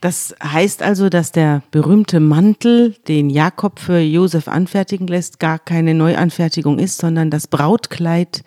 Das 0.00 0.34
heißt 0.42 0.82
also, 0.82 1.08
dass 1.08 1.30
der 1.30 1.62
berühmte 1.70 2.18
Mantel, 2.18 2.96
den 3.06 3.30
Jakob 3.30 3.78
für 3.78 4.00
Josef 4.00 4.48
anfertigen 4.48 5.06
lässt, 5.06 5.38
gar 5.38 5.60
keine 5.60 5.94
Neuanfertigung 5.94 6.80
ist, 6.80 6.98
sondern 6.98 7.30
das 7.30 7.46
Brautkleid 7.46 8.42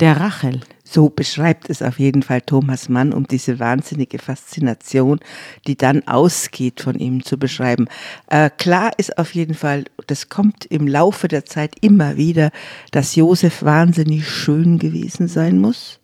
der 0.00 0.18
Rachel. 0.18 0.60
So 0.88 1.10
beschreibt 1.10 1.68
es 1.68 1.82
auf 1.82 1.98
jeden 1.98 2.22
Fall 2.22 2.42
Thomas 2.42 2.88
Mann, 2.88 3.12
um 3.12 3.26
diese 3.26 3.58
wahnsinnige 3.58 4.20
Faszination, 4.20 5.18
die 5.66 5.76
dann 5.76 6.06
ausgeht, 6.06 6.80
von 6.80 6.94
ihm 6.94 7.24
zu 7.24 7.38
beschreiben. 7.38 7.88
Äh, 8.28 8.50
klar 8.56 8.92
ist 8.96 9.18
auf 9.18 9.34
jeden 9.34 9.54
Fall, 9.54 9.86
das 10.06 10.28
kommt 10.28 10.64
im 10.66 10.86
Laufe 10.86 11.26
der 11.26 11.44
Zeit 11.44 11.74
immer 11.80 12.16
wieder, 12.16 12.52
dass 12.92 13.16
Josef 13.16 13.64
wahnsinnig 13.64 14.28
schön 14.28 14.78
gewesen 14.78 15.26
sein 15.26 15.58
muss. 15.58 15.98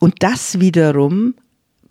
Und 0.00 0.24
das 0.24 0.58
wiederum 0.58 1.34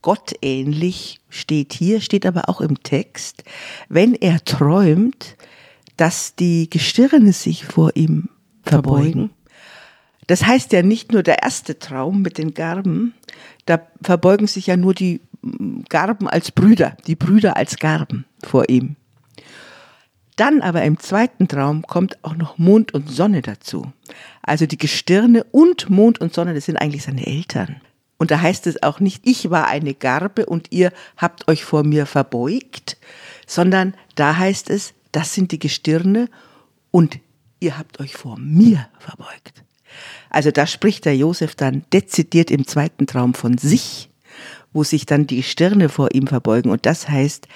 gottähnlich 0.01 1.21
steht 1.29 1.71
hier, 1.71 2.01
steht 2.01 2.25
aber 2.25 2.49
auch 2.49 2.60
im 2.60 2.84
Text, 2.84 3.45
wenn 3.88 4.15
er 4.15 4.43
träumt, 4.43 5.38
dass 5.95 6.36
die 6.36 6.69
Gestirne 6.69 7.31
sich 7.31 7.63
vor 7.63 7.91
ihm 7.95 8.27
verbeugen. 8.63 9.29
verbeugen 9.29 9.35
das 10.27 10.45
heißt 10.45 10.71
ja 10.73 10.81
nicht 10.81 11.11
nur 11.11 11.23
der 11.23 11.43
erste 11.43 11.79
Traum 11.79 12.21
mit 12.21 12.38
den 12.38 12.53
Garben, 12.53 13.13
da 13.65 13.81
verbeugen 14.01 14.47
sich 14.47 14.67
ja 14.67 14.77
nur 14.77 14.93
die 14.93 15.21
mm, 15.41 15.81
Garben 15.89 16.27
als 16.27 16.51
Brüder, 16.51 16.97
die 17.07 17.15
Brüder 17.15 17.57
als 17.57 17.77
Garben 17.77 18.25
vor 18.43 18.69
ihm. 18.69 18.95
Dann 20.35 20.61
aber 20.61 20.83
im 20.83 20.99
zweiten 20.99 21.47
Traum 21.47 21.83
kommt 21.83 22.23
auch 22.23 22.35
noch 22.35 22.57
Mond 22.57 22.93
und 22.93 23.09
Sonne 23.09 23.41
dazu. 23.41 23.93
Also 24.41 24.65
die 24.65 24.77
Gestirne 24.77 25.45
und 25.45 25.89
Mond 25.89 26.19
und 26.19 26.33
Sonne, 26.33 26.53
das 26.53 26.65
sind 26.65 26.77
eigentlich 26.77 27.03
seine 27.03 27.25
Eltern. 27.25 27.81
Und 28.17 28.31
da 28.31 28.41
heißt 28.41 28.67
es 28.67 28.81
auch 28.83 28.99
nicht, 28.99 29.27
ich 29.27 29.49
war 29.49 29.67
eine 29.67 29.93
Garbe 29.93 30.45
und 30.45 30.71
ihr 30.71 30.91
habt 31.17 31.47
euch 31.47 31.63
vor 31.63 31.83
mir 31.83 32.05
verbeugt, 32.05 32.97
sondern 33.45 33.93
da 34.15 34.38
heißt 34.38 34.69
es, 34.69 34.93
das 35.11 35.33
sind 35.33 35.51
die 35.51 35.59
Gestirne 35.59 36.29
und 36.91 37.19
ihr 37.59 37.77
habt 37.77 37.99
euch 37.99 38.15
vor 38.15 38.38
mir 38.38 38.88
verbeugt. 38.99 39.64
Also 40.36 40.52
da 40.52 40.67
spricht 40.67 41.06
der 41.06 41.15
Josef 41.15 41.56
dann 41.56 41.86
dezidiert 41.93 42.52
im 42.52 42.67
zweiten 42.67 43.08
Traum 43.08 43.36
von 43.36 43.58
sich, 43.58 44.10
wo 44.74 44.84
sich 44.84 45.06
dann 45.06 45.28
die 45.28 45.43
Stirne 45.43 45.88
vor 45.88 46.13
ihm 46.13 46.28
verbeugen. 46.28 46.71
Und 46.71 46.86
das 46.86 47.08
heißt, 47.08 47.48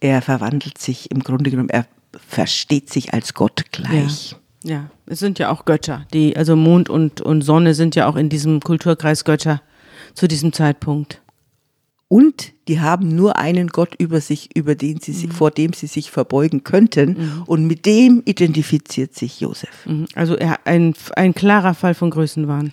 er 0.00 0.20
verwandelt 0.20 0.76
sich 0.76 1.10
im 1.10 1.20
Grunde 1.20 1.50
genommen, 1.50 1.70
er 1.70 1.86
versteht 2.28 2.92
sich 2.92 3.14
als 3.14 3.32
Gott 3.32 3.64
gleich. 3.72 4.36
Ja, 4.62 4.70
ja. 4.70 4.90
es 5.06 5.20
sind 5.20 5.38
ja 5.38 5.48
auch 5.50 5.64
Götter. 5.64 6.06
Die, 6.12 6.36
also 6.36 6.54
Mond 6.54 6.90
und, 6.90 7.22
und 7.22 7.40
Sonne 7.40 7.72
sind 7.72 7.94
ja 7.94 8.06
auch 8.06 8.16
in 8.16 8.28
diesem 8.28 8.60
Kulturkreis 8.60 9.24
Götter 9.24 9.62
zu 10.12 10.28
diesem 10.28 10.52
Zeitpunkt 10.52 11.22
und 12.08 12.52
die 12.68 12.80
haben 12.80 13.14
nur 13.14 13.36
einen 13.36 13.68
Gott 13.68 13.94
über 13.98 14.22
sich, 14.22 14.56
über 14.56 14.74
den 14.74 14.98
sie 15.00 15.12
sich, 15.12 15.28
mhm. 15.28 15.32
vor 15.32 15.50
dem 15.50 15.74
sie 15.74 15.86
sich 15.86 16.10
verbeugen 16.10 16.64
könnten. 16.64 17.10
Mhm. 17.10 17.42
Und 17.44 17.66
mit 17.66 17.84
dem 17.84 18.22
identifiziert 18.24 19.14
sich 19.14 19.40
Josef. 19.40 19.86
Mhm. 19.86 20.06
Also 20.14 20.34
er, 20.34 20.66
ein, 20.66 20.94
ein 21.16 21.34
klarer 21.34 21.74
Fall 21.74 21.94
von 21.94 22.10
Größenwahn. 22.10 22.72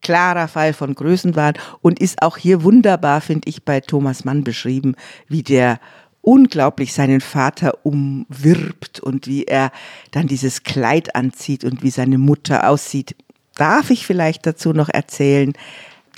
Klarer 0.00 0.46
Fall 0.46 0.72
von 0.72 0.94
Größenwahn 0.94 1.54
und 1.82 1.98
ist 1.98 2.22
auch 2.22 2.36
hier 2.36 2.62
wunderbar, 2.62 3.20
finde 3.20 3.48
ich, 3.48 3.64
bei 3.64 3.80
Thomas 3.80 4.24
Mann 4.24 4.44
beschrieben, 4.44 4.94
wie 5.26 5.42
der 5.42 5.80
unglaublich 6.20 6.92
seinen 6.92 7.20
Vater 7.20 7.84
umwirbt 7.84 9.00
und 9.00 9.26
wie 9.26 9.44
er 9.44 9.72
dann 10.12 10.28
dieses 10.28 10.62
Kleid 10.62 11.16
anzieht 11.16 11.64
und 11.64 11.82
wie 11.82 11.90
seine 11.90 12.18
Mutter 12.18 12.68
aussieht. 12.70 13.16
Darf 13.56 13.90
ich 13.90 14.06
vielleicht 14.06 14.46
dazu 14.46 14.72
noch 14.72 14.88
erzählen, 14.88 15.52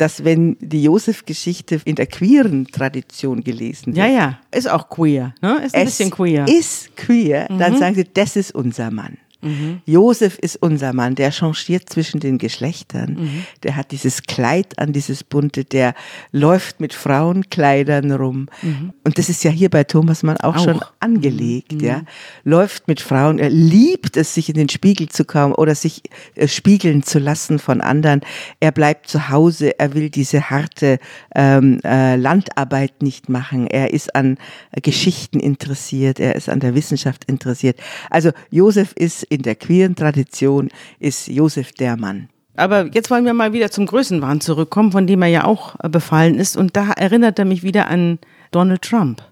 dass 0.00 0.24
wenn 0.24 0.56
die 0.60 0.82
Josef-Geschichte 0.82 1.80
in 1.84 1.94
der 1.94 2.06
queeren 2.06 2.66
Tradition 2.66 3.44
gelesen 3.44 3.88
wird. 3.88 3.98
Ja, 3.98 4.06
ja, 4.06 4.38
ist 4.50 4.68
auch 4.68 4.88
queer, 4.88 5.34
ne? 5.42 5.60
Ist 5.64 5.74
ein 5.74 5.84
bisschen 5.84 6.10
queer. 6.10 6.46
Ist 6.48 6.96
queer, 6.96 7.46
dann 7.48 7.74
mhm. 7.74 7.78
sagen 7.78 7.94
sie, 7.94 8.04
das 8.04 8.36
ist 8.36 8.54
unser 8.54 8.90
Mann. 8.90 9.18
Mhm. 9.42 9.80
Josef 9.86 10.38
ist 10.38 10.56
unser 10.60 10.92
Mann, 10.92 11.14
der 11.14 11.30
changiert 11.30 11.88
zwischen 11.88 12.20
den 12.20 12.38
Geschlechtern. 12.38 13.16
Mhm. 13.18 13.44
Der 13.62 13.76
hat 13.76 13.92
dieses 13.92 14.22
Kleid 14.22 14.78
an, 14.78 14.92
dieses 14.92 15.24
bunte, 15.24 15.64
der 15.64 15.94
läuft 16.32 16.80
mit 16.80 16.92
Frauenkleidern 16.92 18.12
rum. 18.12 18.48
Mhm. 18.62 18.92
Und 19.04 19.18
das 19.18 19.28
ist 19.28 19.44
ja 19.44 19.50
hier 19.50 19.70
bei 19.70 19.84
Thomas 19.84 20.22
Mann 20.22 20.36
auch, 20.38 20.56
auch. 20.56 20.64
schon 20.64 20.80
angelegt, 21.00 21.72
mhm. 21.72 21.80
ja. 21.80 22.02
Läuft 22.44 22.88
mit 22.88 23.00
Frauen, 23.00 23.38
er 23.38 23.50
liebt 23.50 24.16
es, 24.16 24.34
sich 24.34 24.48
in 24.48 24.54
den 24.54 24.68
Spiegel 24.68 25.08
zu 25.08 25.24
kommen 25.24 25.54
oder 25.54 25.74
sich 25.74 26.02
äh, 26.34 26.46
spiegeln 26.46 27.02
zu 27.02 27.18
lassen 27.18 27.58
von 27.58 27.80
anderen. 27.80 28.20
Er 28.60 28.72
bleibt 28.72 29.08
zu 29.08 29.28
Hause, 29.30 29.78
er 29.78 29.94
will 29.94 30.10
diese 30.10 30.50
harte 30.50 30.98
ähm, 31.34 31.80
äh, 31.84 32.16
Landarbeit 32.16 33.02
nicht 33.02 33.28
machen. 33.28 33.66
Er 33.66 33.92
ist 33.92 34.14
an 34.14 34.36
äh, 34.72 34.80
Geschichten 34.80 35.40
interessiert, 35.40 36.20
er 36.20 36.36
ist 36.36 36.48
an 36.48 36.60
der 36.60 36.74
Wissenschaft 36.74 37.24
interessiert. 37.24 37.78
Also 38.10 38.30
Josef 38.50 38.92
ist 38.92 39.29
in 39.30 39.42
der 39.42 39.54
queeren 39.54 39.96
Tradition 39.96 40.68
ist 40.98 41.28
Josef 41.28 41.72
der 41.72 41.96
Mann. 41.96 42.28
Aber 42.56 42.92
jetzt 42.92 43.10
wollen 43.10 43.24
wir 43.24 43.32
mal 43.32 43.54
wieder 43.54 43.70
zum 43.70 43.86
Größenwahn 43.86 44.42
zurückkommen, 44.42 44.92
von 44.92 45.06
dem 45.06 45.22
er 45.22 45.28
ja 45.28 45.44
auch 45.44 45.76
äh, 45.82 45.88
befallen 45.88 46.34
ist. 46.34 46.58
Und 46.58 46.76
da 46.76 46.90
erinnert 46.90 47.38
er 47.38 47.46
mich 47.46 47.62
wieder 47.62 47.88
an 47.88 48.18
Donald 48.50 48.82
Trump, 48.82 49.22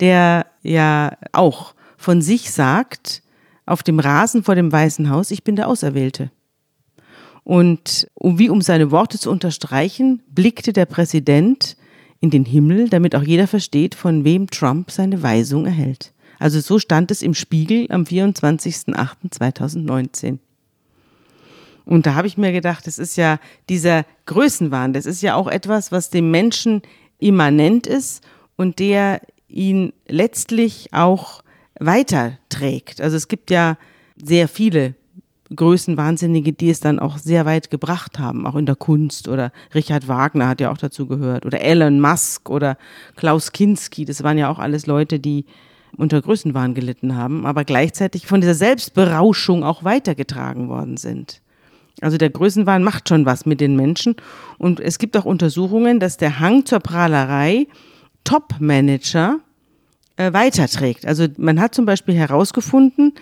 der 0.00 0.46
ja 0.62 1.16
auch 1.32 1.74
von 1.96 2.22
sich 2.22 2.52
sagt, 2.52 3.22
auf 3.66 3.82
dem 3.82 3.98
Rasen 3.98 4.44
vor 4.44 4.54
dem 4.54 4.70
Weißen 4.70 5.10
Haus, 5.10 5.30
ich 5.30 5.42
bin 5.42 5.56
der 5.56 5.68
Auserwählte. 5.68 6.30
Und 7.42 8.06
wie 8.20 8.50
um 8.50 8.60
seine 8.60 8.90
Worte 8.90 9.18
zu 9.18 9.30
unterstreichen, 9.30 10.22
blickte 10.30 10.72
der 10.72 10.86
Präsident 10.86 11.76
in 12.20 12.30
den 12.30 12.44
Himmel, 12.44 12.88
damit 12.88 13.14
auch 13.14 13.22
jeder 13.22 13.46
versteht, 13.46 13.94
von 13.94 14.24
wem 14.24 14.48
Trump 14.50 14.90
seine 14.90 15.22
Weisung 15.22 15.64
erhält. 15.64 16.12
Also 16.38 16.60
so 16.60 16.78
stand 16.78 17.10
es 17.10 17.22
im 17.22 17.34
Spiegel 17.34 17.86
am 17.90 18.04
24.08.2019. 18.04 20.38
Und 21.84 22.06
da 22.06 22.14
habe 22.14 22.26
ich 22.26 22.36
mir 22.36 22.52
gedacht, 22.52 22.86
das 22.86 22.98
ist 22.98 23.16
ja 23.16 23.38
dieser 23.68 24.04
Größenwahn, 24.26 24.92
das 24.92 25.06
ist 25.06 25.22
ja 25.22 25.34
auch 25.34 25.48
etwas, 25.48 25.90
was 25.90 26.10
dem 26.10 26.30
Menschen 26.30 26.82
immanent 27.18 27.86
ist 27.86 28.22
und 28.56 28.78
der 28.78 29.22
ihn 29.48 29.94
letztlich 30.06 30.90
auch 30.92 31.42
weiterträgt. 31.80 33.00
Also 33.00 33.16
es 33.16 33.28
gibt 33.28 33.50
ja 33.50 33.78
sehr 34.22 34.48
viele 34.48 34.94
Größenwahnsinnige, 35.54 36.52
die 36.52 36.68
es 36.68 36.80
dann 36.80 36.98
auch 36.98 37.16
sehr 37.16 37.46
weit 37.46 37.70
gebracht 37.70 38.18
haben, 38.18 38.46
auch 38.46 38.56
in 38.56 38.66
der 38.66 38.76
Kunst 38.76 39.28
oder 39.28 39.50
Richard 39.74 40.08
Wagner 40.08 40.46
hat 40.46 40.60
ja 40.60 40.70
auch 40.70 40.76
dazu 40.76 41.06
gehört 41.06 41.46
oder 41.46 41.62
Elon 41.62 42.00
Musk 42.00 42.50
oder 42.50 42.76
Klaus 43.16 43.52
Kinski, 43.52 44.04
das 44.04 44.22
waren 44.22 44.36
ja 44.36 44.50
auch 44.50 44.58
alles 44.58 44.86
Leute, 44.86 45.18
die 45.18 45.46
unter 45.98 46.22
Größenwahn 46.22 46.74
gelitten 46.74 47.16
haben, 47.16 47.44
aber 47.44 47.64
gleichzeitig 47.64 48.26
von 48.26 48.40
dieser 48.40 48.54
Selbstberauschung 48.54 49.64
auch 49.64 49.84
weitergetragen 49.84 50.68
worden 50.68 50.96
sind. 50.96 51.42
Also 52.00 52.16
der 52.16 52.30
Größenwahn 52.30 52.84
macht 52.84 53.08
schon 53.08 53.26
was 53.26 53.44
mit 53.44 53.60
den 53.60 53.76
Menschen 53.76 54.14
und 54.56 54.80
es 54.80 54.98
gibt 54.98 55.16
auch 55.16 55.24
Untersuchungen, 55.24 55.98
dass 55.98 56.16
der 56.16 56.38
Hang 56.38 56.64
zur 56.64 56.78
Prahlerei 56.78 57.66
Top-Manager 58.22 59.40
äh, 60.16 60.32
weiterträgt. 60.32 61.06
Also 61.06 61.26
man 61.36 61.60
hat 61.60 61.74
zum 61.74 61.86
Beispiel 61.86 62.14
herausgefunden, 62.14 63.14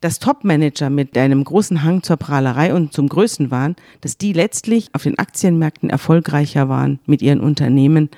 dass 0.00 0.18
Top-Manager 0.18 0.90
mit 0.90 1.16
einem 1.16 1.44
großen 1.44 1.82
Hang 1.84 2.02
zur 2.02 2.16
Prahlerei 2.16 2.74
und 2.74 2.92
zum 2.92 3.08
Größenwahn, 3.08 3.76
dass 4.00 4.18
die 4.18 4.32
letztlich 4.32 4.88
auf 4.92 5.04
den 5.04 5.18
Aktienmärkten 5.18 5.88
erfolgreicher 5.88 6.68
waren 6.68 6.98
mit 7.06 7.22
ihren 7.22 7.40
Unternehmen 7.40 8.10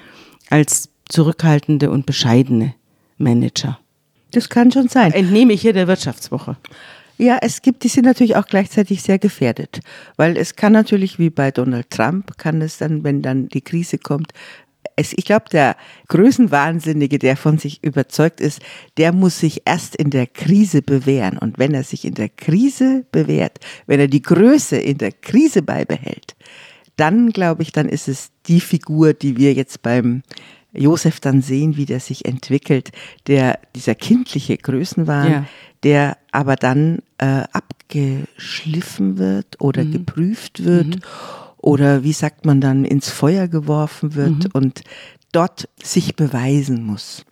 als 0.50 0.88
zurückhaltende 1.08 1.90
und 1.90 2.06
bescheidene 2.06 2.74
Manager. 3.18 3.78
Das 4.32 4.48
kann 4.48 4.70
schon 4.70 4.88
sein. 4.88 5.12
Entnehme 5.12 5.52
ich 5.52 5.62
hier 5.62 5.72
der 5.72 5.88
Wirtschaftswoche. 5.88 6.56
Ja, 7.16 7.38
es 7.42 7.62
gibt, 7.62 7.82
die 7.82 7.88
sind 7.88 8.04
natürlich 8.04 8.36
auch 8.36 8.46
gleichzeitig 8.46 9.02
sehr 9.02 9.18
gefährdet, 9.18 9.80
weil 10.16 10.36
es 10.36 10.54
kann 10.54 10.72
natürlich 10.72 11.18
wie 11.18 11.30
bei 11.30 11.50
Donald 11.50 11.90
Trump, 11.90 12.38
kann 12.38 12.62
es 12.62 12.78
dann, 12.78 13.02
wenn 13.02 13.22
dann 13.22 13.48
die 13.48 13.60
Krise 13.60 13.98
kommt, 13.98 14.32
es, 14.98 15.12
ich 15.16 15.24
glaube, 15.24 15.46
der 15.50 15.76
Größenwahnsinnige, 16.08 17.18
der 17.18 17.36
von 17.36 17.58
sich 17.58 17.82
überzeugt 17.84 18.40
ist, 18.40 18.60
der 18.96 19.12
muss 19.12 19.38
sich 19.38 19.62
erst 19.64 19.94
in 19.94 20.10
der 20.10 20.26
Krise 20.26 20.82
bewähren. 20.82 21.38
Und 21.38 21.58
wenn 21.58 21.72
er 21.72 21.84
sich 21.84 22.04
in 22.04 22.14
der 22.14 22.28
Krise 22.28 23.04
bewährt, 23.12 23.58
wenn 23.86 24.00
er 24.00 24.08
die 24.08 24.22
Größe 24.22 24.76
in 24.76 24.98
der 24.98 25.12
Krise 25.12 25.62
beibehält, 25.62 26.34
dann 26.96 27.30
glaube 27.30 27.62
ich, 27.62 27.70
dann 27.70 27.88
ist 27.88 28.08
es 28.08 28.30
die 28.46 28.60
Figur, 28.60 29.14
die 29.14 29.36
wir 29.36 29.54
jetzt 29.54 29.82
beim 29.82 30.22
Josef 30.78 31.20
dann 31.20 31.42
sehen, 31.42 31.76
wie 31.76 31.86
der 31.86 32.00
sich 32.00 32.24
entwickelt, 32.24 32.90
der 33.26 33.58
dieser 33.74 33.94
kindliche 33.94 34.56
Größenwahn, 34.56 35.30
ja. 35.30 35.44
der 35.82 36.18
aber 36.32 36.56
dann 36.56 37.00
äh, 37.18 37.44
abgeschliffen 37.52 39.18
wird 39.18 39.60
oder 39.60 39.84
mhm. 39.84 39.92
geprüft 39.92 40.64
wird 40.64 40.96
mhm. 40.96 41.00
oder 41.58 42.04
wie 42.04 42.12
sagt 42.12 42.44
man 42.46 42.60
dann 42.60 42.84
ins 42.84 43.10
Feuer 43.10 43.48
geworfen 43.48 44.14
wird 44.14 44.44
mhm. 44.44 44.50
und 44.52 44.82
dort 45.32 45.68
sich 45.82 46.16
beweisen 46.16 46.84
muss. 46.84 47.24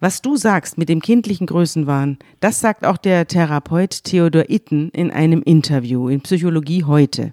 Was 0.00 0.20
du 0.20 0.36
sagst 0.36 0.76
mit 0.76 0.90
dem 0.90 1.00
kindlichen 1.00 1.46
Größenwahn, 1.46 2.18
das 2.40 2.60
sagt 2.60 2.84
auch 2.84 2.98
der 2.98 3.26
Therapeut 3.26 4.04
Theodor 4.04 4.50
Itten 4.50 4.90
in 4.90 5.10
einem 5.10 5.42
Interview 5.42 6.08
in 6.08 6.20
Psychologie 6.20 6.84
heute. 6.84 7.32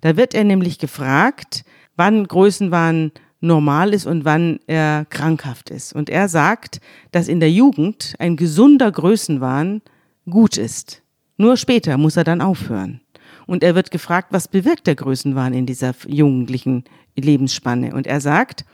Da 0.00 0.16
wird 0.16 0.34
er 0.34 0.44
nämlich 0.44 0.78
gefragt, 0.78 1.64
wann 1.96 2.26
Größenwahn 2.26 3.12
normal 3.44 3.94
ist 3.94 4.06
und 4.06 4.24
wann 4.24 4.58
er 4.66 5.06
krankhaft 5.10 5.70
ist. 5.70 5.92
Und 5.94 6.10
er 6.10 6.28
sagt, 6.28 6.80
dass 7.12 7.28
in 7.28 7.40
der 7.40 7.50
Jugend 7.50 8.14
ein 8.18 8.36
gesunder 8.36 8.90
Größenwahn 8.90 9.82
gut 10.28 10.56
ist. 10.56 11.02
Nur 11.36 11.56
später 11.56 11.98
muss 11.98 12.16
er 12.16 12.24
dann 12.24 12.40
aufhören. 12.40 13.00
Und 13.46 13.62
er 13.62 13.74
wird 13.74 13.90
gefragt, 13.90 14.28
was 14.30 14.48
bewirkt 14.48 14.86
der 14.86 14.94
Größenwahn 14.94 15.52
in 15.52 15.66
dieser 15.66 15.94
jugendlichen 16.06 16.84
Lebensspanne? 17.16 17.94
Und 17.94 18.06
er 18.06 18.20
sagt, 18.20 18.64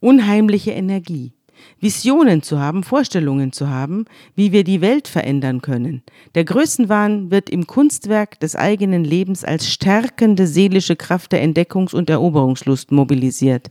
unheimliche 0.00 0.72
Energie. 0.72 1.32
Visionen 1.80 2.42
zu 2.42 2.58
haben, 2.58 2.82
Vorstellungen 2.82 3.52
zu 3.52 3.68
haben, 3.68 4.04
wie 4.34 4.52
wir 4.52 4.64
die 4.64 4.80
Welt 4.80 5.08
verändern 5.08 5.62
können. 5.62 6.02
Der 6.34 6.44
Größenwahn 6.44 7.30
wird 7.30 7.50
im 7.50 7.66
Kunstwerk 7.66 8.40
des 8.40 8.56
eigenen 8.56 9.04
Lebens 9.04 9.44
als 9.44 9.70
stärkende 9.70 10.46
seelische 10.46 10.96
Kraft 10.96 11.32
der 11.32 11.42
Entdeckungs- 11.44 11.94
und 11.94 12.10
Eroberungslust 12.10 12.92
mobilisiert. 12.92 13.70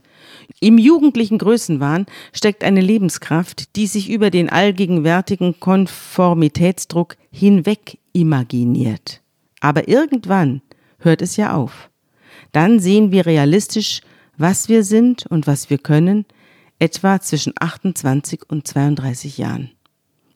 Im 0.60 0.78
jugendlichen 0.78 1.38
Größenwahn 1.38 2.06
steckt 2.32 2.64
eine 2.64 2.80
Lebenskraft, 2.80 3.76
die 3.76 3.86
sich 3.86 4.10
über 4.10 4.30
den 4.30 4.48
allgegenwärtigen 4.48 5.58
Konformitätsdruck 5.60 7.16
hinweg 7.30 7.98
imaginiert. 8.12 9.20
Aber 9.60 9.88
irgendwann 9.88 10.62
hört 10.98 11.22
es 11.22 11.36
ja 11.36 11.54
auf. 11.54 11.90
Dann 12.52 12.78
sehen 12.80 13.12
wir 13.12 13.26
realistisch, 13.26 14.00
was 14.36 14.68
wir 14.68 14.84
sind 14.84 15.26
und 15.26 15.46
was 15.46 15.70
wir 15.70 15.78
können, 15.78 16.24
etwa 16.78 17.20
zwischen 17.20 17.52
28 17.58 18.42
und 18.48 18.66
32 18.66 19.38
Jahren. 19.38 19.70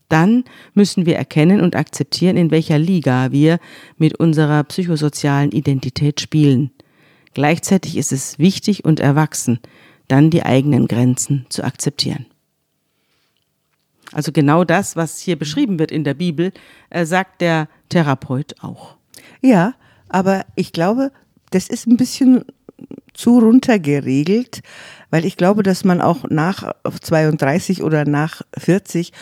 Dann 0.08 0.44
müssen 0.72 1.04
wir 1.04 1.16
erkennen 1.16 1.60
und 1.60 1.76
akzeptieren, 1.76 2.36
in 2.36 2.50
welcher 2.50 2.78
Liga 2.78 3.30
wir 3.32 3.58
mit 3.98 4.18
unserer 4.18 4.64
psychosozialen 4.64 5.52
Identität 5.52 6.20
spielen. 6.20 6.70
Gleichzeitig 7.34 7.96
ist 7.96 8.12
es 8.12 8.38
wichtig 8.38 8.84
und 8.84 9.00
erwachsen, 9.00 9.60
dann 10.08 10.30
die 10.30 10.42
eigenen 10.42 10.88
Grenzen 10.88 11.46
zu 11.48 11.62
akzeptieren. 11.62 12.26
Also 14.12 14.32
genau 14.32 14.64
das, 14.64 14.96
was 14.96 15.18
hier 15.18 15.38
beschrieben 15.38 15.78
wird 15.78 15.92
in 15.92 16.04
der 16.04 16.14
Bibel, 16.14 16.52
äh, 16.90 17.04
sagt 17.04 17.40
der 17.40 17.68
Therapeut 17.90 18.54
auch. 18.60 18.96
Ja, 19.42 19.74
aber 20.08 20.46
ich 20.56 20.72
glaube, 20.72 21.12
das 21.50 21.68
ist 21.68 21.86
ein 21.86 21.96
bisschen 21.96 22.44
zu 23.12 23.38
runtergeregelt, 23.38 24.62
weil 25.10 25.24
ich 25.24 25.36
glaube, 25.36 25.62
dass 25.62 25.84
man 25.84 26.00
auch 26.00 26.24
nach 26.28 26.72
32 27.00 27.82
oder 27.82 28.04
nach 28.04 28.42
40 28.56 29.12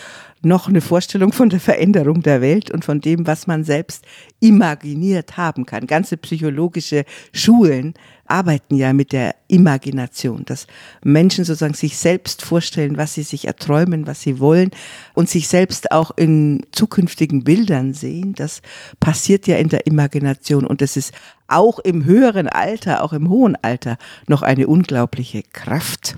noch 0.46 0.68
eine 0.68 0.80
Vorstellung 0.80 1.32
von 1.32 1.50
der 1.50 1.60
Veränderung 1.60 2.22
der 2.22 2.40
Welt 2.40 2.70
und 2.70 2.84
von 2.84 3.00
dem, 3.00 3.26
was 3.26 3.46
man 3.46 3.64
selbst 3.64 4.04
imaginiert 4.40 5.36
haben 5.36 5.66
kann. 5.66 5.86
Ganze 5.86 6.16
psychologische 6.16 7.04
Schulen 7.32 7.94
arbeiten 8.26 8.74
ja 8.74 8.92
mit 8.92 9.12
der 9.12 9.34
Imagination, 9.48 10.44
dass 10.44 10.66
Menschen 11.02 11.44
sozusagen 11.44 11.74
sich 11.74 11.96
selbst 11.96 12.42
vorstellen, 12.42 12.96
was 12.96 13.14
sie 13.14 13.22
sich 13.22 13.46
erträumen, 13.46 14.06
was 14.06 14.22
sie 14.22 14.40
wollen 14.40 14.70
und 15.14 15.28
sich 15.28 15.48
selbst 15.48 15.92
auch 15.92 16.10
in 16.16 16.66
zukünftigen 16.72 17.44
Bildern 17.44 17.94
sehen. 17.94 18.34
Das 18.34 18.62
passiert 19.00 19.46
ja 19.46 19.56
in 19.56 19.68
der 19.68 19.86
Imagination 19.86 20.66
und 20.66 20.80
das 20.80 20.96
ist 20.96 21.12
auch 21.48 21.78
im 21.78 22.04
höheren 22.04 22.48
Alter, 22.48 23.04
auch 23.04 23.12
im 23.12 23.28
hohen 23.28 23.56
Alter 23.62 23.98
noch 24.26 24.42
eine 24.42 24.66
unglaubliche 24.66 25.42
Kraft, 25.52 26.16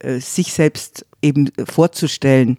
äh, 0.00 0.18
sich 0.18 0.52
selbst 0.52 1.06
eben 1.22 1.50
vorzustellen, 1.64 2.58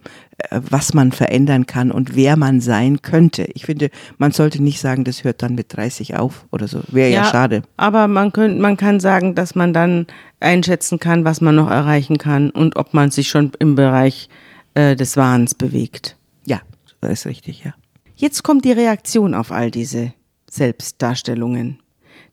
was 0.50 0.94
man 0.94 1.10
verändern 1.10 1.66
kann 1.66 1.90
und 1.90 2.14
wer 2.14 2.36
man 2.36 2.60
sein 2.60 3.02
könnte. 3.02 3.48
Ich 3.54 3.66
finde, 3.66 3.90
man 4.18 4.30
sollte 4.30 4.62
nicht 4.62 4.80
sagen, 4.80 5.02
das 5.04 5.24
hört 5.24 5.42
dann 5.42 5.54
mit 5.56 5.76
30 5.76 6.16
auf 6.16 6.46
oder 6.52 6.68
so. 6.68 6.80
Wäre 6.88 7.10
ja, 7.10 7.22
ja, 7.22 7.24
schade. 7.24 7.62
Aber 7.76 8.06
man, 8.06 8.32
könnt, 8.32 8.60
man 8.60 8.76
kann 8.76 9.00
sagen, 9.00 9.34
dass 9.34 9.56
man 9.56 9.72
dann 9.72 10.06
einschätzen 10.38 11.00
kann, 11.00 11.24
was 11.24 11.40
man 11.40 11.56
noch 11.56 11.68
erreichen 11.68 12.18
kann 12.18 12.50
und 12.50 12.76
ob 12.76 12.94
man 12.94 13.10
sich 13.10 13.28
schon 13.28 13.50
im 13.58 13.74
Bereich 13.74 14.28
äh, 14.74 14.94
des 14.94 15.16
Wahns 15.16 15.54
bewegt. 15.54 16.16
Ja, 16.46 16.60
das 17.00 17.12
ist 17.12 17.26
richtig, 17.26 17.64
ja. 17.64 17.74
Jetzt 18.14 18.44
kommt 18.44 18.64
die 18.64 18.72
Reaktion 18.72 19.34
auf 19.34 19.50
all 19.50 19.72
diese 19.72 20.12
Selbstdarstellungen. 20.48 21.80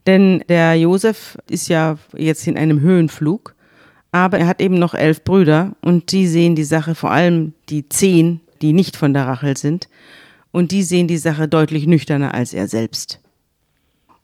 Denn 0.06 0.44
der 0.48 0.76
Josef 0.76 1.36
ist 1.50 1.68
ja 1.68 1.98
jetzt 2.16 2.46
in 2.46 2.56
einem 2.56 2.80
Höhenflug 2.80 3.55
aber 4.16 4.38
er 4.38 4.46
hat 4.46 4.60
eben 4.60 4.78
noch 4.78 4.94
elf 4.94 5.22
Brüder 5.24 5.76
und 5.82 6.12
die 6.12 6.26
sehen 6.26 6.56
die 6.56 6.64
Sache, 6.64 6.94
vor 6.94 7.10
allem 7.10 7.52
die 7.68 7.88
zehn, 7.88 8.40
die 8.62 8.72
nicht 8.72 8.96
von 8.96 9.12
der 9.12 9.26
Rachel 9.26 9.56
sind, 9.56 9.88
und 10.52 10.72
die 10.72 10.82
sehen 10.82 11.06
die 11.06 11.18
Sache 11.18 11.48
deutlich 11.48 11.86
nüchterner 11.86 12.32
als 12.32 12.54
er 12.54 12.66
selbst. 12.66 13.20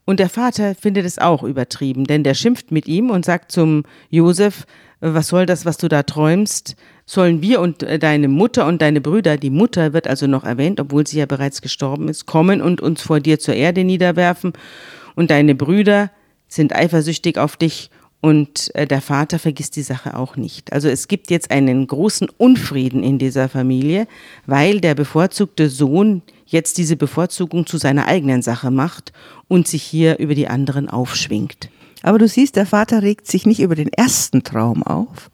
Und 0.04 0.18
der 0.18 0.28
Vater 0.28 0.74
findet 0.74 1.04
es 1.04 1.18
auch 1.18 1.42
übertrieben, 1.42 2.04
denn 2.04 2.24
der 2.24 2.34
schimpft 2.34 2.72
mit 2.72 2.88
ihm 2.88 3.10
und 3.10 3.24
sagt 3.24 3.52
zum 3.52 3.84
Josef, 4.10 4.64
was 5.00 5.28
soll 5.28 5.46
das, 5.46 5.66
was 5.66 5.76
du 5.76 5.88
da 5.88 6.02
träumst? 6.04 6.76
Sollen 7.06 7.42
wir 7.42 7.60
und 7.60 7.82
äh, 7.82 7.98
deine 7.98 8.28
Mutter 8.28 8.66
und 8.66 8.80
deine 8.80 9.00
Brüder, 9.00 9.36
die 9.36 9.50
Mutter 9.50 9.92
wird 9.92 10.06
also 10.06 10.26
noch 10.26 10.44
erwähnt, 10.44 10.80
obwohl 10.80 11.06
sie 11.06 11.18
ja 11.18 11.26
bereits 11.26 11.60
gestorben 11.60 12.08
ist, 12.08 12.26
kommen 12.26 12.62
und 12.62 12.80
uns 12.80 13.02
vor 13.02 13.20
dir 13.20 13.38
zur 13.38 13.54
Erde 13.54 13.84
niederwerfen? 13.84 14.52
Und 15.14 15.30
deine 15.30 15.54
Brüder 15.54 16.10
sind 16.48 16.74
eifersüchtig 16.74 17.36
auf 17.38 17.56
dich 17.56 17.90
und 18.22 18.72
äh, 18.76 18.86
der 18.86 19.02
Vater 19.02 19.40
vergisst 19.40 19.74
die 19.74 19.82
Sache 19.82 20.16
auch 20.16 20.36
nicht. 20.36 20.72
Also 20.72 20.88
es 20.88 21.08
gibt 21.08 21.30
jetzt 21.30 21.50
einen 21.50 21.86
großen 21.88 22.28
Unfrieden 22.38 23.02
in 23.02 23.18
dieser 23.18 23.48
Familie, 23.48 24.06
weil 24.46 24.80
der 24.80 24.94
bevorzugte 24.94 25.68
Sohn 25.68 26.22
jetzt 26.46 26.78
diese 26.78 26.96
Bevorzugung 26.96 27.66
zu 27.66 27.78
seiner 27.78 28.06
eigenen 28.06 28.40
Sache 28.40 28.70
macht 28.70 29.12
und 29.48 29.66
sich 29.66 29.82
hier 29.82 30.20
über 30.20 30.36
die 30.36 30.46
anderen 30.46 30.88
aufschwingt. 30.88 31.68
Aber 32.02 32.18
du 32.18 32.28
siehst, 32.28 32.54
der 32.54 32.66
Vater 32.66 33.02
regt 33.02 33.26
sich 33.26 33.44
nicht 33.44 33.60
über 33.60 33.74
den 33.74 33.88
ersten 33.88 34.44
Traum 34.44 34.84
auf, 34.84 35.28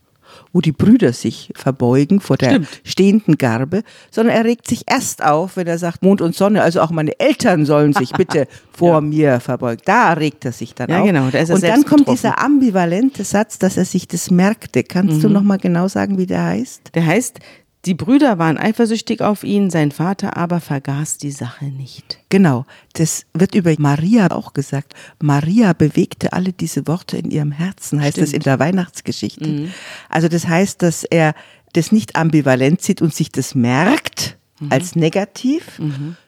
wo 0.52 0.60
die 0.60 0.72
Brüder 0.72 1.12
sich 1.12 1.52
verbeugen 1.54 2.20
vor 2.20 2.36
der 2.36 2.50
Stimmt. 2.50 2.68
stehenden 2.84 3.38
Garbe, 3.38 3.82
sondern 4.10 4.36
er 4.36 4.44
regt 4.44 4.68
sich 4.68 4.82
erst 4.86 5.24
auf, 5.24 5.56
wenn 5.56 5.66
er 5.66 5.78
sagt, 5.78 6.02
Mond 6.02 6.20
und 6.20 6.34
Sonne, 6.34 6.62
also 6.62 6.80
auch 6.80 6.90
meine 6.90 7.18
Eltern 7.20 7.66
sollen 7.66 7.92
sich 7.92 8.12
bitte 8.12 8.46
vor 8.72 8.94
ja. 8.94 9.00
mir 9.00 9.40
verbeugen. 9.40 9.82
Da 9.84 10.12
regt 10.12 10.44
er 10.44 10.52
sich 10.52 10.74
dann 10.74 10.90
ja, 10.90 11.00
auf. 11.00 11.06
Genau, 11.06 11.28
da 11.30 11.40
und 11.40 11.62
dann 11.62 11.84
kommt 11.84 12.00
getroffen. 12.00 12.16
dieser 12.16 12.38
ambivalente 12.42 13.24
Satz, 13.24 13.58
dass 13.58 13.76
er 13.76 13.84
sich 13.84 14.08
das 14.08 14.30
merkte. 14.30 14.82
Kannst 14.84 15.18
mhm. 15.18 15.22
du 15.22 15.28
noch 15.28 15.42
mal 15.42 15.58
genau 15.58 15.88
sagen, 15.88 16.18
wie 16.18 16.26
der 16.26 16.44
heißt? 16.44 16.90
Der 16.94 17.06
heißt, 17.06 17.40
die 17.88 17.94
Brüder 17.94 18.38
waren 18.38 18.58
eifersüchtig 18.58 19.22
auf 19.22 19.44
ihn, 19.44 19.70
sein 19.70 19.92
Vater 19.92 20.36
aber 20.36 20.60
vergaß 20.60 21.16
die 21.16 21.30
Sache 21.30 21.64
nicht. 21.64 22.18
Genau, 22.28 22.66
das 22.92 23.24
wird 23.32 23.54
über 23.54 23.74
Maria 23.78 24.30
auch 24.30 24.52
gesagt. 24.52 24.92
Maria 25.22 25.72
bewegte 25.72 26.34
alle 26.34 26.52
diese 26.52 26.86
Worte 26.86 27.16
in 27.16 27.30
ihrem 27.30 27.50
Herzen, 27.50 28.02
heißt 28.02 28.18
Stimmt. 28.18 28.28
es 28.28 28.34
in 28.34 28.42
der 28.42 28.58
Weihnachtsgeschichte. 28.58 29.48
Mhm. 29.48 29.72
Also 30.10 30.28
das 30.28 30.46
heißt, 30.46 30.82
dass 30.82 31.04
er 31.04 31.32
das 31.72 31.90
nicht 31.90 32.14
ambivalent 32.14 32.82
sieht 32.82 33.00
und 33.00 33.14
sich 33.14 33.32
das 33.32 33.54
merkt 33.54 34.36
als 34.68 34.94
negativ, 34.94 35.80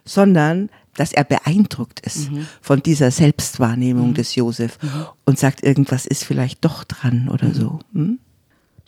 sondern 0.07 0.71
dass 0.95 1.13
er 1.13 1.25
beeindruckt 1.25 2.01
ist 2.01 2.31
von 2.63 2.83
dieser 2.83 3.11
Selbstwahrnehmung 3.11 4.15
des 4.15 4.35
Josef 4.35 4.79
und 5.27 5.39
sagt, 5.39 5.63
irgendwas 5.63 6.07
ist 6.07 6.25
vielleicht 6.25 6.65
doch 6.65 6.85
dran 6.85 7.29
oder 7.29 7.53
so. 7.53 7.81
Hm? 7.93 8.19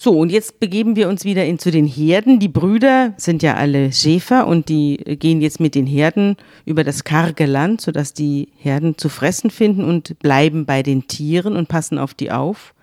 So, 0.04 0.18
und 0.18 0.32
jetzt 0.32 0.58
begeben 0.58 0.96
wir 0.96 1.08
uns 1.08 1.24
wieder 1.24 1.44
in, 1.44 1.60
zu 1.60 1.70
den 1.70 1.86
Herden. 1.86 2.40
Die 2.40 2.48
Brüder 2.48 3.14
sind 3.18 3.40
ja 3.40 3.54
alle 3.54 3.92
Schäfer 3.92 4.48
und 4.48 4.68
die 4.68 4.96
gehen 4.96 5.40
jetzt 5.40 5.60
mit 5.60 5.76
den 5.76 5.86
Herden 5.86 6.36
über 6.64 6.82
das 6.82 7.04
karge 7.04 7.46
Land, 7.46 7.80
sodass 7.82 8.12
die 8.12 8.48
Herden 8.56 8.98
zu 8.98 9.08
fressen 9.08 9.48
finden 9.48 9.84
und 9.84 10.18
bleiben 10.18 10.66
bei 10.66 10.82
den 10.82 11.06
Tieren 11.06 11.54
und 11.54 11.68
passen 11.68 11.98
auf 11.98 12.14
die 12.14 12.32
auf. 12.32 12.74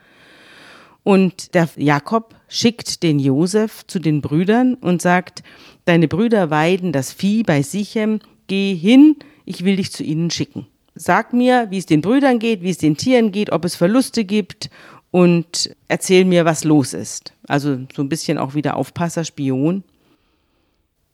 Und 1.03 1.55
der 1.55 1.67
Jakob 1.75 2.35
schickt 2.47 3.03
den 3.03 3.19
Josef 3.19 3.85
zu 3.85 3.99
den 3.99 4.21
Brüdern 4.21 4.75
und 4.75 5.01
sagt, 5.01 5.43
deine 5.83 6.07
Brüder 6.07 6.49
weiden 6.49 6.93
das 6.93 7.11
Vieh 7.11 7.43
bei 7.43 7.63
Sichem, 7.63 8.21
geh 8.47 8.73
hin, 8.73 9.17
ich 9.43 9.65
will 9.65 9.75
dich 9.75 9.91
zu 9.91 10.03
ihnen 10.03 10.31
schicken. 10.31 10.67
Sag 10.95 11.33
mir, 11.33 11.67
wie 11.69 11.77
es 11.79 11.85
den 11.85 11.99
Brüdern 11.99 12.39
geht, 12.39 12.61
wie 12.61 12.69
es 12.69 12.77
den 12.77 12.95
Tieren 12.95 13.33
geht, 13.33 13.51
ob 13.51 13.65
es 13.65 13.75
Verluste 13.75 14.23
gibt 14.23 14.69
und 15.11 15.75
erzähl 15.87 16.25
mir, 16.25 16.45
was 16.45 16.63
los 16.63 16.93
ist. 16.93 17.33
Also 17.47 17.79
so 17.93 18.01
ein 18.01 18.09
bisschen 18.09 18.37
auch 18.37 18.53
wieder 18.53 18.75
Aufpasser, 18.75 19.25
Spion. 19.25 19.83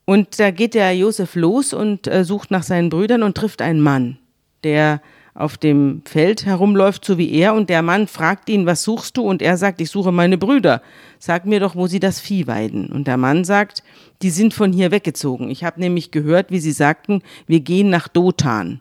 Und 0.06 0.40
da 0.40 0.52
geht 0.52 0.74
der 0.74 0.96
Josef 0.96 1.36
los 1.36 1.74
und 1.74 2.08
äh, 2.08 2.24
sucht 2.24 2.52
nach 2.52 2.64
seinen 2.64 2.90
Brüdern 2.90 3.24
und 3.24 3.36
trifft 3.36 3.62
einen 3.62 3.82
Mann, 3.82 4.18
der 4.64 5.02
auf 5.34 5.58
dem 5.58 6.02
Feld 6.06 6.46
herumläuft, 6.46 7.04
so 7.04 7.18
wie 7.18 7.32
er, 7.34 7.54
und 7.56 7.70
der 7.70 7.82
Mann 7.82 8.08
fragt 8.08 8.48
ihn, 8.50 8.66
was 8.66 8.84
suchst 8.84 9.18
du? 9.18 9.24
Und 9.24 9.42
er 9.42 9.58
sagt, 9.58 9.82
ich 9.82 9.90
suche 9.90 10.14
meine 10.14 10.38
Brüder. 10.38 10.82
Sag 11.20 11.46
mir 11.46 11.60
doch, 11.60 11.76
wo 11.76 11.88
sie 11.88 12.00
das 12.00 12.22
Vieh 12.22 12.48
weiden. 12.48 12.88
Und 12.88 13.06
der 13.06 13.18
Mann 13.18 13.44
sagt, 13.44 13.84
die 14.22 14.30
sind 14.30 14.54
von 14.54 14.72
hier 14.72 14.92
weggezogen. 14.92 15.50
Ich 15.50 15.66
habe 15.66 15.82
nämlich 15.82 16.12
gehört, 16.12 16.52
wie 16.52 16.60
sie 16.60 16.72
sagten, 16.72 17.22
wir 17.48 17.60
gehen 17.60 17.90
nach 17.90 18.08
Dothan. 18.08 18.80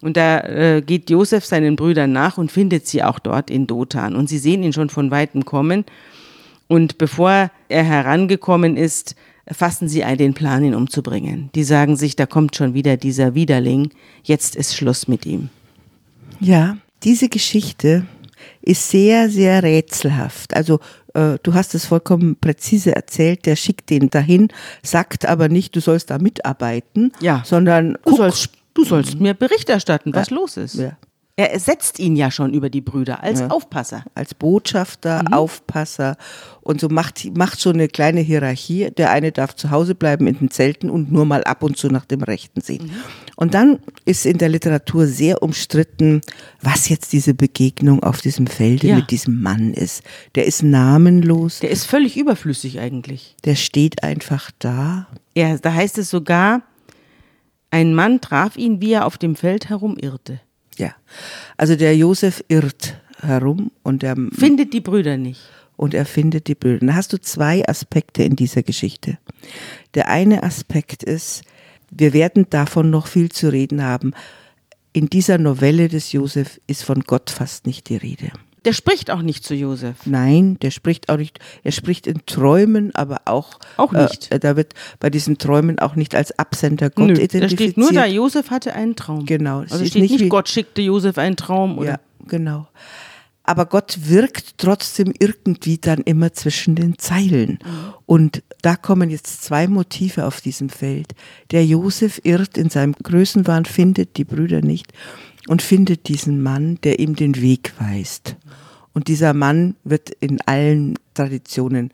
Und 0.00 0.16
da 0.16 0.40
äh, 0.40 0.82
geht 0.82 1.10
Josef 1.10 1.44
seinen 1.44 1.76
Brüdern 1.76 2.12
nach 2.12 2.38
und 2.38 2.52
findet 2.52 2.86
sie 2.86 3.02
auch 3.02 3.18
dort 3.18 3.50
in 3.50 3.66
Dothan. 3.66 4.14
Und 4.14 4.28
sie 4.28 4.38
sehen 4.38 4.62
ihn 4.62 4.72
schon 4.72 4.90
von 4.90 5.10
weitem 5.10 5.44
kommen. 5.44 5.84
Und 6.68 6.98
bevor 6.98 7.50
er 7.68 7.82
herangekommen 7.84 8.76
ist, 8.76 9.16
fassen 9.50 9.88
sie 9.88 10.04
den 10.16 10.34
Plan, 10.34 10.62
ihn 10.62 10.74
umzubringen. 10.74 11.50
Die 11.54 11.64
sagen 11.64 11.96
sich, 11.96 12.16
da 12.16 12.26
kommt 12.26 12.54
schon 12.54 12.74
wieder 12.74 12.96
dieser 12.96 13.34
Widerling, 13.34 13.90
jetzt 14.22 14.54
ist 14.56 14.76
Schluss 14.76 15.08
mit 15.08 15.24
ihm. 15.26 15.48
Ja, 16.40 16.76
diese 17.02 17.28
Geschichte 17.28 18.06
ist 18.62 18.90
sehr, 18.90 19.30
sehr 19.30 19.62
rätselhaft. 19.62 20.54
Also 20.54 20.80
äh, 21.14 21.38
du 21.42 21.54
hast 21.54 21.74
es 21.74 21.86
vollkommen 21.86 22.36
präzise 22.36 22.94
erzählt, 22.94 23.46
der 23.46 23.56
schickt 23.56 23.90
den 23.90 24.10
dahin, 24.10 24.48
sagt 24.82 25.26
aber 25.26 25.48
nicht, 25.48 25.74
du 25.74 25.80
sollst 25.80 26.10
da 26.10 26.18
mitarbeiten, 26.18 27.12
Ja. 27.20 27.42
sondern 27.44 27.94
Du 27.94 27.98
guck, 28.04 28.16
sollst, 28.18 28.50
du 28.78 28.84
sollst 28.84 29.20
mir 29.20 29.34
Bericht 29.34 29.68
erstatten, 29.68 30.14
was 30.14 30.30
los 30.30 30.56
ist. 30.56 30.74
Ja. 30.76 30.96
Er 31.40 31.52
ersetzt 31.52 32.00
ihn 32.00 32.16
ja 32.16 32.32
schon 32.32 32.52
über 32.52 32.68
die 32.68 32.80
Brüder 32.80 33.22
als 33.22 33.38
Ja. 33.38 33.46
Aufpasser. 33.50 34.02
als 34.16 34.34
Botschafter, 34.34 35.22
Aufpasser 35.30 36.16
und 36.62 36.80
so 36.80 36.88
macht, 36.88 37.24
macht 37.36 37.60
so 37.60 37.70
eine 37.70 37.86
kleine 37.86 38.20
Hierarchie. 38.22 38.90
Der 38.96 39.12
eine 39.12 39.30
darf 39.30 39.54
zu 39.54 39.70
Hause 39.70 39.94
bleiben 39.94 40.26
in 40.26 40.36
den 40.36 40.50
Zelten 40.50 40.90
und 40.90 41.12
nur 41.12 41.24
mal 41.26 41.44
ab 41.44 41.62
und 41.62 41.76
zu 41.76 41.86
nach 41.90 42.06
dem 42.06 42.24
Rechten 42.24 42.60
sehen. 42.60 42.90
Und 43.36 43.54
dann 43.54 43.78
ist 44.04 44.26
in 44.26 44.38
der 44.38 44.48
Literatur 44.48 45.06
sehr 45.06 45.40
umstritten, 45.40 46.22
was 46.60 46.88
jetzt 46.88 47.12
diese 47.12 47.34
Begegnung 47.34 48.02
auf 48.02 48.20
diesem 48.20 48.48
Felde 48.48 48.88
Ja. 48.88 48.96
mit 48.96 49.12
diesem 49.12 49.40
Mann 49.40 49.74
ist. 49.74 50.02
Der 50.34 50.44
ist 50.44 50.64
namenlos, 50.64 51.60
Der 51.60 51.70
ist 51.70 51.84
völlig 51.84 52.16
überflüssig 52.16 52.80
eigentlich. 52.80 53.36
der 53.44 53.54
steht 53.54 54.02
einfach 54.02 54.50
da. 54.58 55.06
Er, 55.34 55.56
da 55.60 55.72
heißt 55.72 55.98
es 55.98 56.10
sogar, 56.10 56.62
ein 57.70 57.94
Mann 57.94 58.20
traf 58.20 58.56
ihn, 58.56 58.80
wie 58.80 58.92
er 58.92 59.06
auf 59.06 59.18
dem 59.18 59.36
Feld 59.36 59.68
herumirrte. 59.68 60.40
Ja. 60.76 60.94
Also 61.56 61.76
der 61.76 61.96
Josef 61.96 62.42
irrt 62.48 63.00
herum 63.20 63.70
und 63.82 64.02
er, 64.02 64.16
Findet 64.32 64.72
die 64.72 64.80
Brüder 64.80 65.16
nicht. 65.16 65.40
und 65.76 65.92
er 65.94 66.06
findet 66.06 66.46
die 66.46 66.54
Bilder. 66.54 66.86
Da 66.86 66.94
hast 66.94 67.12
du 67.12 67.20
zwei 67.20 67.66
Aspekte 67.68 68.22
in 68.22 68.36
dieser 68.36 68.62
Geschichte. 68.62 69.18
Der 69.94 70.08
eine 70.08 70.42
Aspekt 70.44 71.02
ist, 71.02 71.42
wir 71.90 72.12
werden 72.12 72.46
davon 72.50 72.90
noch 72.90 73.06
viel 73.06 73.30
zu 73.30 73.50
reden 73.50 73.82
haben. 73.82 74.12
In 74.92 75.08
dieser 75.08 75.38
Novelle 75.38 75.88
des 75.88 76.12
Josef 76.12 76.60
ist 76.66 76.84
von 76.84 77.00
Gott 77.00 77.30
fast 77.30 77.66
nicht 77.66 77.88
die 77.88 77.96
Rede. 77.96 78.30
Der 78.64 78.72
spricht 78.72 79.10
auch 79.10 79.22
nicht 79.22 79.44
zu 79.44 79.54
Josef. 79.54 79.96
Nein, 80.04 80.58
der 80.60 80.70
spricht 80.70 81.08
auch 81.08 81.16
nicht, 81.16 81.38
er 81.62 81.72
spricht 81.72 82.06
in 82.06 82.24
Träumen, 82.26 82.94
aber 82.94 83.22
auch, 83.24 83.58
Auch 83.76 83.92
nicht. 83.92 84.32
Äh, 84.32 84.38
da 84.38 84.56
wird 84.56 84.74
bei 85.00 85.10
diesen 85.10 85.38
Träumen 85.38 85.78
auch 85.78 85.94
nicht 85.96 86.14
als 86.14 86.38
Absender 86.38 86.90
Gott 86.90 87.08
Nö, 87.08 87.14
da 87.14 87.22
identifiziert. 87.22 87.60
steht 87.72 87.76
nur 87.76 87.92
da, 87.92 88.06
Josef 88.06 88.50
hatte 88.50 88.74
einen 88.74 88.96
Traum. 88.96 89.26
Genau, 89.26 89.60
Also 89.60 89.84
steht 89.84 90.02
nicht 90.02 90.18
nicht, 90.20 90.30
Gott 90.30 90.48
schickte 90.48 90.82
Josef 90.82 91.18
einen 91.18 91.36
Traum 91.36 91.78
oder 91.78 91.90
Ja, 91.90 92.00
genau. 92.26 92.66
Aber 93.44 93.64
Gott 93.64 93.96
wirkt 94.02 94.58
trotzdem 94.58 95.14
irgendwie 95.18 95.78
dann 95.78 96.00
immer 96.02 96.34
zwischen 96.34 96.74
den 96.74 96.98
Zeilen. 96.98 97.58
Und 98.04 98.42
da 98.60 98.76
kommen 98.76 99.08
jetzt 99.08 99.42
zwei 99.42 99.68
Motive 99.68 100.26
auf 100.26 100.42
diesem 100.42 100.68
Feld. 100.68 101.14
Der 101.50 101.64
Josef 101.64 102.20
irrt 102.24 102.58
in 102.58 102.68
seinem 102.68 102.92
Größenwahn, 102.92 103.64
findet 103.64 104.18
die 104.18 104.24
Brüder 104.24 104.60
nicht 104.60 104.92
und 105.48 105.62
findet 105.62 106.08
diesen 106.08 106.42
Mann, 106.42 106.78
der 106.84 106.98
ihm 107.00 107.16
den 107.16 107.40
Weg 107.40 107.72
weist. 107.78 108.36
Und 108.92 109.08
dieser 109.08 109.34
Mann 109.34 109.76
wird 109.84 110.10
in 110.20 110.40
allen 110.42 110.94
Traditionen, 111.14 111.90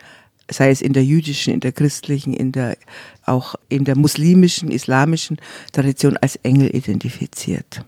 sei 0.51 0.71
es 0.71 0.83
in 0.83 0.93
der 0.93 1.05
jüdischen, 1.05 1.55
in 1.55 1.61
der 1.61 1.73
christlichen, 1.73 2.35
in 2.35 2.53
der, 2.53 2.77
auch 3.25 3.55
in 3.69 3.85
der 3.85 3.97
muslimischen, 3.97 4.71
islamischen 4.71 5.39
Tradition 5.73 6.17
als 6.17 6.37
Engel 6.37 6.75
identifiziert, 6.75 7.85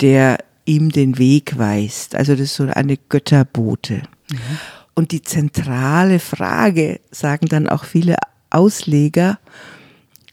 der 0.00 0.38
ihm 0.64 0.90
den 0.90 1.16
Weg 1.18 1.56
weist. 1.58 2.14
Also 2.14 2.32
das 2.32 2.42
ist 2.42 2.56
so 2.56 2.64
eine 2.64 2.96
Götterbote. 2.96 4.02
Und 4.94 5.12
die 5.12 5.22
zentrale 5.22 6.18
Frage, 6.18 7.00
sagen 7.10 7.46
dann 7.46 7.68
auch 7.68 7.84
viele 7.84 8.16
Ausleger, 8.50 9.38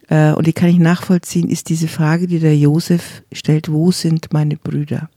äh, 0.09 0.31
und 0.33 0.47
die 0.47 0.53
kann 0.53 0.69
ich 0.69 0.79
nachvollziehen, 0.79 1.49
ist 1.49 1.69
diese 1.69 1.87
Frage, 1.87 2.27
die 2.27 2.39
der 2.39 2.57
Josef 2.57 3.23
stellt, 3.31 3.71
wo 3.71 3.91
sind 3.91 4.31
meine 4.33 4.57
Brüder? 4.57 5.09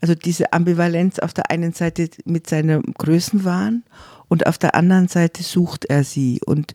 Also 0.00 0.14
diese 0.14 0.52
Ambivalenz 0.52 1.18
auf 1.18 1.32
der 1.32 1.50
einen 1.50 1.72
Seite 1.72 2.10
mit 2.24 2.48
seinem 2.48 2.82
Größenwahn 2.82 3.84
und 4.28 4.46
auf 4.46 4.58
der 4.58 4.74
anderen 4.74 5.08
Seite 5.08 5.42
sucht 5.42 5.86
er 5.86 6.04
sie 6.04 6.40
und 6.44 6.74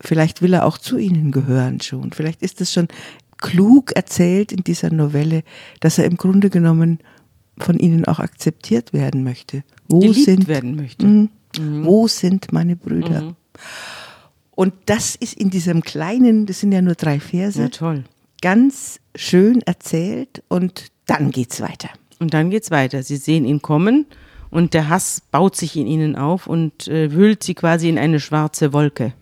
vielleicht 0.00 0.40
will 0.40 0.54
er 0.54 0.64
auch 0.64 0.78
zu 0.78 0.96
ihnen 0.96 1.30
gehören 1.30 1.80
schon. 1.80 2.12
Vielleicht 2.12 2.42
ist 2.42 2.60
es 2.60 2.72
schon 2.72 2.88
klug 3.36 3.92
erzählt 3.92 4.52
in 4.52 4.64
dieser 4.64 4.90
Novelle, 4.90 5.42
dass 5.80 5.98
er 5.98 6.06
im 6.06 6.16
Grunde 6.16 6.50
genommen 6.50 7.00
von 7.58 7.78
ihnen 7.78 8.06
auch 8.06 8.18
akzeptiert 8.18 8.92
werden 8.92 9.24
möchte. 9.24 9.62
Wo 9.88 10.00
geliebt 10.00 10.24
sind 10.24 10.48
werden 10.48 10.76
möchte. 10.76 11.06
Mhm. 11.06 11.28
Wo 11.58 12.08
sind 12.08 12.52
meine 12.52 12.76
Brüder? 12.76 13.22
Mhm. 13.22 13.36
Und 14.60 14.74
das 14.84 15.14
ist 15.14 15.32
in 15.40 15.48
diesem 15.48 15.80
kleinen, 15.80 16.44
das 16.44 16.60
sind 16.60 16.72
ja 16.72 16.82
nur 16.82 16.94
drei 16.94 17.18
Verse, 17.18 17.62
Ja, 17.62 17.68
toll. 17.70 18.04
ganz 18.42 19.00
schön 19.14 19.62
erzählt 19.62 20.42
und 20.48 20.88
dann 21.06 21.30
geht's 21.30 21.62
weiter. 21.62 21.88
Und 22.18 22.34
dann 22.34 22.50
geht's 22.50 22.70
weiter. 22.70 23.02
Sie 23.02 23.16
sehen 23.16 23.46
ihn 23.46 23.62
kommen 23.62 24.04
und 24.50 24.74
der 24.74 24.90
Hass 24.90 25.22
baut 25.30 25.56
sich 25.56 25.76
in 25.76 25.86
ihnen 25.86 26.14
auf 26.14 26.46
und 26.46 26.88
äh, 26.88 27.08
hüllt 27.10 27.42
sie 27.42 27.54
quasi 27.54 27.88
in 27.88 27.98
eine 27.98 28.20
schwarze 28.20 28.74
Wolke. 28.74 29.14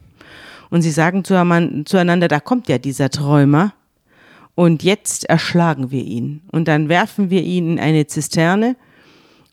Und 0.71 0.83
sie 0.83 0.91
sagen 0.91 1.23
zueinander, 1.23 2.27
da 2.27 2.41
kommt 2.41 2.67
ja 2.67 2.79
dieser 2.79 3.09
Träumer 3.09 3.75
und 4.57 4.83
jetzt 4.83 5.25
erschlagen 5.27 5.93
wir 5.93 6.03
ihn. 6.03 6.41
Und 6.51 6.67
dann 6.67 6.89
werfen 6.89 7.31
wir 7.31 7.45
ihn 7.45 7.75
in 7.75 7.79
eine 7.79 8.09
Zisterne 8.09 8.75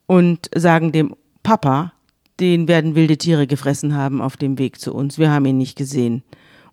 und 0.07 0.49
sagen 0.55 0.91
dem 0.91 1.15
Papa, 1.43 1.93
den 2.39 2.67
werden 2.67 2.95
wilde 2.95 3.17
Tiere 3.17 3.47
gefressen 3.47 3.95
haben 3.95 4.21
auf 4.21 4.37
dem 4.37 4.57
Weg 4.57 4.79
zu 4.79 4.93
uns. 4.93 5.17
Wir 5.17 5.31
haben 5.31 5.45
ihn 5.45 5.57
nicht 5.57 5.77
gesehen. 5.77 6.23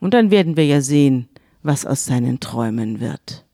Und 0.00 0.14
dann 0.14 0.30
werden 0.30 0.56
wir 0.56 0.66
ja 0.66 0.80
sehen, 0.80 1.28
was 1.62 1.86
aus 1.86 2.04
seinen 2.04 2.40
Träumen 2.40 3.00
wird. 3.00 3.44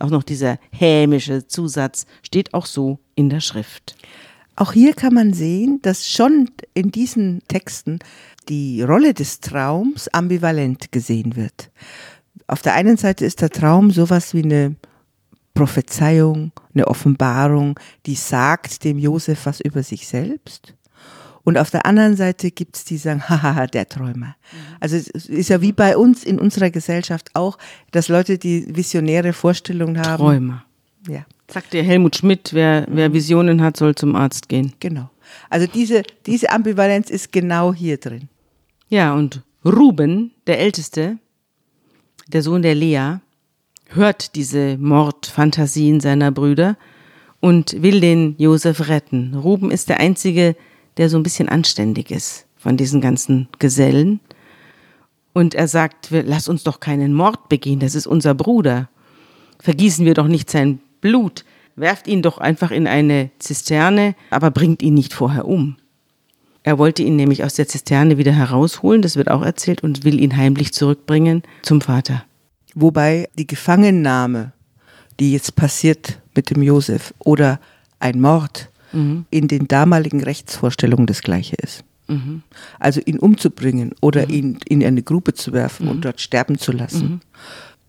Auch 0.00 0.10
noch 0.10 0.22
dieser 0.22 0.58
hämische 0.70 1.46
Zusatz 1.46 2.06
steht 2.22 2.54
auch 2.54 2.66
so 2.66 3.00
in 3.16 3.30
der 3.30 3.40
Schrift. 3.40 3.96
Auch 4.54 4.72
hier 4.72 4.94
kann 4.94 5.14
man 5.14 5.32
sehen, 5.32 5.80
dass 5.82 6.08
schon 6.08 6.50
in 6.74 6.90
diesen 6.90 7.42
Texten 7.48 7.98
die 8.48 8.82
Rolle 8.82 9.14
des 9.14 9.40
Traums 9.40 10.08
ambivalent 10.08 10.90
gesehen 10.92 11.36
wird. 11.36 11.70
Auf 12.46 12.62
der 12.62 12.74
einen 12.74 12.96
Seite 12.96 13.24
ist 13.24 13.40
der 13.40 13.50
Traum 13.50 13.90
sowas 13.90 14.34
wie 14.34 14.42
eine 14.42 14.76
Prophezeiung, 15.54 16.52
eine 16.74 16.86
Offenbarung, 16.86 17.78
die 18.06 18.14
sagt 18.14 18.84
dem 18.84 18.98
Josef 18.98 19.46
was 19.46 19.60
über 19.60 19.82
sich 19.82 20.06
selbst. 20.06 20.74
Und 21.48 21.56
auf 21.56 21.70
der 21.70 21.86
anderen 21.86 22.14
Seite 22.14 22.50
gibt 22.50 22.76
es 22.76 22.84
die 22.84 22.98
sagen, 22.98 23.26
hahaha, 23.26 23.66
der 23.68 23.88
Träumer. 23.88 24.36
Also 24.80 24.96
es 24.96 25.06
ist 25.08 25.48
ja 25.48 25.62
wie 25.62 25.72
bei 25.72 25.96
uns 25.96 26.22
in 26.22 26.38
unserer 26.38 26.68
Gesellschaft 26.68 27.30
auch, 27.32 27.56
dass 27.90 28.08
Leute, 28.08 28.36
die 28.36 28.66
visionäre 28.76 29.32
Vorstellungen 29.32 29.98
haben. 29.98 30.22
Träumer. 30.22 30.66
Ja, 31.08 31.24
Sagt 31.50 31.72
der 31.72 31.84
Helmut 31.84 32.16
Schmidt, 32.16 32.50
wer, 32.52 32.86
wer 32.90 33.14
Visionen 33.14 33.62
hat, 33.62 33.78
soll 33.78 33.94
zum 33.94 34.14
Arzt 34.14 34.50
gehen. 34.50 34.74
genau. 34.78 35.08
Also 35.48 35.66
diese, 35.66 36.02
diese 36.26 36.50
Ambivalenz 36.50 37.08
ist 37.08 37.32
genau 37.32 37.72
hier 37.72 37.96
drin. 37.96 38.28
Ja, 38.90 39.14
und 39.14 39.40
Ruben, 39.64 40.32
der 40.46 40.58
Älteste, 40.58 41.16
der 42.26 42.42
Sohn 42.42 42.60
der 42.60 42.74
Lea, 42.74 43.20
hört 43.86 44.34
diese 44.34 44.76
Mordfantasien 44.76 46.00
seiner 46.00 46.30
Brüder 46.30 46.76
und 47.40 47.82
will 47.82 48.02
den 48.02 48.34
Josef 48.36 48.90
retten. 48.90 49.34
Ruben 49.34 49.70
ist 49.70 49.88
der 49.88 49.98
Einzige, 49.98 50.54
der 50.98 51.08
so 51.08 51.16
ein 51.16 51.22
bisschen 51.22 51.48
anständig 51.48 52.10
ist 52.10 52.46
von 52.56 52.76
diesen 52.76 53.00
ganzen 53.00 53.48
Gesellen. 53.58 54.20
Und 55.32 55.54
er 55.54 55.68
sagt, 55.68 56.08
lass 56.10 56.48
uns 56.48 56.64
doch 56.64 56.80
keinen 56.80 57.14
Mord 57.14 57.48
begehen, 57.48 57.78
das 57.78 57.94
ist 57.94 58.06
unser 58.06 58.34
Bruder. 58.34 58.88
Vergießen 59.60 60.04
wir 60.04 60.14
doch 60.14 60.26
nicht 60.26 60.50
sein 60.50 60.80
Blut, 61.00 61.44
werft 61.76 62.08
ihn 62.08 62.22
doch 62.22 62.38
einfach 62.38 62.72
in 62.72 62.86
eine 62.86 63.30
Zisterne, 63.38 64.14
aber 64.30 64.50
bringt 64.50 64.82
ihn 64.82 64.94
nicht 64.94 65.14
vorher 65.14 65.46
um. 65.46 65.76
Er 66.64 66.78
wollte 66.78 67.02
ihn 67.02 67.16
nämlich 67.16 67.44
aus 67.44 67.54
der 67.54 67.68
Zisterne 67.68 68.18
wieder 68.18 68.32
herausholen, 68.32 69.00
das 69.00 69.16
wird 69.16 69.30
auch 69.30 69.42
erzählt, 69.42 69.82
und 69.82 70.04
will 70.04 70.20
ihn 70.20 70.36
heimlich 70.36 70.72
zurückbringen 70.72 71.42
zum 71.62 71.80
Vater. 71.80 72.24
Wobei 72.74 73.28
die 73.38 73.46
Gefangennahme, 73.46 74.52
die 75.20 75.32
jetzt 75.32 75.54
passiert 75.56 76.20
mit 76.34 76.50
dem 76.50 76.62
Josef, 76.62 77.14
oder 77.20 77.60
ein 78.00 78.20
Mord 78.20 78.70
mhm. 78.92 79.26
in 79.30 79.48
den 79.48 79.68
damaligen 79.68 80.22
Rechtsvorstellungen 80.22 81.06
das 81.06 81.22
gleiche 81.22 81.56
ist. 81.56 81.84
Mhm. 82.08 82.42
Also 82.78 83.00
ihn 83.04 83.18
umzubringen 83.18 83.92
oder 84.00 84.26
mhm. 84.26 84.34
ihn 84.34 84.58
in 84.66 84.84
eine 84.84 85.02
Grube 85.02 85.34
zu 85.34 85.52
werfen 85.52 85.88
und 85.88 85.98
mhm. 85.98 86.02
dort 86.02 86.20
sterben 86.20 86.58
zu 86.58 86.72
lassen. 86.72 87.08
Mhm. 87.08 87.20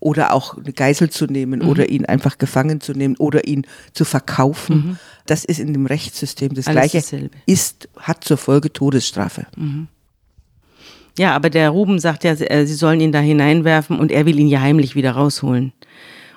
Oder 0.01 0.33
auch 0.33 0.57
eine 0.57 0.71
Geisel 0.71 1.09
zu 1.09 1.25
nehmen 1.25 1.61
oder 1.61 1.89
ihn 1.89 2.05
einfach 2.05 2.37
gefangen 2.37 2.79
zu 2.79 2.93
nehmen 2.93 3.17
oder 3.17 3.45
ihn 3.45 3.65
zu 3.91 4.05
verkaufen. 4.05 4.97
Das 5.25 5.43
ist 5.43 5.59
in 5.59 5.73
dem 5.73 5.85
Rechtssystem 5.87 6.53
das 6.53 6.67
Alles 6.67 6.91
Gleiche. 6.91 6.97
Dasselbe. 6.99 7.35
Ist, 7.45 7.89
hat 7.97 8.23
zur 8.23 8.37
Folge 8.37 8.71
Todesstrafe. 8.71 9.45
Ja, 11.17 11.35
aber 11.35 11.49
der 11.49 11.71
Ruben 11.71 11.99
sagt 11.99 12.23
ja, 12.23 12.31
äh, 12.31 12.65
sie 12.65 12.75
sollen 12.75 13.01
ihn 13.01 13.11
da 13.11 13.19
hineinwerfen 13.19 13.99
und 13.99 14.09
er 14.09 14.25
will 14.25 14.39
ihn 14.39 14.47
ja 14.47 14.61
heimlich 14.61 14.95
wieder 14.95 15.11
rausholen. 15.11 15.73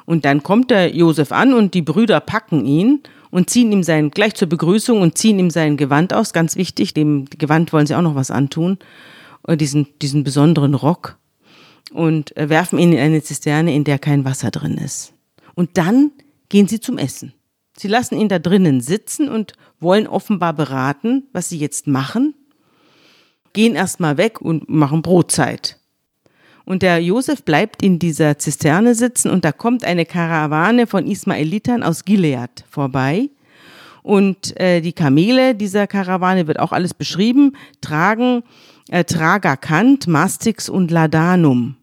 Und 0.06 0.24
dann 0.24 0.42
kommt 0.42 0.72
der 0.72 0.94
Josef 0.94 1.30
an 1.30 1.54
und 1.54 1.74
die 1.74 1.82
Brüder 1.82 2.18
packen 2.18 2.64
ihn 2.64 3.00
und 3.32 3.50
ziehen 3.50 3.72
ihm 3.72 3.82
sein, 3.82 4.12
gleich 4.12 4.34
zur 4.34 4.48
Begrüßung 4.48 5.00
und 5.00 5.18
ziehen 5.18 5.40
ihm 5.40 5.50
sein 5.50 5.76
Gewand 5.76 6.14
aus, 6.14 6.32
ganz 6.32 6.54
wichtig, 6.54 6.94
dem 6.94 7.24
Gewand 7.24 7.72
wollen 7.72 7.88
sie 7.88 7.96
auch 7.96 8.02
noch 8.02 8.14
was 8.14 8.30
antun, 8.30 8.78
äh, 9.48 9.56
diesen, 9.56 9.88
diesen 10.00 10.22
besonderen 10.22 10.74
Rock 10.74 11.18
und 11.92 12.36
äh, 12.36 12.48
werfen 12.48 12.78
ihn 12.78 12.92
in 12.92 13.00
eine 13.00 13.22
Zisterne, 13.24 13.74
in 13.74 13.82
der 13.82 13.98
kein 13.98 14.24
Wasser 14.24 14.52
drin 14.52 14.78
ist. 14.78 15.12
Und 15.56 15.76
dann 15.76 16.12
gehen 16.48 16.68
sie 16.68 16.78
zum 16.78 16.96
Essen. 16.96 17.34
Sie 17.76 17.88
lassen 17.88 18.16
ihn 18.16 18.28
da 18.28 18.38
drinnen 18.38 18.80
sitzen 18.80 19.28
und 19.28 19.54
wollen 19.80 20.06
offenbar 20.06 20.52
beraten, 20.52 21.24
was 21.32 21.48
sie 21.48 21.58
jetzt 21.58 21.88
machen 21.88 22.34
gehen 23.52 23.74
erstmal 23.74 24.16
weg 24.16 24.40
und 24.40 24.68
machen 24.68 25.02
Brotzeit. 25.02 25.78
Und 26.64 26.82
der 26.82 27.02
Josef 27.02 27.42
bleibt 27.42 27.82
in 27.82 27.98
dieser 27.98 28.38
Zisterne 28.38 28.94
sitzen 28.94 29.30
und 29.30 29.44
da 29.44 29.52
kommt 29.52 29.84
eine 29.84 30.06
Karawane 30.06 30.86
von 30.86 31.06
Ismaelitern 31.06 31.82
aus 31.82 32.04
Gilead 32.04 32.64
vorbei. 32.70 33.30
Und 34.02 34.58
äh, 34.60 34.80
die 34.80 34.92
Kamele 34.92 35.54
dieser 35.54 35.86
Karawane 35.86 36.46
wird 36.46 36.58
auch 36.58 36.72
alles 36.72 36.94
beschrieben, 36.94 37.56
tragen 37.80 38.42
äh, 38.88 39.04
Tragakant, 39.04 40.06
Mastix 40.06 40.68
und 40.68 40.90
Ladanum. 40.90 41.76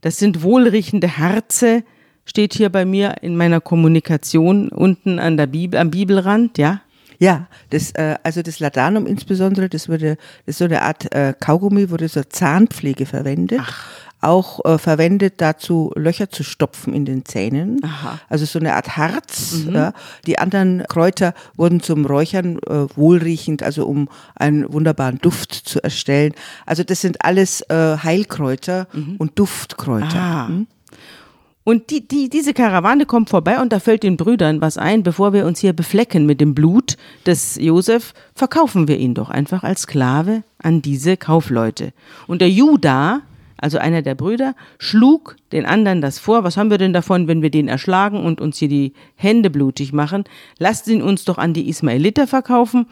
Das 0.00 0.18
sind 0.18 0.42
wohlriechende 0.42 1.18
Harze, 1.18 1.84
steht 2.24 2.54
hier 2.54 2.70
bei 2.70 2.84
mir 2.84 3.16
in 3.22 3.36
meiner 3.36 3.60
Kommunikation 3.60 4.68
unten 4.68 5.18
an 5.18 5.36
der 5.36 5.46
Bibel, 5.46 5.78
am 5.78 5.90
Bibelrand, 5.90 6.58
ja. 6.58 6.80
Ja, 7.24 7.46
das, 7.70 7.92
äh, 7.92 8.16
also 8.22 8.42
das 8.42 8.60
Ladanum 8.60 9.06
insbesondere, 9.06 9.70
das 9.70 9.88
wurde, 9.88 10.16
das 10.44 10.56
ist 10.56 10.58
so 10.58 10.66
eine 10.66 10.82
Art 10.82 11.10
äh, 11.14 11.32
Kaugummi, 11.40 11.88
wurde 11.88 12.10
zur 12.10 12.28
Zahnpflege 12.28 13.06
verwendet. 13.06 13.60
Ach. 13.62 13.86
Auch 14.20 14.62
äh, 14.66 14.76
verwendet 14.76 15.34
dazu, 15.38 15.90
Löcher 15.96 16.28
zu 16.28 16.42
stopfen 16.42 16.92
in 16.92 17.06
den 17.06 17.24
Zähnen. 17.24 17.80
Aha. 17.82 18.18
Also 18.28 18.44
so 18.44 18.58
eine 18.58 18.74
Art 18.74 18.98
Harz. 18.98 19.64
Mhm. 19.64 19.74
Ja. 19.74 19.92
Die 20.26 20.38
anderen 20.38 20.84
Kräuter 20.86 21.32
wurden 21.56 21.80
zum 21.80 22.04
Räuchern 22.04 22.58
äh, 22.58 22.86
wohlriechend, 22.94 23.62
also 23.62 23.86
um 23.86 24.10
einen 24.34 24.70
wunderbaren 24.70 25.18
Duft 25.18 25.54
zu 25.54 25.82
erstellen. 25.82 26.34
Also 26.66 26.84
das 26.84 27.00
sind 27.00 27.24
alles 27.24 27.62
äh, 27.70 27.96
Heilkräuter 28.02 28.86
mhm. 28.92 29.16
und 29.16 29.38
Duftkräuter. 29.38 30.20
Ah. 30.20 30.48
Mhm. 30.48 30.66
Und 31.64 31.88
die, 31.88 32.06
die, 32.06 32.28
diese 32.28 32.52
Karawane 32.52 33.06
kommt 33.06 33.30
vorbei 33.30 33.60
und 33.60 33.72
da 33.72 33.80
fällt 33.80 34.02
den 34.02 34.18
Brüdern 34.18 34.60
was 34.60 34.76
ein, 34.76 35.02
bevor 35.02 35.32
wir 35.32 35.46
uns 35.46 35.60
hier 35.60 35.72
beflecken 35.72 36.26
mit 36.26 36.38
dem 36.40 36.54
Blut 36.54 36.98
des 37.24 37.56
Josef, 37.56 38.12
verkaufen 38.34 38.86
wir 38.86 38.98
ihn 38.98 39.14
doch 39.14 39.30
einfach 39.30 39.64
als 39.64 39.82
Sklave 39.82 40.42
an 40.58 40.82
diese 40.82 41.16
Kaufleute. 41.16 41.94
Und 42.26 42.42
der 42.42 42.50
Judah, 42.50 43.22
also 43.56 43.78
einer 43.78 44.02
der 44.02 44.14
Brüder, 44.14 44.54
schlug 44.78 45.36
den 45.52 45.64
anderen 45.64 46.02
das 46.02 46.18
vor, 46.18 46.44
was 46.44 46.58
haben 46.58 46.68
wir 46.68 46.76
denn 46.76 46.92
davon, 46.92 47.28
wenn 47.28 47.40
wir 47.40 47.50
den 47.50 47.68
erschlagen 47.68 48.22
und 48.22 48.42
uns 48.42 48.58
hier 48.58 48.68
die 48.68 48.92
Hände 49.14 49.48
blutig 49.48 49.94
machen? 49.94 50.24
Lasst 50.58 50.86
ihn 50.86 51.00
uns 51.00 51.24
doch 51.24 51.38
an 51.38 51.54
die 51.54 51.70
Ismaeliter 51.70 52.26
verkaufen, 52.26 52.88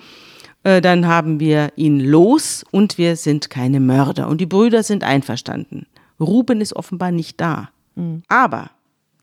äh, 0.64 0.80
dann 0.80 1.06
haben 1.06 1.40
wir 1.40 1.72
ihn 1.76 2.00
los 2.00 2.64
und 2.70 2.96
wir 2.96 3.16
sind 3.16 3.50
keine 3.50 3.80
Mörder. 3.80 4.28
Und 4.28 4.40
die 4.40 4.46
Brüder 4.46 4.82
sind 4.82 5.04
einverstanden. 5.04 5.84
Ruben 6.18 6.62
ist 6.62 6.74
offenbar 6.74 7.10
nicht 7.10 7.38
da. 7.38 7.68
Mhm. 7.94 8.22
Aber 8.28 8.70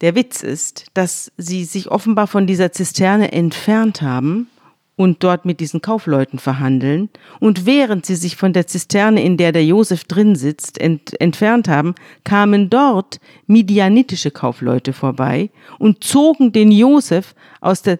der 0.01 0.15
Witz 0.15 0.41
ist, 0.41 0.87
dass 0.93 1.31
sie 1.37 1.65
sich 1.65 1.91
offenbar 1.91 2.27
von 2.27 2.47
dieser 2.47 2.71
Zisterne 2.71 3.31
entfernt 3.31 4.01
haben 4.01 4.47
und 4.95 5.23
dort 5.23 5.45
mit 5.45 5.61
diesen 5.61 5.81
Kaufleuten 5.81 6.39
verhandeln. 6.39 7.09
Und 7.39 7.65
während 7.65 8.05
sie 8.05 8.15
sich 8.15 8.35
von 8.35 8.51
der 8.51 8.67
Zisterne, 8.67 9.23
in 9.23 9.37
der 9.37 9.53
der 9.53 9.65
Josef 9.65 10.03
drin 10.03 10.35
sitzt, 10.35 10.77
ent 10.77 11.19
entfernt 11.21 11.69
haben, 11.69 11.95
kamen 12.25 12.69
dort 12.69 13.19
midianitische 13.47 14.31
Kaufleute 14.31 14.91
vorbei 14.91 15.51
und 15.77 16.03
zogen 16.03 16.51
den 16.51 16.69
Josef 16.71 17.33
aus 17.61 17.81
der, 17.81 17.99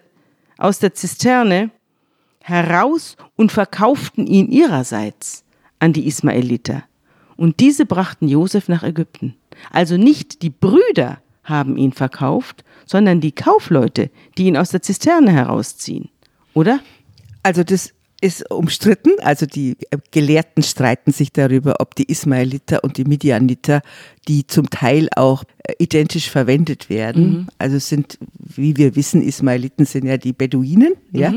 aus 0.58 0.78
der 0.78 0.92
Zisterne 0.92 1.70
heraus 2.42 3.16
und 3.36 3.50
verkauften 3.50 4.26
ihn 4.26 4.50
ihrerseits 4.50 5.44
an 5.78 5.94
die 5.94 6.06
Ismaeliter. 6.06 6.84
Und 7.40 7.58
diese 7.58 7.86
brachten 7.86 8.28
Josef 8.28 8.68
nach 8.68 8.82
Ägypten. 8.82 9.34
Also 9.70 9.96
nicht 9.96 10.42
die 10.42 10.50
Brüder 10.50 11.22
haben 11.42 11.78
ihn 11.78 11.92
verkauft, 11.92 12.64
sondern 12.84 13.22
die 13.22 13.32
Kaufleute, 13.32 14.10
die 14.36 14.44
ihn 14.44 14.58
aus 14.58 14.68
der 14.68 14.82
Zisterne 14.82 15.32
herausziehen. 15.32 16.10
Oder? 16.52 16.80
Also 17.42 17.64
das 17.64 17.94
ist 18.20 18.50
umstritten. 18.50 19.12
Also 19.20 19.46
die 19.46 19.78
Gelehrten 20.10 20.62
streiten 20.62 21.12
sich 21.12 21.32
darüber, 21.32 21.76
ob 21.78 21.94
die 21.94 22.10
Ismaeliter 22.10 22.84
und 22.84 22.98
die 22.98 23.04
Midianiter, 23.04 23.80
die 24.28 24.46
zum 24.46 24.68
Teil 24.68 25.08
auch 25.16 25.44
äh, 25.62 25.72
identisch 25.78 26.28
verwendet 26.28 26.90
werden. 26.90 27.30
Mhm. 27.30 27.46
Also 27.56 27.78
sind, 27.78 28.18
wie 28.38 28.76
wir 28.76 28.96
wissen, 28.96 29.22
Ismaeliten 29.22 29.86
sind 29.86 30.04
ja 30.04 30.18
die 30.18 30.34
Beduinen, 30.34 30.92
mhm. 31.10 31.18
ja 31.18 31.32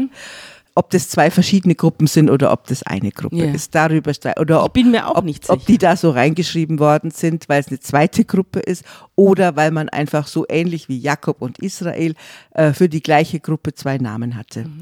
ob 0.75 0.89
das 0.89 1.09
zwei 1.09 1.29
verschiedene 1.29 1.75
Gruppen 1.75 2.07
sind 2.07 2.29
oder 2.29 2.51
ob 2.51 2.67
das 2.67 2.83
eine 2.83 3.11
Gruppe 3.11 3.35
yeah. 3.35 3.53
ist. 3.53 3.75
Darüber 3.75 4.11
oder 4.39 4.63
ob, 4.63 4.77
ob, 4.77 5.25
ob 5.47 5.65
die 5.65 5.77
da 5.77 5.95
so 5.95 6.09
reingeschrieben 6.09 6.79
worden 6.79 7.11
sind, 7.11 7.47
weil 7.47 7.61
es 7.61 7.67
eine 7.67 7.79
zweite 7.79 8.25
Gruppe 8.25 8.59
ist 8.59 8.83
oder 9.15 9.55
weil 9.55 9.71
man 9.71 9.89
einfach 9.89 10.27
so 10.27 10.45
ähnlich 10.49 10.89
wie 10.89 10.97
Jakob 10.97 11.41
und 11.41 11.59
Israel 11.59 12.15
äh, 12.51 12.73
für 12.73 12.89
die 12.89 13.03
gleiche 13.03 13.39
Gruppe 13.39 13.73
zwei 13.73 13.97
Namen 13.97 14.35
hatte. 14.35 14.65
Mhm. 14.65 14.81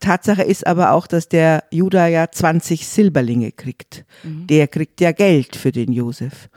Tatsache 0.00 0.42
ist 0.42 0.66
aber 0.66 0.92
auch, 0.92 1.06
dass 1.06 1.28
der 1.28 1.64
Judah 1.70 2.06
ja 2.06 2.30
20 2.30 2.86
Silberlinge 2.86 3.52
kriegt. 3.52 4.04
Mhm. 4.22 4.46
Der 4.46 4.68
kriegt 4.68 5.00
ja 5.00 5.12
Geld 5.12 5.56
für 5.56 5.72
den 5.72 5.92
Josef 5.92 6.48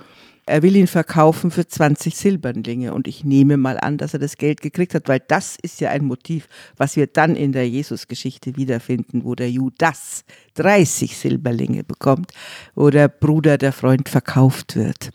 er 0.46 0.64
will 0.64 0.76
ihn 0.76 0.88
verkaufen 0.88 1.52
für 1.52 1.68
20 1.68 2.16
Silberlinge. 2.16 2.94
Und 2.94 3.08
ich 3.08 3.24
nehme 3.24 3.58
mal 3.58 3.80
an, 3.80 3.98
dass 3.98 4.14
er 4.14 4.20
das 4.20 4.38
Geld 4.38 4.62
gekriegt 4.62 4.94
hat, 4.96 5.08
weil 5.08 5.22
das 5.28 5.58
ist 5.62 5.82
ja 5.82 5.90
ein 5.90 6.06
Motiv, 6.06 6.48
was 6.78 6.96
wir 6.96 7.08
dann 7.08 7.36
in 7.36 7.52
der 7.52 7.70
Jesusgeschichte 7.70 8.56
wiederfinden, 8.56 9.24
wo 9.24 9.36
der 9.36 9.50
Judas 9.50 10.24
30 10.56 11.18
Silberlinge 11.18 11.84
bekommt, 11.84 12.32
wo 12.76 12.90
der 12.90 13.08
Bruder, 13.08 13.58
der 13.58 13.72
Freund 13.72 14.10
verkauft 14.10 14.76
wird. 14.76 15.12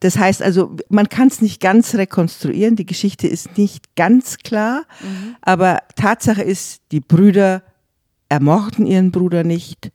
Das 0.00 0.18
heißt 0.18 0.42
also, 0.42 0.76
man 0.88 1.08
kann 1.08 1.28
es 1.28 1.40
nicht 1.40 1.60
ganz 1.60 1.94
rekonstruieren, 1.94 2.76
die 2.76 2.86
Geschichte 2.86 3.26
ist 3.26 3.56
nicht 3.56 3.96
ganz 3.96 4.38
klar, 4.38 4.82
mhm. 5.00 5.36
aber 5.40 5.80
Tatsache 5.96 6.42
ist, 6.42 6.82
die 6.92 7.00
Brüder 7.00 7.62
ermorden 8.28 8.86
ihren 8.86 9.10
Bruder 9.10 9.44
nicht. 9.44 9.90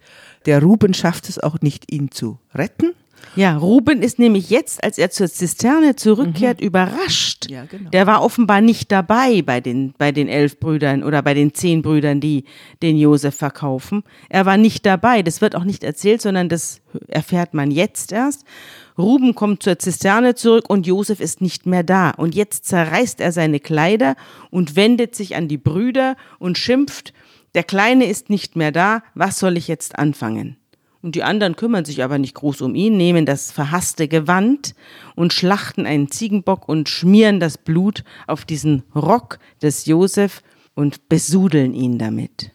Der 0.46 0.62
Ruben 0.62 0.94
schafft 0.94 1.30
es 1.30 1.38
auch 1.38 1.62
nicht, 1.62 1.92
ihn 1.92 2.12
zu 2.12 2.40
retten. 2.56 2.94
Ja, 3.36 3.58
Ruben 3.58 4.02
ist 4.02 4.20
nämlich 4.20 4.50
jetzt, 4.50 4.84
als 4.84 4.98
er 4.98 5.10
zur 5.10 5.30
Zisterne 5.30 5.96
zurückkehrt, 5.96 6.60
mhm. 6.60 6.68
überrascht. 6.68 7.50
Ja, 7.50 7.66
genau. 7.66 7.90
Der 7.90 8.06
war 8.08 8.22
offenbar 8.24 8.62
nicht 8.62 8.92
dabei 8.92 9.42
bei 9.42 9.62
den, 9.62 9.94
bei 9.98 10.12
den 10.12 10.28
elf 10.28 10.60
Brüdern 10.60 11.04
oder 11.04 11.22
bei 11.22 11.34
den 11.34 11.54
zehn 11.54 11.82
Brüdern, 11.82 12.20
die 12.20 12.44
den 12.82 12.98
Josef 12.98 13.36
verkaufen. 13.36 14.04
Er 14.30 14.46
war 14.46 14.58
nicht 14.58 14.86
dabei. 14.86 15.22
Das 15.24 15.42
wird 15.42 15.56
auch 15.56 15.64
nicht 15.64 15.84
erzählt, 15.84 16.22
sondern 16.22 16.50
das 16.50 16.82
erfährt 17.08 17.54
man 17.54 17.72
jetzt 17.72 18.12
erst. 18.12 18.44
Ruben 18.98 19.34
kommt 19.34 19.64
zur 19.64 19.80
Zisterne 19.80 20.36
zurück 20.36 20.70
und 20.70 20.86
Josef 20.86 21.20
ist 21.20 21.42
nicht 21.42 21.66
mehr 21.66 21.84
da. 21.84 22.12
Und 22.12 22.36
jetzt 22.36 22.66
zerreißt 22.66 23.22
er 23.22 23.32
seine 23.32 23.60
Kleider 23.60 24.16
und 24.50 24.76
wendet 24.76 25.16
sich 25.16 25.36
an 25.36 25.48
die 25.48 25.58
Brüder 25.58 26.16
und 26.40 26.58
schimpft, 26.58 27.14
der 27.54 27.64
Kleine 27.64 28.06
ist 28.06 28.30
nicht 28.30 28.56
mehr 28.56 28.72
da, 28.72 29.04
was 29.14 29.40
soll 29.40 29.58
ich 29.58 29.68
jetzt 29.68 30.00
anfangen? 30.00 30.58
Und 31.02 31.16
die 31.16 31.24
anderen 31.24 31.56
kümmern 31.56 31.86
sich 31.86 32.04
aber 32.04 32.20
nicht 32.20 32.36
groß 32.36 32.62
um 32.62 32.76
ihn, 32.76 32.96
nehmen 32.96 33.26
das 33.26 33.52
verhasste 33.52 34.08
Gewand 34.08 34.76
und 35.16 35.34
schlachten 35.34 35.86
einen 35.86 36.12
Ziegenbock 36.12 36.70
und 36.70 36.90
schmieren 36.90 37.40
das 37.40 37.58
Blut 37.58 38.04
auf 38.28 38.46
diesen 38.46 38.84
Rock 38.96 39.40
des 39.62 39.86
Josef 39.88 40.44
und 40.76 41.10
besudeln 41.10 41.74
ihn 41.74 41.98
damit. 41.98 42.52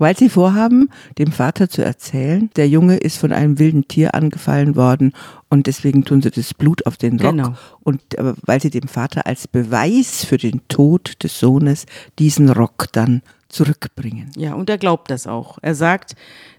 Weil 0.00 0.16
sie 0.16 0.28
vorhaben, 0.28 0.90
dem 1.18 1.32
Vater 1.32 1.68
zu 1.68 1.84
erzählen, 1.84 2.50
der 2.54 2.68
Junge 2.68 2.98
ist 2.98 3.18
von 3.18 3.32
einem 3.32 3.58
wilden 3.58 3.88
Tier 3.88 4.14
angefallen 4.14 4.76
worden 4.76 5.12
und 5.48 5.66
deswegen 5.66 6.04
tun 6.04 6.22
sie 6.22 6.30
das 6.30 6.54
Blut 6.54 6.86
auf 6.86 6.96
den 6.96 7.18
Rock. 7.20 7.30
Genau. 7.32 7.54
Und 7.80 8.00
weil 8.42 8.60
sie 8.60 8.70
dem 8.70 8.86
Vater 8.86 9.26
als 9.26 9.48
Beweis 9.48 10.24
für 10.24 10.36
den 10.36 10.60
Tod 10.68 11.22
des 11.24 11.40
Sohnes 11.40 11.86
diesen 12.18 12.48
Rock 12.48 12.86
dann 12.92 13.22
zurückbringen. 13.48 14.30
Ja, 14.36 14.54
und 14.54 14.68
er 14.70 14.78
glaubt 14.78 15.10
das 15.10 15.26
auch. 15.26 15.58
Er 15.62 15.74
sagt, 15.74 16.14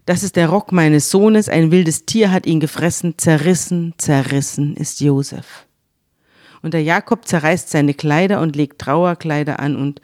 das 0.05 0.23
ist 0.23 0.35
der 0.35 0.49
Rock 0.49 0.71
meines 0.71 1.11
Sohnes, 1.11 1.49
ein 1.49 1.71
wildes 1.71 2.05
Tier 2.05 2.31
hat 2.31 2.45
ihn 2.45 2.59
gefressen, 2.59 3.15
zerrissen, 3.17 3.93
zerrissen 3.97 4.75
ist 4.75 5.01
Josef. 5.01 5.65
Und 6.61 6.73
der 6.73 6.83
Jakob 6.83 7.27
zerreißt 7.27 7.69
seine 7.69 7.93
Kleider 7.93 8.41
und 8.41 8.55
legt 8.55 8.79
Trauerkleider 8.81 9.59
an 9.59 9.75
und 9.75 10.01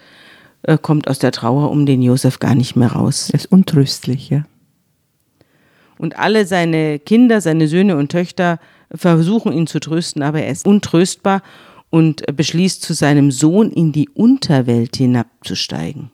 äh, 0.61 0.77
kommt 0.77 1.09
aus 1.09 1.19
der 1.19 1.31
Trauer 1.31 1.71
um 1.71 1.85
den 1.85 2.01
Josef 2.01 2.39
gar 2.39 2.55
nicht 2.55 2.75
mehr 2.75 2.91
raus. 2.91 3.29
Er 3.29 3.39
ist 3.39 3.51
untröstlich, 3.51 4.29
ja. 4.29 4.45
Und 5.97 6.19
alle 6.19 6.45
seine 6.45 6.99
Kinder, 6.99 7.41
seine 7.41 7.67
Söhne 7.67 7.97
und 7.97 8.11
Töchter 8.11 8.59
versuchen 8.93 9.53
ihn 9.53 9.67
zu 9.67 9.79
trösten, 9.79 10.23
aber 10.23 10.41
er 10.41 10.51
ist 10.51 10.65
untröstbar 10.65 11.41
und 11.89 12.23
beschließt 12.35 12.81
zu 12.81 12.93
seinem 12.93 13.31
Sohn 13.31 13.71
in 13.71 13.91
die 13.91 14.09
Unterwelt 14.09 14.97
hinabzusteigen. 14.97 16.11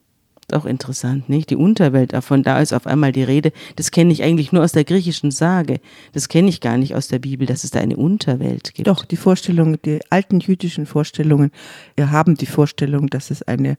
Ist 0.52 0.58
auch 0.58 0.66
interessant, 0.66 1.30
nicht? 1.30 1.50
Die 1.50 1.56
Unterwelt, 1.56 2.14
von 2.24 2.44
da 2.44 2.60
ist 2.60 2.74
auf 2.74 2.86
einmal 2.86 3.12
die 3.14 3.24
Rede. 3.24 3.54
Das 3.78 3.92
kenne 3.92 4.12
ich 4.12 4.22
eigentlich 4.22 4.52
nur 4.52 4.64
aus 4.64 4.74
der 4.74 4.84
griechischen 4.84 5.32
Sage. 5.32 5.80
Das 6.12 6.28
kenne 6.28 6.50
ich 6.50 6.60
gar 6.60 6.78
nicht 6.78 6.94
aus 6.94 7.08
der 7.08 7.20
Bibel, 7.20 7.48
dass 7.48 7.64
es 7.64 7.72
da 7.72 7.80
eine 7.80 7.96
Unterwelt 7.96 8.74
gibt. 8.74 8.88
Doch, 8.88 9.06
die 9.06 9.16
Vorstellungen, 9.16 9.78
die 9.86 10.00
alten 10.10 10.40
jüdischen 10.42 10.86
Vorstellungen 10.86 11.52
wir 11.96 12.12
haben 12.12 12.36
die 12.36 12.46
Vorstellung, 12.46 13.08
dass 13.08 13.32
es 13.32 13.44
eine, 13.44 13.78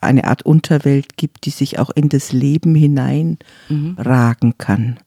eine 0.00 0.24
Art 0.24 0.42
Unterwelt 0.42 1.16
gibt, 1.16 1.46
die 1.46 1.50
sich 1.50 1.78
auch 1.78 1.90
in 1.90 2.08
das 2.08 2.32
Leben 2.32 2.74
hineinragen 2.74 4.58
kann. 4.58 4.98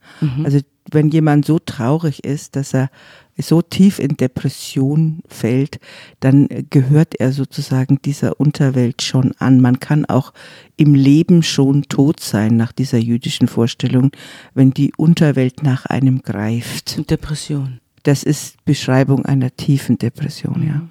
Also 0.45 0.59
wenn 0.91 1.09
jemand 1.09 1.45
so 1.45 1.59
traurig 1.59 2.23
ist, 2.23 2.55
dass 2.55 2.73
er 2.73 2.89
so 3.37 3.61
tief 3.61 3.99
in 3.99 4.15
Depression 4.15 5.21
fällt, 5.27 5.79
dann 6.19 6.47
gehört 6.69 7.15
er 7.19 7.31
sozusagen 7.31 7.99
dieser 8.03 8.39
Unterwelt 8.39 9.01
schon 9.01 9.33
an. 9.39 9.59
Man 9.59 9.79
kann 9.79 10.05
auch 10.05 10.33
im 10.77 10.93
Leben 10.93 11.41
schon 11.41 11.83
tot 11.83 12.19
sein 12.19 12.57
nach 12.57 12.71
dieser 12.71 12.99
jüdischen 12.99 13.47
Vorstellung, 13.47 14.11
wenn 14.53 14.71
die 14.71 14.93
Unterwelt 14.97 15.63
nach 15.63 15.85
einem 15.85 16.21
greift. 16.21 17.09
Depression. 17.09 17.79
Das 18.03 18.23
ist 18.23 18.63
Beschreibung 18.65 19.25
einer 19.25 19.55
tiefen 19.55 19.97
Depression, 19.97 20.67
ja. 20.67 20.81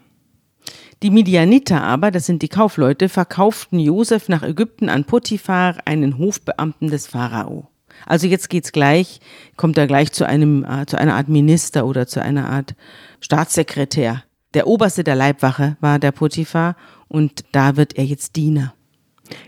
Die 1.02 1.10
Midianiter 1.10 1.82
aber, 1.82 2.12
das 2.12 2.26
sind 2.26 2.42
die 2.42 2.48
Kaufleute, 2.48 3.08
verkauften 3.08 3.80
Josef 3.80 4.28
nach 4.28 4.44
Ägypten 4.44 4.88
an 4.88 5.04
Potiphar, 5.04 5.78
einen 5.84 6.16
Hofbeamten 6.16 6.88
des 6.88 7.08
Pharao. 7.08 7.71
Also 8.06 8.26
jetzt 8.26 8.48
geht's 8.48 8.72
gleich, 8.72 9.20
kommt 9.56 9.78
er 9.78 9.86
gleich 9.86 10.12
zu 10.12 10.26
einem, 10.26 10.64
äh, 10.64 10.86
zu 10.86 10.98
einer 10.98 11.14
Art 11.14 11.28
Minister 11.28 11.86
oder 11.86 12.06
zu 12.06 12.22
einer 12.22 12.48
Art 12.50 12.74
Staatssekretär. 13.20 14.22
Der 14.54 14.66
Oberste 14.66 15.04
der 15.04 15.14
Leibwache 15.14 15.76
war 15.80 15.98
der 15.98 16.12
Potiphar 16.12 16.76
und 17.08 17.44
da 17.52 17.76
wird 17.76 17.96
er 17.96 18.04
jetzt 18.04 18.36
Diener. 18.36 18.74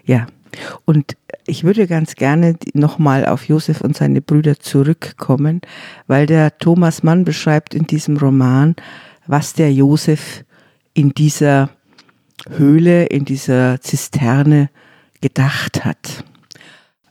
Ja. 0.05 0.27
Und 0.85 1.17
ich 1.47 1.65
würde 1.65 1.87
ganz 1.87 2.15
gerne 2.15 2.57
nochmal 2.73 3.27
auf 3.27 3.49
Josef 3.49 3.81
und 3.81 3.97
seine 3.97 4.21
Brüder 4.23 4.59
zurückkommen, 4.59 5.61
weil 6.07 6.27
der 6.27 6.59
Thomas 6.59 7.03
Mann 7.03 7.25
beschreibt 7.25 7.75
in 7.75 7.87
diesem 7.87 8.17
Roman, 8.17 8.77
was 9.27 9.53
der 9.53 9.73
Josef 9.73 10.45
in 10.95 11.11
dieser 11.11 11.71
Höhle, 12.49 13.07
in 13.07 13.25
dieser 13.25 13.81
Zisterne 13.81 14.71
gedacht 15.21 15.85
hat. 15.85 16.25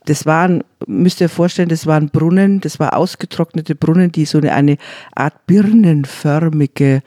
Das 0.06 0.26
waren, 0.26 0.62
müsst 0.86 1.20
ihr 1.20 1.28
vorstellen, 1.28 1.68
das 1.68 1.86
waren 1.86 2.10
Brunnen, 2.10 2.60
das 2.60 2.78
war 2.78 2.96
ausgetrocknete 2.96 3.74
Brunnen, 3.74 4.12
die 4.12 4.26
so 4.26 4.38
eine, 4.38 4.52
eine 4.52 4.76
Art 5.14 5.46
birnenförmige 5.46 7.02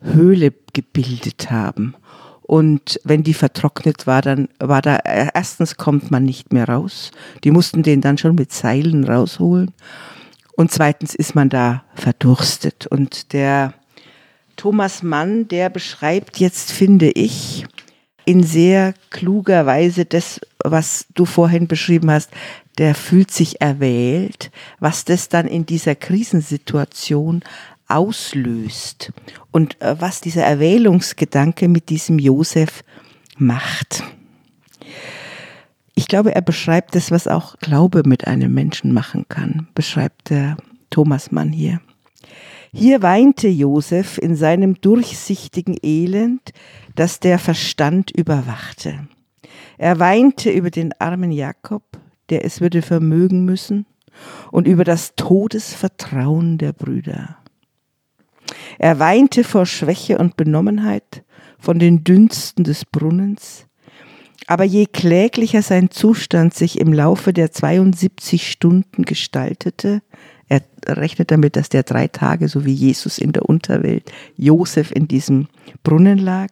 Höhle 0.00 0.52
gebildet 0.72 1.50
haben. 1.50 1.94
Und 2.42 2.98
wenn 3.04 3.24
die 3.24 3.34
vertrocknet 3.34 4.06
war, 4.06 4.22
dann 4.22 4.48
war 4.58 4.80
da, 4.80 4.96
erstens 5.04 5.76
kommt 5.76 6.10
man 6.10 6.24
nicht 6.24 6.52
mehr 6.52 6.66
raus. 6.66 7.10
Die 7.44 7.50
mussten 7.50 7.82
den 7.82 8.00
dann 8.00 8.16
schon 8.16 8.36
mit 8.36 8.52
Seilen 8.52 9.04
rausholen. 9.04 9.72
Und 10.56 10.72
zweitens 10.72 11.14
ist 11.14 11.34
man 11.34 11.50
da 11.50 11.84
verdurstet. 11.94 12.86
Und 12.86 13.34
der 13.34 13.74
Thomas 14.56 15.02
Mann, 15.02 15.46
der 15.48 15.68
beschreibt 15.68 16.38
jetzt, 16.38 16.72
finde 16.72 17.10
ich, 17.10 17.66
in 18.24 18.42
sehr 18.42 18.94
kluger 19.10 19.66
Weise 19.66 20.04
das, 20.04 20.40
was 20.64 21.06
du 21.14 21.24
vorhin 21.24 21.68
beschrieben 21.68 22.10
hast, 22.10 22.30
der 22.78 22.94
fühlt 22.94 23.30
sich 23.30 23.60
erwählt, 23.60 24.50
was 24.80 25.04
das 25.04 25.28
dann 25.28 25.46
in 25.46 25.66
dieser 25.66 25.94
Krisensituation 25.94 27.42
auslöst 27.88 29.12
und 29.50 29.80
äh, 29.80 30.00
was 30.00 30.20
dieser 30.20 30.44
Erwählungsgedanke 30.44 31.68
mit 31.68 31.88
diesem 31.88 32.18
Josef 32.18 32.84
macht. 33.36 34.04
Ich 35.94 36.06
glaube, 36.06 36.34
er 36.34 36.42
beschreibt 36.42 36.94
das, 36.94 37.10
was 37.10 37.26
auch 37.26 37.58
Glaube 37.58 38.02
mit 38.04 38.26
einem 38.26 38.54
Menschen 38.54 38.92
machen 38.92 39.26
kann, 39.28 39.68
beschreibt 39.74 40.30
der 40.30 40.56
Thomas 40.90 41.32
Mann 41.32 41.50
hier. 41.50 41.80
Hier 42.72 43.02
weinte 43.02 43.48
Josef 43.48 44.18
in 44.18 44.36
seinem 44.36 44.80
durchsichtigen 44.80 45.76
Elend, 45.82 46.52
das 46.94 47.18
der 47.18 47.38
Verstand 47.38 48.10
überwachte. 48.10 49.08
Er 49.78 49.98
weinte 49.98 50.50
über 50.50 50.70
den 50.70 50.92
armen 50.98 51.32
Jakob, 51.32 51.82
der 52.30 52.44
es 52.44 52.60
würde 52.60 52.82
vermögen 52.82 53.44
müssen, 53.44 53.86
und 54.50 54.66
über 54.66 54.84
das 54.84 55.14
Todesvertrauen 55.14 56.58
der 56.58 56.72
Brüder. 56.72 57.36
Er 58.78 58.98
weinte 58.98 59.44
vor 59.44 59.66
Schwäche 59.66 60.18
und 60.18 60.36
Benommenheit, 60.36 61.22
von 61.58 61.78
den 61.78 62.04
Dünsten 62.04 62.64
des 62.64 62.84
Brunnens, 62.84 63.66
aber 64.46 64.64
je 64.64 64.86
kläglicher 64.86 65.62
sein 65.62 65.90
Zustand 65.90 66.54
sich 66.54 66.80
im 66.80 66.92
Laufe 66.92 67.32
der 67.32 67.52
72 67.52 68.50
Stunden 68.50 69.04
gestaltete, 69.04 70.02
er 70.48 70.62
rechnet 70.86 71.30
damit, 71.30 71.56
dass 71.56 71.68
der 71.68 71.82
drei 71.82 72.08
Tage, 72.08 72.48
so 72.48 72.64
wie 72.64 72.72
Jesus 72.72 73.18
in 73.18 73.32
der 73.32 73.48
Unterwelt, 73.48 74.10
Josef 74.36 74.90
in 74.90 75.06
diesem 75.06 75.48
Brunnen 75.82 76.18
lag. 76.18 76.50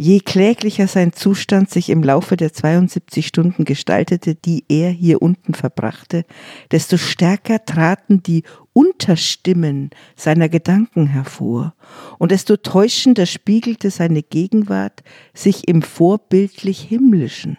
Je 0.00 0.20
kläglicher 0.20 0.86
sein 0.86 1.12
Zustand 1.12 1.70
sich 1.70 1.90
im 1.90 2.04
Laufe 2.04 2.36
der 2.36 2.52
72 2.52 3.26
Stunden 3.26 3.64
gestaltete, 3.64 4.36
die 4.36 4.64
er 4.68 4.90
hier 4.90 5.20
unten 5.20 5.54
verbrachte, 5.54 6.24
desto 6.70 6.96
stärker 6.96 7.64
traten 7.64 8.22
die 8.22 8.44
Unterstimmen 8.72 9.90
seiner 10.14 10.48
Gedanken 10.48 11.08
hervor, 11.08 11.74
und 12.18 12.30
desto 12.30 12.56
täuschender 12.56 13.26
spiegelte 13.26 13.90
seine 13.90 14.22
Gegenwart 14.22 15.02
sich 15.34 15.66
im 15.66 15.82
vorbildlich 15.82 16.80
Himmlischen, 16.80 17.58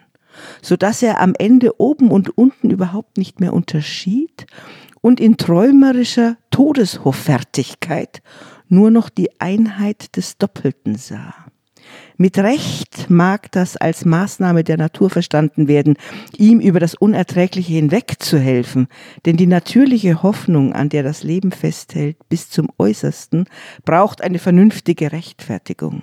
so 0.62 0.78
dass 0.78 1.02
er 1.02 1.20
am 1.20 1.34
Ende 1.38 1.78
oben 1.78 2.10
und 2.10 2.38
unten 2.38 2.70
überhaupt 2.70 3.18
nicht 3.18 3.38
mehr 3.40 3.52
unterschied 3.52 4.46
und 5.02 5.20
in 5.20 5.36
träumerischer 5.36 6.38
Todeshoffärtigkeit 6.50 8.22
nur 8.68 8.90
noch 8.90 9.10
die 9.10 9.38
Einheit 9.42 10.16
des 10.16 10.38
Doppelten 10.38 10.96
sah. 10.96 11.49
Mit 12.20 12.36
Recht 12.36 13.08
mag 13.08 13.50
das 13.50 13.78
als 13.78 14.04
Maßnahme 14.04 14.62
der 14.62 14.76
Natur 14.76 15.08
verstanden 15.08 15.68
werden, 15.68 15.96
ihm 16.36 16.60
über 16.60 16.78
das 16.78 16.94
Unerträgliche 16.94 17.72
hinwegzuhelfen, 17.72 18.88
denn 19.24 19.38
die 19.38 19.46
natürliche 19.46 20.22
Hoffnung, 20.22 20.74
an 20.74 20.90
der 20.90 21.02
das 21.02 21.22
Leben 21.22 21.50
festhält 21.50 22.18
bis 22.28 22.50
zum 22.50 22.68
Äußersten, 22.76 23.46
braucht 23.86 24.20
eine 24.20 24.38
vernünftige 24.38 25.12
Rechtfertigung. 25.12 26.02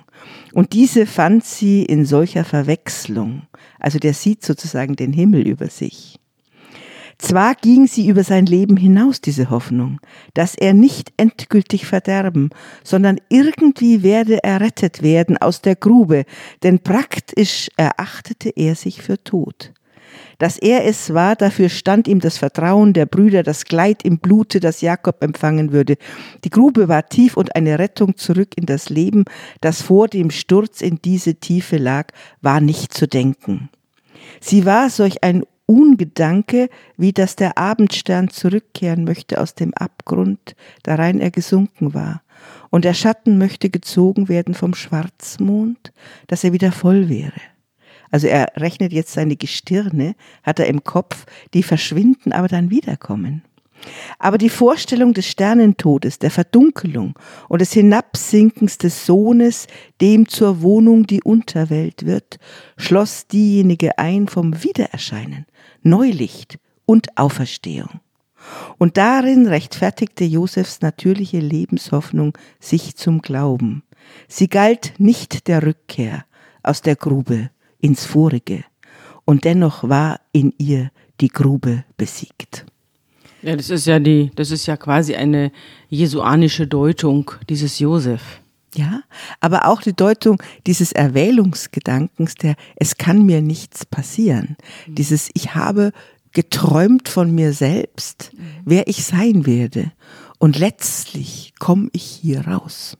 Und 0.52 0.72
diese 0.72 1.06
fand 1.06 1.44
sie 1.44 1.84
in 1.84 2.04
solcher 2.04 2.44
Verwechslung, 2.44 3.42
also 3.78 4.00
der 4.00 4.12
sieht 4.12 4.44
sozusagen 4.44 4.96
den 4.96 5.12
Himmel 5.12 5.46
über 5.46 5.68
sich. 5.68 6.17
Zwar 7.18 7.56
ging 7.56 7.88
sie 7.88 8.06
über 8.06 8.22
sein 8.22 8.46
Leben 8.46 8.76
hinaus, 8.76 9.20
diese 9.20 9.50
Hoffnung, 9.50 10.00
dass 10.34 10.54
er 10.54 10.72
nicht 10.72 11.12
endgültig 11.16 11.84
verderben, 11.84 12.50
sondern 12.84 13.18
irgendwie 13.28 14.04
werde 14.04 14.42
errettet 14.44 15.02
werden 15.02 15.36
aus 15.36 15.60
der 15.60 15.74
Grube, 15.74 16.24
denn 16.62 16.78
praktisch 16.78 17.68
erachtete 17.76 18.50
er 18.50 18.76
sich 18.76 19.02
für 19.02 19.22
tot. 19.22 19.72
Dass 20.38 20.56
er 20.58 20.84
es 20.86 21.12
war, 21.12 21.34
dafür 21.34 21.68
stand 21.68 22.06
ihm 22.06 22.20
das 22.20 22.38
Vertrauen 22.38 22.92
der 22.92 23.06
Brüder, 23.06 23.42
das 23.42 23.64
Kleid 23.64 24.04
im 24.04 24.18
Blute, 24.18 24.60
das 24.60 24.80
Jakob 24.80 25.22
empfangen 25.22 25.72
würde. 25.72 25.96
Die 26.44 26.50
Grube 26.50 26.86
war 26.86 27.08
tief 27.08 27.36
und 27.36 27.56
eine 27.56 27.80
Rettung 27.80 28.16
zurück 28.16 28.50
in 28.56 28.64
das 28.64 28.88
Leben, 28.88 29.24
das 29.60 29.82
vor 29.82 30.06
dem 30.06 30.30
Sturz 30.30 30.80
in 30.80 31.00
diese 31.04 31.34
Tiefe 31.34 31.76
lag, 31.76 32.12
war 32.40 32.60
nicht 32.60 32.94
zu 32.94 33.08
denken. 33.08 33.70
Sie 34.40 34.64
war 34.64 34.88
solch 34.90 35.24
ein 35.24 35.42
Ungedanke, 35.68 36.70
wie 36.96 37.12
dass 37.12 37.36
der 37.36 37.58
Abendstern 37.58 38.30
zurückkehren 38.30 39.04
möchte 39.04 39.38
aus 39.38 39.54
dem 39.54 39.74
Abgrund, 39.74 40.56
darein 40.82 41.20
er 41.20 41.30
gesunken 41.30 41.92
war. 41.92 42.22
Und 42.70 42.86
der 42.86 42.94
Schatten 42.94 43.36
möchte 43.36 43.68
gezogen 43.68 44.30
werden 44.30 44.54
vom 44.54 44.72
Schwarzmond, 44.74 45.92
dass 46.26 46.42
er 46.42 46.54
wieder 46.54 46.72
voll 46.72 47.10
wäre. 47.10 47.40
Also 48.10 48.28
er 48.28 48.52
rechnet 48.56 48.94
jetzt 48.94 49.12
seine 49.12 49.36
Gestirne, 49.36 50.14
hat 50.42 50.58
er 50.58 50.68
im 50.68 50.84
Kopf, 50.84 51.26
die 51.52 51.62
verschwinden, 51.62 52.32
aber 52.32 52.48
dann 52.48 52.70
wiederkommen. 52.70 53.42
Aber 54.18 54.38
die 54.38 54.48
Vorstellung 54.48 55.14
des 55.14 55.26
Sternentodes, 55.26 56.18
der 56.18 56.30
Verdunkelung 56.30 57.14
und 57.48 57.60
des 57.60 57.72
Hinabsinkens 57.72 58.78
des 58.78 59.06
Sohnes, 59.06 59.66
dem 60.00 60.28
zur 60.28 60.62
Wohnung 60.62 61.06
die 61.06 61.22
Unterwelt 61.22 62.04
wird, 62.04 62.38
schloss 62.76 63.26
diejenige 63.26 63.98
ein 63.98 64.28
vom 64.28 64.62
Wiedererscheinen, 64.62 65.46
Neulicht 65.82 66.58
und 66.86 67.16
Auferstehung. 67.16 68.00
Und 68.78 68.96
darin 68.96 69.46
rechtfertigte 69.46 70.24
Josefs 70.24 70.80
natürliche 70.80 71.40
Lebenshoffnung 71.40 72.36
sich 72.60 72.96
zum 72.96 73.20
Glauben. 73.20 73.82
Sie 74.26 74.48
galt 74.48 74.94
nicht 74.98 75.48
der 75.48 75.62
Rückkehr 75.62 76.24
aus 76.62 76.82
der 76.82 76.96
Grube 76.96 77.50
ins 77.80 78.04
Vorige, 78.04 78.64
und 79.24 79.44
dennoch 79.44 79.86
war 79.86 80.20
in 80.32 80.54
ihr 80.56 80.90
die 81.20 81.28
Grube 81.28 81.84
besiegt. 81.98 82.64
Ja, 83.42 83.56
das 83.56 83.70
ist 83.70 83.86
ja 83.86 83.98
die, 83.98 84.30
das 84.34 84.50
ist 84.50 84.66
ja 84.66 84.76
quasi 84.76 85.14
eine 85.14 85.52
jesuanische 85.88 86.66
Deutung 86.66 87.30
dieses 87.48 87.78
Josef. 87.78 88.40
Ja, 88.74 89.02
aber 89.40 89.66
auch 89.66 89.80
die 89.80 89.94
Deutung 89.94 90.42
dieses 90.66 90.92
Erwählungsgedankens, 90.92 92.34
der 92.34 92.54
es 92.76 92.96
kann 92.96 93.24
mir 93.24 93.40
nichts 93.40 93.86
passieren. 93.86 94.56
Mhm. 94.86 94.94
Dieses 94.96 95.30
ich 95.34 95.54
habe 95.54 95.92
geträumt 96.32 97.08
von 97.08 97.34
mir 97.34 97.54
selbst, 97.54 98.30
mhm. 98.34 98.42
wer 98.64 98.86
ich 98.86 99.04
sein 99.04 99.46
werde 99.46 99.92
und 100.38 100.58
letztlich 100.58 101.54
komme 101.58 101.88
ich 101.92 102.04
hier 102.04 102.46
raus. 102.46 102.98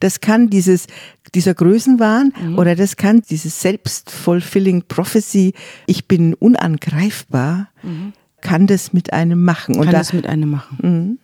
Das 0.00 0.20
kann 0.20 0.48
dieses, 0.48 0.86
dieser 1.34 1.54
Größenwahn 1.54 2.32
mhm. 2.40 2.58
oder 2.58 2.76
das 2.76 2.96
kann 2.96 3.22
dieses 3.28 3.60
Selbstfulfilling 3.60 4.84
Prophecy, 4.86 5.54
ich 5.86 6.06
bin 6.06 6.34
unangreifbar, 6.34 7.68
mhm 7.82 8.12
kann 8.42 8.66
das 8.66 8.92
mit 8.92 9.12
einem 9.12 9.42
machen. 9.42 9.76
Und 9.76 9.84
kann 9.84 9.92
da, 9.92 9.98
das 9.98 10.12
mit 10.12 10.26
einem 10.26 10.50
machen. 10.50 10.78
Mhm. 10.82 11.18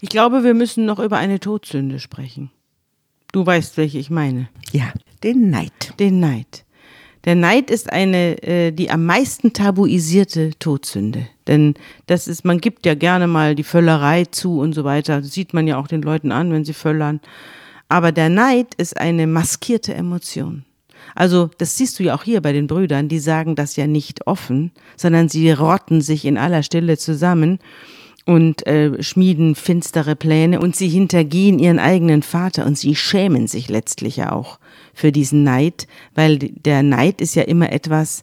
Ich 0.00 0.08
glaube, 0.08 0.44
wir 0.44 0.54
müssen 0.54 0.86
noch 0.86 0.98
über 0.98 1.18
eine 1.18 1.40
Todsünde 1.40 1.98
sprechen. 1.98 2.50
Du 3.32 3.44
weißt, 3.44 3.76
welche 3.76 3.98
ich 3.98 4.10
meine. 4.10 4.48
Ja, 4.72 4.92
den 5.22 5.50
Neid. 5.50 5.98
Den 5.98 6.20
Neid. 6.20 6.64
Der 7.24 7.36
Neid 7.36 7.70
ist 7.70 7.92
eine, 7.92 8.42
äh, 8.42 8.72
die 8.72 8.90
am 8.90 9.06
meisten 9.06 9.52
tabuisierte 9.52 10.50
Todsünde. 10.58 11.28
Denn 11.46 11.74
das 12.06 12.26
ist, 12.26 12.44
man 12.44 12.58
gibt 12.58 12.84
ja 12.84 12.94
gerne 12.94 13.26
mal 13.26 13.54
die 13.54 13.62
Völlerei 13.62 14.24
zu 14.24 14.58
und 14.58 14.72
so 14.72 14.84
weiter. 14.84 15.20
Das 15.20 15.32
sieht 15.32 15.54
man 15.54 15.66
ja 15.66 15.76
auch 15.76 15.86
den 15.86 16.02
Leuten 16.02 16.32
an, 16.32 16.52
wenn 16.52 16.64
sie 16.64 16.74
völlern. 16.74 17.20
Aber 17.88 18.10
der 18.10 18.28
Neid 18.28 18.74
ist 18.74 18.96
eine 18.96 19.26
maskierte 19.26 19.94
Emotion. 19.94 20.64
Also 21.14 21.50
das 21.58 21.76
siehst 21.76 21.98
du 21.98 22.04
ja 22.04 22.14
auch 22.14 22.24
hier 22.24 22.40
bei 22.40 22.52
den 22.52 22.66
Brüdern, 22.66 23.08
die 23.08 23.18
sagen 23.18 23.54
das 23.54 23.76
ja 23.76 23.86
nicht 23.86 24.26
offen, 24.26 24.72
sondern 24.96 25.28
sie 25.28 25.50
rotten 25.50 26.00
sich 26.00 26.24
in 26.24 26.38
aller 26.38 26.62
Stille 26.62 26.98
zusammen 26.98 27.58
und 28.24 28.66
äh, 28.66 29.02
schmieden 29.02 29.54
finstere 29.54 30.16
Pläne 30.16 30.60
und 30.60 30.76
sie 30.76 30.88
hintergehen 30.88 31.58
ihren 31.58 31.78
eigenen 31.78 32.22
Vater 32.22 32.66
und 32.66 32.78
sie 32.78 32.94
schämen 32.94 33.48
sich 33.48 33.68
letztlich 33.68 34.16
ja 34.16 34.32
auch 34.32 34.58
für 34.94 35.12
diesen 35.12 35.42
Neid, 35.42 35.86
weil 36.14 36.38
der 36.38 36.82
Neid 36.82 37.20
ist 37.20 37.34
ja 37.34 37.42
immer 37.42 37.72
etwas 37.72 38.22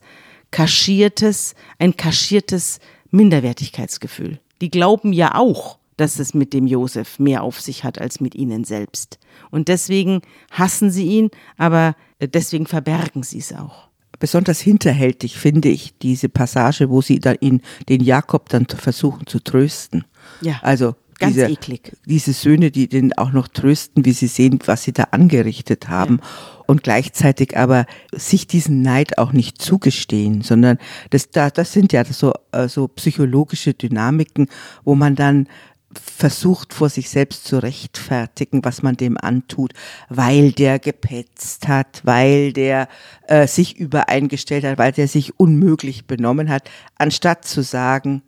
kaschiertes, 0.51 1.55
ein 1.79 1.97
kaschiertes 1.97 2.79
Minderwertigkeitsgefühl. 3.11 4.39
Die 4.61 4.69
glauben 4.69 5.13
ja 5.13 5.35
auch, 5.35 5.78
dass 5.99 6.19
es 6.19 6.33
mit 6.33 6.53
dem 6.53 6.67
Josef 6.67 7.19
mehr 7.19 7.43
auf 7.43 7.59
sich 7.59 7.83
hat 7.83 7.99
als 7.99 8.19
mit 8.19 8.35
ihnen 8.35 8.63
selbst. 8.63 9.19
Und 9.51 9.67
deswegen 9.67 10.21
hassen 10.51 10.91
sie 10.91 11.05
ihn, 11.05 11.29
aber 11.57 11.95
deswegen 12.21 12.65
verbergen 12.65 13.23
sie 13.23 13.39
es 13.39 13.53
auch. 13.53 13.89
Besonders 14.19 14.59
hinterhältig 14.59 15.37
finde 15.37 15.69
ich 15.69 15.97
diese 15.97 16.27
Passage, 16.27 16.89
wo 16.89 17.01
sie 17.01 17.19
dann 17.19 17.37
ihn, 17.39 17.61
den 17.87 18.01
Jakob 18.01 18.49
dann 18.49 18.65
versuchen 18.65 19.27
zu 19.27 19.39
trösten. 19.39 20.03
Ja. 20.41 20.59
Also 20.61 20.95
Ganz 21.19 21.33
diese, 21.35 21.47
eklig. 21.47 21.97
diese 22.05 22.31
Söhne, 22.31 22.71
die 22.71 22.87
den 22.87 23.17
auch 23.17 23.31
noch 23.31 23.49
trösten, 23.49 24.05
wie 24.05 24.13
sie 24.13 24.27
sehen, 24.27 24.59
was 24.65 24.83
sie 24.83 24.93
da 24.93 25.03
angerichtet 25.11 25.89
haben. 25.89 26.19
Ja. 26.21 26.27
Und 26.65 26.83
gleichzeitig 26.83 27.57
aber 27.57 27.85
sich 28.13 28.47
diesen 28.47 28.81
Neid 28.81 29.17
auch 29.17 29.33
nicht 29.33 29.61
zugestehen, 29.61 30.41
sondern 30.41 30.77
das, 31.09 31.29
da, 31.29 31.49
das 31.49 31.73
sind 31.73 31.91
ja 31.93 32.05
so, 32.05 32.33
äh, 32.51 32.67
so 32.67 32.87
psychologische 32.87 33.73
Dynamiken, 33.73 34.47
wo 34.85 34.95
man 34.95 35.15
dann 35.15 35.47
versucht 35.93 36.73
vor 36.73 36.89
sich 36.89 37.09
selbst 37.09 37.45
zu 37.45 37.57
rechtfertigen, 37.57 38.63
was 38.63 38.83
man 38.83 38.95
dem 38.95 39.17
antut, 39.17 39.73
weil 40.07 40.51
der 40.51 40.77
gepetzt 40.77 41.67
hat, 41.67 42.01
weil 42.03 42.53
der 42.53 42.87
äh, 43.27 43.47
sich 43.47 43.77
übereingestellt 43.77 44.65
hat, 44.65 44.77
weil 44.77 44.91
der 44.91 45.07
sich 45.07 45.39
unmöglich 45.39 46.05
benommen 46.05 46.49
hat, 46.49 46.69
anstatt 46.95 47.45
zu 47.45 47.63
sagen, 47.63 48.21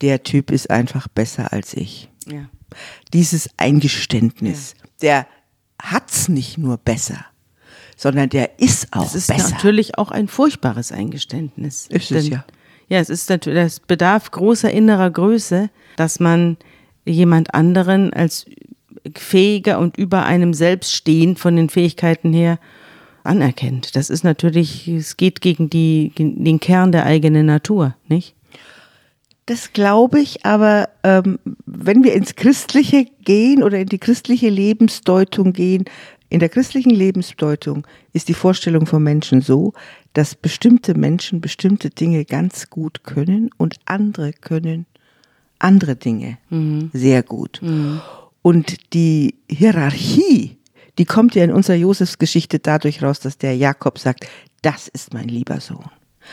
der 0.00 0.22
Typ 0.22 0.50
ist 0.50 0.70
einfach 0.70 1.06
besser 1.08 1.52
als 1.52 1.74
ich. 1.74 2.08
Ja. 2.26 2.48
Dieses 3.12 3.50
Eingeständnis, 3.56 4.74
ja. 4.76 4.86
der 5.02 5.26
hat's 5.80 6.28
nicht 6.28 6.58
nur 6.58 6.76
besser, 6.78 7.24
sondern 7.96 8.30
der 8.30 8.58
ist 8.58 8.92
auch 8.92 9.02
besser. 9.02 9.04
Das 9.04 9.14
ist 9.14 9.26
besser. 9.28 9.50
natürlich 9.50 9.98
auch 9.98 10.10
ein 10.10 10.26
furchtbares 10.26 10.90
Eingeständnis. 10.90 11.86
Ist 11.86 12.10
es 12.10 12.28
ja. 12.28 12.44
Ja, 12.88 12.98
es 12.98 13.08
ist 13.08 13.30
natürlich, 13.30 13.62
das 13.62 13.78
bedarf 13.78 14.32
großer 14.32 14.68
innerer 14.68 15.10
Größe, 15.10 15.70
dass 15.96 16.18
man 16.18 16.56
jemand 17.04 17.54
anderen 17.54 18.12
als 18.12 18.46
fähiger 19.16 19.78
und 19.78 19.96
über 19.96 20.24
einem 20.24 20.54
selbst 20.54 20.94
stehend 20.94 21.38
von 21.38 21.56
den 21.56 21.68
Fähigkeiten 21.68 22.32
her 22.32 22.58
anerkennt. 23.24 23.96
Das 23.96 24.10
ist 24.10 24.24
natürlich, 24.24 24.88
es 24.88 25.16
geht 25.16 25.40
gegen 25.40 25.70
die, 25.70 26.12
den 26.16 26.60
Kern 26.60 26.92
der 26.92 27.06
eigenen 27.06 27.46
Natur, 27.46 27.96
nicht? 28.08 28.34
Das 29.46 29.72
glaube 29.72 30.20
ich, 30.20 30.46
aber 30.46 30.90
ähm, 31.02 31.38
wenn 31.66 32.04
wir 32.04 32.14
ins 32.14 32.36
Christliche 32.36 33.06
gehen 33.24 33.62
oder 33.64 33.80
in 33.80 33.88
die 33.88 33.98
christliche 33.98 34.48
Lebensdeutung 34.48 35.52
gehen, 35.52 35.86
in 36.28 36.38
der 36.38 36.48
christlichen 36.48 36.90
Lebensdeutung 36.90 37.84
ist 38.12 38.28
die 38.28 38.34
Vorstellung 38.34 38.86
von 38.86 39.02
Menschen 39.02 39.40
so, 39.40 39.72
dass 40.12 40.36
bestimmte 40.36 40.94
Menschen 40.94 41.40
bestimmte 41.40 41.90
Dinge 41.90 42.24
ganz 42.24 42.70
gut 42.70 43.02
können 43.02 43.50
und 43.56 43.76
andere 43.86 44.32
können 44.32 44.86
andere 45.60 45.96
Dinge 45.96 46.38
mhm. 46.48 46.90
sehr 46.92 47.22
gut. 47.22 47.60
Mhm. 47.62 48.00
Und 48.42 48.94
die 48.94 49.36
Hierarchie, 49.48 50.58
die 50.98 51.04
kommt 51.04 51.34
ja 51.34 51.44
in 51.44 51.52
unserer 51.52 51.76
Josefsgeschichte 51.76 52.58
dadurch 52.58 53.02
raus, 53.02 53.20
dass 53.20 53.38
der 53.38 53.56
Jakob 53.56 53.98
sagt, 53.98 54.26
das 54.62 54.88
ist 54.88 55.14
mein 55.14 55.28
lieber 55.28 55.60
Sohn. 55.60 55.90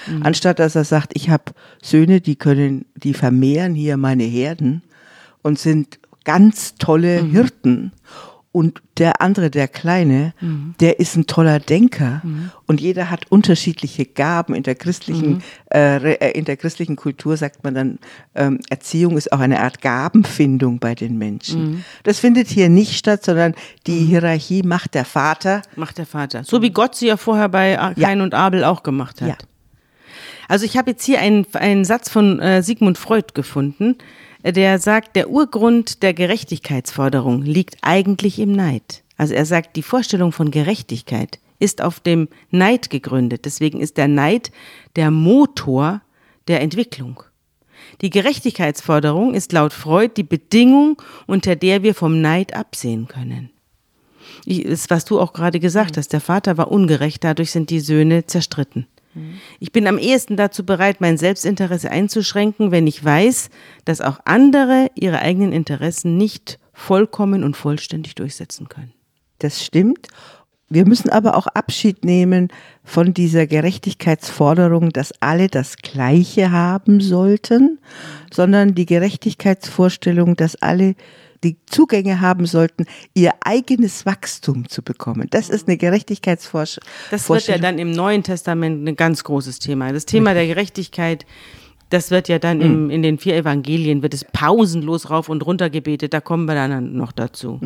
Mhm. 0.08 0.24
Anstatt 0.24 0.60
dass 0.60 0.76
er 0.76 0.84
sagt, 0.84 1.12
ich 1.16 1.30
habe 1.30 1.54
Söhne, 1.82 2.22
die 2.22 2.36
können, 2.36 2.86
die 2.96 3.14
vermehren 3.14 3.76
hier 3.76 3.98
meine 3.98 4.24
Herden 4.24 4.84
und 5.42 5.60
sind 5.60 6.00
ganz 6.24 6.76
tolle 6.76 7.24
mhm. 7.24 7.32
Hirten. 7.32 7.92
Und 8.52 8.82
der 8.98 9.22
andere, 9.22 9.52
der 9.52 9.68
Kleine, 9.68 10.34
mhm. 10.42 10.74
der 10.80 11.00
ist 11.00 11.16
ein 11.16 11.28
toller 11.28 11.60
Denker. 11.60 12.22
Mhm. 12.24 12.52
Und 12.66 12.82
jeder 12.82 13.12
hat 13.12 13.30
unterschiedliche 13.30 14.06
Gaben. 14.06 14.56
In 14.56 14.64
der 14.64 14.76
christlichen, 14.76 15.30
mhm. 15.30 15.42
äh, 15.72 16.14
äh, 16.14 16.32
in 16.32 16.46
der 16.46 16.58
christlichen 16.58 16.96
Kultur 16.96 17.38
sagt 17.38 17.64
man 17.64 17.76
dann, 17.76 18.00
ähm, 18.34 18.60
Erziehung 18.70 19.18
ist 19.18 19.32
auch 19.32 19.40
eine 19.40 19.60
Art 19.60 19.82
Gabenfindung 19.82 20.80
bei 20.80 20.96
den 20.96 21.18
Menschen. 21.18 21.72
Mhm. 21.72 21.84
Das 22.04 22.20
findet 22.20 22.48
hier 22.48 22.70
nicht 22.70 22.98
statt, 22.98 23.24
sondern 23.24 23.54
die 23.86 24.00
mhm. 24.00 24.08
Hierarchie 24.08 24.64
macht 24.64 24.96
der 24.96 25.06
Vater. 25.06 25.62
Macht 25.76 25.98
der 25.98 26.08
Vater. 26.08 26.44
So 26.44 26.62
wie 26.62 26.72
Gott 26.72 26.96
sie 26.96 27.08
ja 27.08 27.18
vorher 27.18 27.50
bei 27.50 27.76
Kain 27.76 28.18
ja. 28.18 28.24
und 28.24 28.34
Abel 28.34 28.64
auch 28.64 28.82
gemacht 28.82 29.22
hat. 29.22 29.28
Ja. 29.28 29.38
Also 30.48 30.66
ich 30.66 30.78
habe 30.78 30.92
jetzt 30.92 31.04
hier 31.04 31.20
einen, 31.20 31.46
einen 31.54 31.86
Satz 31.86 32.10
von 32.10 32.40
äh, 32.40 32.64
Sigmund 32.64 32.98
Freud 32.98 33.28
gefunden 33.34 33.98
der 34.54 34.80
sagt, 34.80 35.16
der 35.16 35.30
Urgrund 35.30 36.04
der 36.04 36.14
Gerechtigkeitsforderung 36.14 37.42
liegt 37.42 37.78
eigentlich 37.82 38.40
im 38.40 38.52
Neid. 38.52 39.04
Also 39.18 39.34
er 39.34 39.46
sagt, 39.46 39.76
die 39.76 39.84
Vorstellung 39.84 40.32
von 40.32 40.52
Gerechtigkeit 40.52 41.40
ist 41.60 41.82
auf 41.82 42.00
dem 42.00 42.28
Neid 42.52 42.90
gegründet. 42.90 43.46
Deswegen 43.46 43.82
ist 43.82 43.98
der 43.98 44.08
Neid 44.08 44.52
der 44.96 45.12
Motor 45.12 46.02
der 46.48 46.62
Entwicklung. 46.62 47.24
Die 48.02 48.10
Gerechtigkeitsforderung 48.10 49.34
ist 49.34 49.54
laut 49.54 49.74
Freud 49.74 50.14
die 50.18 50.24
Bedingung, 50.24 51.02
unter 51.26 51.56
der 51.56 51.84
wir 51.84 51.96
vom 51.96 52.22
Neid 52.22 52.54
absehen 52.56 53.08
können. 53.08 53.50
Ich, 54.46 54.64
ist, 54.64 54.90
was 54.90 55.06
du 55.06 55.20
auch 55.20 55.34
gerade 55.34 55.60
gesagt 55.60 55.98
hast, 55.98 56.14
der 56.14 56.22
Vater 56.22 56.58
war 56.58 56.72
ungerecht, 56.72 57.24
dadurch 57.24 57.52
sind 57.52 57.70
die 57.70 57.80
Söhne 57.80 58.26
zerstritten. 58.26 58.88
Ich 59.60 59.72
bin 59.72 59.88
am 59.88 59.98
ehesten 59.98 60.38
dazu 60.38 60.66
bereit, 60.66 61.02
mein 61.02 61.18
Selbstinteresse 61.18 61.92
einzuschränken, 61.92 62.72
wenn 62.72 62.88
ich 62.88 63.04
weiß, 63.04 63.50
dass 63.86 64.02
auch 64.02 64.20
andere 64.26 64.90
ihre 64.96 65.20
eigenen 65.20 65.52
Interessen 65.52 66.18
nicht 66.18 66.60
vollkommen 66.74 67.44
und 67.44 67.58
vollständig 67.58 68.16
durchsetzen 68.16 68.70
können. 68.70 68.94
Das 69.40 69.64
stimmt. 69.64 70.08
Wir 70.70 70.86
müssen 70.86 71.10
aber 71.10 71.36
auch 71.36 71.48
Abschied 71.48 72.04
nehmen 72.04 72.50
von 72.84 73.14
dieser 73.14 73.48
Gerechtigkeitsforderung, 73.48 74.90
dass 74.90 75.14
alle 75.22 75.48
das 75.48 75.78
Gleiche 75.78 76.52
haben 76.52 77.00
sollten, 77.00 77.80
sondern 78.34 78.76
die 78.76 78.86
Gerechtigkeitsvorstellung, 78.86 80.36
dass 80.36 80.62
alle 80.62 80.96
die 81.44 81.58
Zugänge 81.66 82.22
haben 82.22 82.46
sollten, 82.46 82.86
ihr 83.14 83.32
eigenes 83.42 84.06
Wachstum 84.06 84.68
zu 84.70 84.82
bekommen. 84.82 85.28
Das 85.30 85.50
ist 85.50 85.68
eine 85.68 85.78
Gerechtigkeitsvorstellung. 85.78 86.90
Das 87.12 87.30
wird 87.30 87.48
ja 87.48 87.58
dann 87.58 87.80
im 87.80 87.92
Neuen 87.92 88.24
Testament 88.24 88.88
ein 88.88 88.96
ganz 88.96 89.24
großes 89.24 89.60
Thema. 89.60 89.92
Das 89.94 90.06
Thema 90.06 90.34
der 90.34 90.48
Gerechtigkeit, 90.48 91.26
das 91.90 92.12
wird 92.12 92.28
ja 92.28 92.40
dann 92.40 92.62
im, 92.62 92.90
in 92.90 93.02
den 93.02 93.18
vier 93.18 93.36
Evangelien, 93.36 94.02
wird 94.02 94.14
es 94.14 94.26
pausenlos 94.26 95.10
rauf 95.10 95.30
und 95.30 95.46
runter 95.46 95.70
gebetet. 95.70 96.14
Da 96.14 96.22
kommen 96.22 96.46
wir 96.46 96.56
dann 96.56 96.94
noch 96.94 97.12
dazu. 97.12 97.60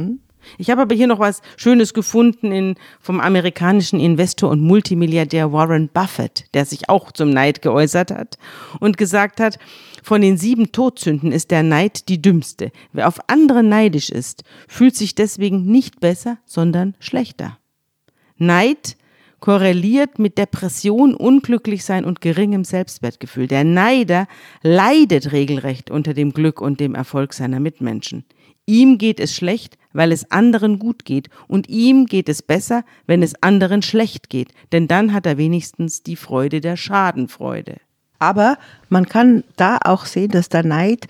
Ich 0.58 0.70
habe 0.70 0.82
aber 0.82 0.96
hier 0.96 1.08
noch 1.08 1.20
was 1.20 1.42
Schönes 1.58 1.94
gefunden 1.94 2.52
in, 2.52 2.76
vom 3.00 3.20
amerikanischen 3.20 4.00
Investor 4.00 4.50
und 4.50 4.62
Multimilliardär 4.62 5.52
Warren 5.52 5.90
Buffett, 5.90 6.46
der 6.54 6.66
sich 6.66 6.90
auch 6.90 7.12
zum 7.12 7.30
Neid 7.30 7.62
geäußert 7.62 8.12
hat 8.12 8.38
und 8.80 8.98
gesagt 8.98 9.40
hat, 9.40 9.60
von 10.04 10.22
den 10.22 10.38
sieben 10.38 10.72
Todsünden 10.72 11.32
ist 11.32 11.52
der 11.52 11.64
Neid 11.64 12.10
die 12.10 12.22
dümmste. 12.22 12.72
Wer 12.94 13.08
auf 13.08 13.20
andere 13.28 13.64
neidisch 13.64 14.10
ist, 14.10 14.44
fühlt 14.68 14.96
sich 14.96 15.16
deswegen 15.16 15.66
nicht 15.66 16.00
besser, 16.00 16.38
sondern 16.46 16.96
schlechter. 17.00 17.58
Neid 18.38 18.98
korreliert 19.40 20.20
mit 20.20 20.38
Depression, 20.38 21.14
Unglücklichsein 21.16 22.06
und 22.06 22.22
geringem 22.22 22.64
Selbstwertgefühl. 22.64 23.48
Der 23.48 23.64
Neider 23.64 24.28
leidet 24.62 25.32
regelrecht 25.32 25.92
unter 25.92 26.14
dem 26.14 26.32
Glück 26.32 26.62
und 26.62 26.80
dem 26.80 26.96
Erfolg 26.96 27.34
seiner 27.34 27.60
Mitmenschen. 27.60 28.24
Ihm 28.66 28.98
geht 28.98 29.20
es 29.20 29.36
schlecht, 29.36 29.78
weil 29.92 30.12
es 30.12 30.32
anderen 30.32 30.80
gut 30.80 31.04
geht, 31.04 31.30
und 31.48 31.68
ihm 31.68 32.06
geht 32.06 32.30
es 32.30 32.42
besser, 32.42 32.86
wenn 33.08 33.24
es 33.24 33.42
anderen 33.42 33.82
schlecht 33.82 34.30
geht, 34.30 34.54
denn 34.72 34.88
dann 34.88 35.12
hat 35.12 35.26
er 35.26 35.38
wenigstens 35.38 36.04
die 36.04 36.16
Freude 36.16 36.62
der 36.62 36.78
Schadenfreude. 36.78 37.78
Aber 38.22 38.60
man 38.88 39.10
kann 39.10 39.44
da 39.58 39.80
auch 39.84 40.06
sehen, 40.06 40.30
dass 40.30 40.48
der 40.48 40.64
Neid 40.64 41.08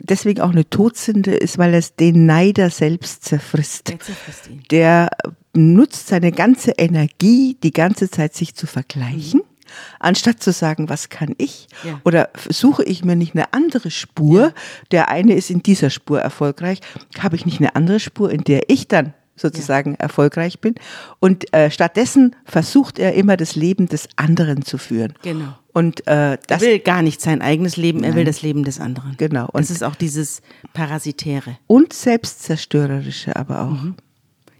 deswegen 0.00 0.40
auch 0.40 0.50
eine 0.50 0.68
Todsünde 0.68 1.34
ist, 1.34 1.58
weil 1.58 1.74
es 1.74 1.96
den 1.96 2.24
Neider 2.24 2.70
selbst 2.70 3.24
zerfrisst. 3.24 3.88
Der 3.88 4.00
zerfrisst 4.00 4.48
ihn. 4.48 4.62
Der 4.70 5.10
nutzt 5.54 6.08
seine 6.08 6.32
ganze 6.32 6.72
Energie, 6.72 7.58
die 7.62 7.72
ganze 7.72 8.10
Zeit 8.10 8.34
sich 8.34 8.54
zu 8.54 8.66
vergleichen. 8.66 9.42
Anstatt 10.00 10.42
zu 10.42 10.50
sagen, 10.52 10.88
was 10.88 11.10
kann 11.10 11.34
ich? 11.36 11.68
Ja. 11.84 12.00
Oder 12.04 12.30
suche 12.48 12.84
ich 12.84 13.04
mir 13.04 13.16
nicht 13.16 13.34
eine 13.34 13.52
andere 13.52 13.90
Spur? 13.90 14.54
Der 14.92 15.10
eine 15.10 15.34
ist 15.34 15.50
in 15.50 15.62
dieser 15.62 15.90
Spur 15.90 16.20
erfolgreich. 16.20 16.80
Habe 17.18 17.36
ich 17.36 17.44
nicht 17.44 17.60
eine 17.60 17.76
andere 17.76 18.00
Spur, 18.00 18.30
in 18.30 18.44
der 18.44 18.70
ich 18.70 18.88
dann 18.88 19.12
sozusagen 19.36 19.94
erfolgreich 19.94 20.58
bin? 20.60 20.74
Und 21.20 21.52
äh, 21.54 21.70
stattdessen 21.70 22.34
versucht 22.44 22.98
er 22.98 23.14
immer 23.14 23.36
das 23.36 23.54
Leben 23.54 23.86
des 23.86 24.08
anderen 24.16 24.62
zu 24.64 24.78
führen. 24.78 25.14
Genau. 25.22 25.54
Und 25.72 26.06
äh, 26.06 26.32
Er 26.32 26.36
das 26.46 26.62
will 26.62 26.78
gar 26.78 27.02
nicht 27.02 27.20
sein 27.20 27.42
eigenes 27.42 27.76
Leben, 27.76 28.02
er 28.02 28.14
will 28.14 28.24
das 28.24 28.40
Leben 28.42 28.64
des 28.64 28.80
anderen. 28.80 29.14
Genau. 29.18 29.44
Und 29.44 29.54
Und- 29.56 29.62
es 29.62 29.70
ist 29.70 29.84
auch 29.84 29.94
dieses 29.94 30.40
Parasitäre. 30.72 31.58
und 31.66 31.92
selbstzerstörerische 31.92 33.36
aber 33.36 33.62
auch. 33.62 33.76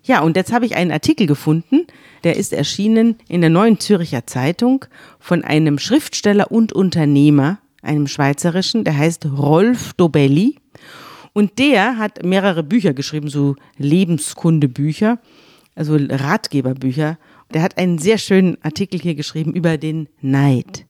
Ja, 0.03 0.21
und 0.21 0.37
jetzt 0.37 0.53
habe 0.53 0.67
ich 0.67 0.77
einen 0.77 0.93
Artikel 0.93 1.27
gefunden, 1.27 1.87
der 2.23 2.37
ist 2.37 2.53
erschienen 2.53 3.17
in 3.29 3.41
der 3.41 3.51
Neuen 3.51 3.81
Zürcher 3.81 4.27
Zeitung 4.27 4.85
von 5.19 5.43
einem 5.43 5.79
Schriftsteller 5.79 6.51
und 6.53 6.73
Unternehmer, 6.73 7.59
einem 7.83 8.07
schweizerischen, 8.07 8.85
der 8.85 8.97
heißt 8.97 9.27
Rolf 9.27 9.95
Dobelli. 9.95 10.57
Und 11.37 11.59
der 11.59 11.99
hat 11.99 12.25
mehrere 12.25 12.63
Bücher 12.63 12.95
geschrieben, 12.95 13.29
so 13.29 13.57
Lebenskundebücher, 13.77 15.19
also 15.75 15.97
Ratgeberbücher. 15.97 17.19
Der 17.53 17.61
hat 17.61 17.77
einen 17.77 17.99
sehr 17.99 18.17
schönen 18.17 18.57
Artikel 18.63 18.99
hier 18.99 19.15
geschrieben 19.15 19.53
über 19.53 19.77
den 19.77 20.09
Neid. 20.23 20.87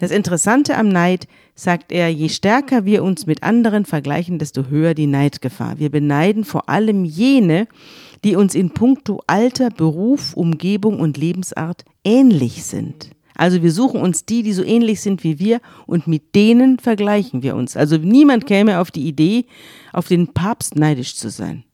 Das 0.00 0.10
Interessante 0.10 0.76
am 0.76 0.88
Neid, 0.88 1.28
sagt 1.54 1.92
er, 1.92 2.08
je 2.08 2.28
stärker 2.30 2.84
wir 2.84 3.04
uns 3.04 3.26
mit 3.26 3.44
anderen 3.44 3.84
vergleichen, 3.84 4.40
desto 4.40 4.66
höher 4.66 4.94
die 4.94 5.06
Neidgefahr. 5.06 5.78
Wir 5.78 5.92
beneiden 5.92 6.44
vor 6.44 6.68
allem 6.68 7.04
jene, 7.04 7.68
die 8.24 8.34
uns 8.34 8.56
in 8.56 8.70
puncto 8.70 9.22
Alter, 9.28 9.70
Beruf, 9.70 10.34
Umgebung 10.34 10.98
und 10.98 11.16
Lebensart 11.16 11.84
ähnlich 12.02 12.64
sind. 12.64 13.15
Also 13.36 13.62
wir 13.62 13.72
suchen 13.72 14.00
uns 14.00 14.24
die, 14.24 14.42
die 14.42 14.52
so 14.52 14.62
ähnlich 14.62 15.00
sind 15.00 15.22
wie 15.24 15.38
wir 15.38 15.60
und 15.86 16.06
mit 16.06 16.34
denen 16.34 16.78
vergleichen 16.78 17.42
wir 17.42 17.54
uns. 17.56 17.76
Also 17.76 17.96
niemand 17.96 18.46
käme 18.46 18.80
auf 18.80 18.90
die 18.90 19.06
Idee, 19.06 19.46
auf 19.92 20.08
den 20.08 20.32
Papst 20.32 20.76
neidisch 20.76 21.16
zu 21.16 21.30
sein. 21.30 21.64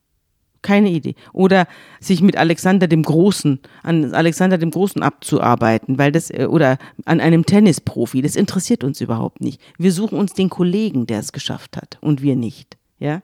Keine 0.62 0.90
Idee. 0.90 1.16
Oder 1.32 1.66
sich 1.98 2.22
mit 2.22 2.36
Alexander 2.36 2.86
dem 2.86 3.02
Großen, 3.02 3.58
an 3.82 4.14
Alexander 4.14 4.58
dem 4.58 4.70
Großen 4.70 5.02
abzuarbeiten, 5.02 5.98
weil 5.98 6.12
das, 6.12 6.30
äh, 6.30 6.46
oder 6.48 6.78
an 7.04 7.20
einem 7.20 7.44
Tennisprofi. 7.44 8.22
Das 8.22 8.36
interessiert 8.36 8.84
uns 8.84 9.00
überhaupt 9.00 9.40
nicht. 9.40 9.60
Wir 9.76 9.92
suchen 9.92 10.18
uns 10.18 10.34
den 10.34 10.50
Kollegen, 10.50 11.06
der 11.06 11.18
es 11.18 11.32
geschafft 11.32 11.76
hat 11.76 11.98
und 12.00 12.22
wir 12.22 12.36
nicht. 12.36 12.76
Ja? 13.00 13.22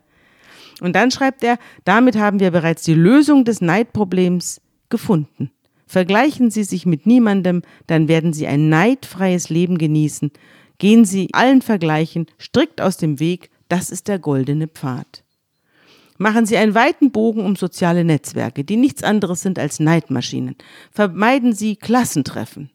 Und 0.81 0.97
dann 0.97 1.13
schreibt 1.13 1.45
er, 1.45 1.59
damit 1.85 2.17
haben 2.17 2.41
wir 2.41 2.51
bereits 2.51 2.83
die 2.83 2.95
Lösung 2.95 3.45
des 3.45 3.61
Neidproblems 3.61 4.61
gefunden. 4.89 5.53
Vergleichen 5.89 6.51
Sie 6.51 6.65
sich 6.65 6.85
mit 6.85 7.07
niemandem, 7.07 7.63
dann 7.87 8.09
werden 8.09 8.35
Sie 8.35 8.47
ein 8.47 8.69
neidfreies 8.69 9.49
Leben 9.49 9.79
genießen. 9.79 10.31
Gehen 10.77 11.07
Sie 11.07 11.31
allen 11.33 11.63
Vergleichen 11.63 12.27
strikt 12.39 12.81
aus 12.81 12.99
dem 12.99 13.19
Weg, 13.19 13.51
das 13.69 13.91
ist 13.91 14.07
der 14.07 14.19
goldene 14.19 14.69
Pfad. 14.69 15.25
Machen 16.19 16.45
Sie 16.45 16.59
einen 16.59 16.75
weiten 16.75 17.11
Bogen 17.11 17.45
um 17.45 17.57
soziale 17.57 18.05
Netzwerke, 18.05 18.65
die 18.65 18.77
nichts 18.77 19.03
anderes 19.03 19.41
sind 19.41 19.59
als 19.59 19.81
Neidmaschinen. 19.81 20.57
Vermeiden 20.91 21.55
Sie 21.55 21.77
Klassentreffen. 21.77 22.71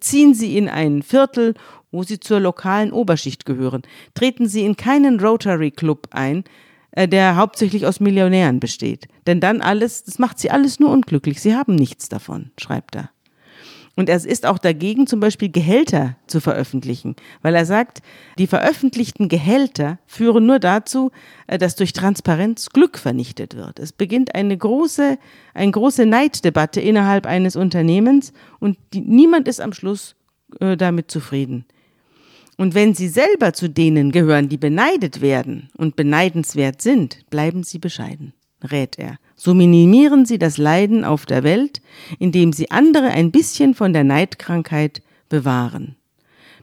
Ziehen 0.00 0.34
Sie 0.34 0.56
in 0.56 0.68
ein 0.68 1.02
Viertel, 1.02 1.54
wo 1.90 2.02
Sie 2.04 2.20
zur 2.20 2.40
lokalen 2.40 2.92
Oberschicht 2.92 3.46
gehören. 3.46 3.82
Treten 4.14 4.48
Sie 4.48 4.64
in 4.64 4.76
keinen 4.76 5.18
Rotary 5.18 5.70
Club 5.70 6.08
ein, 6.12 6.44
der 6.96 7.36
hauptsächlich 7.36 7.86
aus 7.86 8.00
Millionären 8.00 8.60
besteht. 8.60 9.08
Denn 9.26 9.40
dann 9.40 9.60
alles, 9.60 10.04
das 10.04 10.18
macht 10.18 10.38
Sie 10.38 10.50
alles 10.50 10.80
nur 10.80 10.90
unglücklich. 10.90 11.40
Sie 11.40 11.54
haben 11.54 11.74
nichts 11.74 12.08
davon, 12.08 12.50
schreibt 12.58 12.96
er. 12.96 13.10
Und 13.96 14.08
er 14.08 14.16
ist 14.24 14.44
auch 14.44 14.58
dagegen, 14.58 15.06
zum 15.06 15.20
Beispiel 15.20 15.50
Gehälter 15.50 16.16
zu 16.26 16.40
veröffentlichen, 16.40 17.14
weil 17.42 17.54
er 17.54 17.64
sagt, 17.64 18.02
die 18.38 18.48
veröffentlichten 18.48 19.28
Gehälter 19.28 19.98
führen 20.06 20.46
nur 20.46 20.58
dazu, 20.58 21.12
äh, 21.46 21.58
dass 21.58 21.76
durch 21.76 21.92
Transparenz 21.92 22.70
Glück 22.70 22.98
vernichtet 22.98 23.54
wird. 23.54 23.78
Es 23.78 23.92
beginnt 23.92 24.34
eine 24.34 24.56
große, 24.56 25.16
eine 25.54 25.70
große 25.70 26.06
Neiddebatte 26.06 26.80
innerhalb 26.80 27.26
eines 27.26 27.54
Unternehmens 27.54 28.32
und 28.58 28.78
die, 28.92 29.00
niemand 29.00 29.46
ist 29.46 29.60
am 29.60 29.72
Schluss 29.72 30.16
äh, 30.58 30.76
damit 30.76 31.10
zufrieden. 31.10 31.64
Und 32.56 32.74
wenn 32.74 32.94
Sie 32.94 33.08
selber 33.08 33.52
zu 33.52 33.68
denen 33.68 34.12
gehören, 34.12 34.48
die 34.48 34.56
beneidet 34.56 35.20
werden 35.20 35.70
und 35.76 35.96
beneidenswert 35.96 36.82
sind, 36.82 37.28
bleiben 37.30 37.64
Sie 37.64 37.78
bescheiden, 37.78 38.32
rät 38.62 38.98
er. 38.98 39.18
So 39.34 39.54
minimieren 39.54 40.24
Sie 40.24 40.38
das 40.38 40.56
Leiden 40.56 41.04
auf 41.04 41.26
der 41.26 41.42
Welt, 41.42 41.82
indem 42.18 42.52
Sie 42.52 42.70
andere 42.70 43.08
ein 43.08 43.32
bisschen 43.32 43.74
von 43.74 43.92
der 43.92 44.04
Neidkrankheit 44.04 45.02
bewahren. 45.28 45.96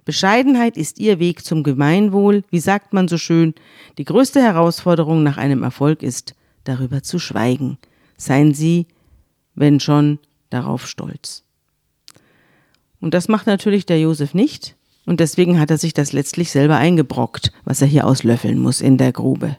Bescheidenheit 0.06 0.78
ist 0.78 1.00
Ihr 1.00 1.20
Weg 1.20 1.44
zum 1.46 1.64
Gemeinwohl. 1.64 2.44
Wie 2.50 2.60
sagt 2.60 2.94
man 2.94 3.08
so 3.08 3.18
schön? 3.18 3.54
Die 3.98 4.06
größte 4.06 4.42
Herausforderung 4.42 5.24
nach 5.24 5.38
einem 5.38 5.62
Erfolg 5.64 6.02
ist, 6.02 6.36
darüber 6.64 7.04
zu 7.04 7.20
schweigen. 7.20 7.78
Seien 8.18 8.54
Sie, 8.54 8.88
wenn 9.56 9.80
schon, 9.80 10.20
darauf 10.50 10.88
stolz. 10.88 11.44
Und 13.00 13.14
das 13.14 13.28
macht 13.28 13.48
natürlich 13.48 13.86
der 13.86 14.00
Josef 14.00 14.34
nicht. 14.34 14.76
Und 15.12 15.20
deswegen 15.20 15.60
hat 15.60 15.70
er 15.70 15.78
sich 15.78 15.94
das 15.94 16.14
letztlich 16.14 16.52
selber 16.52 16.78
eingebrockt, 16.78 17.52
was 17.66 17.82
er 17.82 17.88
hier 17.88 18.08
auslöffeln 18.08 18.58
muss 18.58 18.80
in 18.80 18.98
der 18.98 19.12
Grube. 19.12 19.58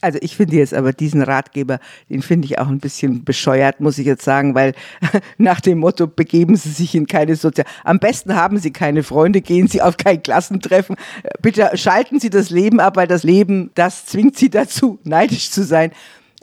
Also 0.00 0.18
ich 0.20 0.34
finde 0.34 0.56
jetzt 0.56 0.74
aber 0.74 0.92
diesen 0.92 1.22
Ratgeber, 1.22 1.78
den 2.08 2.22
finde 2.22 2.46
ich 2.46 2.58
auch 2.58 2.66
ein 2.66 2.80
bisschen 2.80 3.22
bescheuert, 3.22 3.78
muss 3.78 3.98
ich 3.98 4.06
jetzt 4.06 4.24
sagen, 4.24 4.56
weil 4.56 4.74
nach 5.38 5.60
dem 5.60 5.78
Motto, 5.78 6.08
begeben 6.08 6.56
Sie 6.56 6.70
sich 6.70 6.96
in 6.96 7.06
keine 7.06 7.36
Sozial... 7.36 7.68
Am 7.84 8.00
besten 8.00 8.34
haben 8.34 8.58
Sie 8.58 8.72
keine 8.72 9.04
Freunde, 9.04 9.42
gehen 9.42 9.68
Sie 9.68 9.80
auf 9.80 9.96
kein 9.96 10.24
Klassentreffen. 10.24 10.96
Bitte 11.40 11.70
schalten 11.74 12.18
Sie 12.18 12.28
das 12.28 12.50
Leben 12.50 12.80
ab, 12.80 12.96
weil 12.96 13.06
das 13.06 13.22
Leben, 13.22 13.70
das 13.76 14.06
zwingt 14.06 14.36
Sie 14.36 14.50
dazu, 14.50 14.98
neidisch 15.04 15.52
zu 15.52 15.62
sein. 15.62 15.92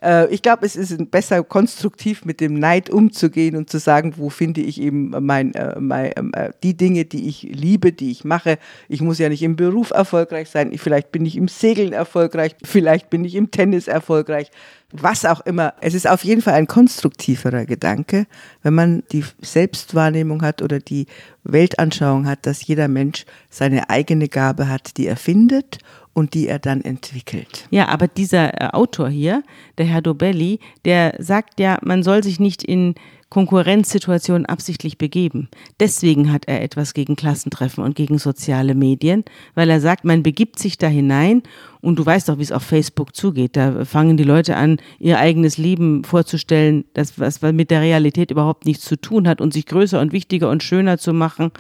Äh, 0.02 0.28
Ich 0.34 0.42
glaube, 0.42 0.66
es 0.66 0.76
ist 0.76 1.12
besser 1.12 1.44
konstruktiv 1.44 2.26
mit 2.26 2.42
dem 2.42 2.56
Neid 2.56 2.90
umzugehen 2.90 3.56
und 3.56 3.70
zu 3.70 3.80
sagen, 3.80 4.14
wo 4.18 4.30
finde 4.30 4.62
ich 4.62 4.82
eben 4.82 5.10
mein, 5.26 5.54
äh, 5.54 5.80
mein, 5.80 6.12
äh, 6.34 6.52
die 6.64 6.76
Dinge, 6.76 7.06
die 7.06 7.28
ich 7.28 7.44
liebe, 7.44 7.92
die 7.92 8.12
ich 8.12 8.24
mache. 8.24 8.58
Ich 8.88 9.02
muss 9.02 9.20
ja 9.20 9.30
nicht 9.30 9.44
im 9.44 9.56
Beruf 9.56 9.92
erfolgreich 9.92 10.50
sein. 10.50 10.72
Ich, 10.72 10.82
vielleicht 10.82 11.12
bin 11.12 11.26
ich 11.26 11.36
im 11.36 11.48
Segeln 11.48 11.94
erfolgreich. 11.94 12.56
Vielleicht 12.64 13.10
bin 13.10 13.26
ich 13.26 13.36
im 13.36 13.52
Tennis 13.52 13.88
erfolgreich. 13.88 14.52
Was 14.94 15.26
auch 15.26 15.42
immer. 15.42 15.74
Es 15.82 15.94
ist 15.94 16.08
auf 16.08 16.24
jeden 16.24 16.42
Fall 16.42 16.54
ein 16.54 16.68
konstruktiverer 16.68 17.66
Gedanke, 17.66 18.26
wenn 18.64 18.74
man 18.74 19.04
die 19.12 19.26
Selbstwahrnehmung 19.42 20.42
hat 20.44 20.62
oder 20.62 20.80
die 20.80 21.08
Weltanschauung 21.44 22.26
hat, 22.26 22.46
dass 22.46 22.66
jeder 22.66 22.88
Mensch 22.88 23.26
seine 23.50 23.90
eigene 23.90 24.30
Gabe 24.30 24.70
hat, 24.70 24.96
die 24.96 25.08
er 25.08 25.18
findet 25.18 25.80
und 26.18 26.34
die 26.34 26.48
er 26.48 26.58
dann 26.58 26.82
entwickelt. 26.82 27.68
Ja, 27.70 27.90
aber 27.90 28.08
dieser 28.08 28.60
äh, 28.60 28.70
Autor 28.74 29.08
hier, 29.08 29.44
der 29.78 29.86
Herr 29.86 30.02
Dobelli, 30.02 30.60
der 30.84 31.14
sagt 31.20 31.60
ja, 31.60 31.78
man 31.84 32.02
soll 32.02 32.24
sich 32.24 32.40
nicht 32.40 32.64
in 32.64 32.96
Konkurrenzsituation 33.30 34.48
absichtlich 34.48 34.98
begeben. 34.98 35.48
Deswegen 35.80 36.32
hat 36.32 36.48
er 36.48 36.64
etwas 36.64 36.96
gegen 36.96 37.16
Klassentreffen 37.16 37.84
und 37.84 37.96
gegen 37.96 38.18
soziale 38.18 38.74
Medien, 38.74 39.26
weil 39.54 39.70
er 39.70 39.80
sagt, 39.80 40.06
man 40.06 40.24
begibt 40.24 40.58
sich 40.58 40.80
da 40.80 40.88
hinein 40.88 41.44
und 41.82 42.00
du 42.00 42.06
weißt 42.06 42.30
doch, 42.30 42.40
wie 42.40 42.44
es 42.44 42.52
auf 42.52 42.64
Facebook 42.64 43.16
zugeht. 43.16 43.56
Da 43.56 43.86
fangen 43.86 44.18
die 44.18 44.24
Leute 44.24 44.56
an, 44.56 44.78
ihr 44.98 45.20
eigenes 45.20 45.60
Leben 45.60 46.04
vorzustellen, 46.04 46.86
das 46.96 47.20
was 47.20 47.44
mit 47.44 47.70
der 47.70 47.82
Realität 47.82 48.32
überhaupt 48.32 48.66
nichts 48.66 48.86
zu 48.86 49.00
tun 49.00 49.28
hat 49.28 49.40
und 49.40 49.54
sich 49.54 49.68
größer 49.68 50.02
und 50.02 50.14
wichtiger 50.14 50.50
und 50.50 50.64
schöner 50.64 50.98
zu 50.98 51.14
machen, 51.14 51.52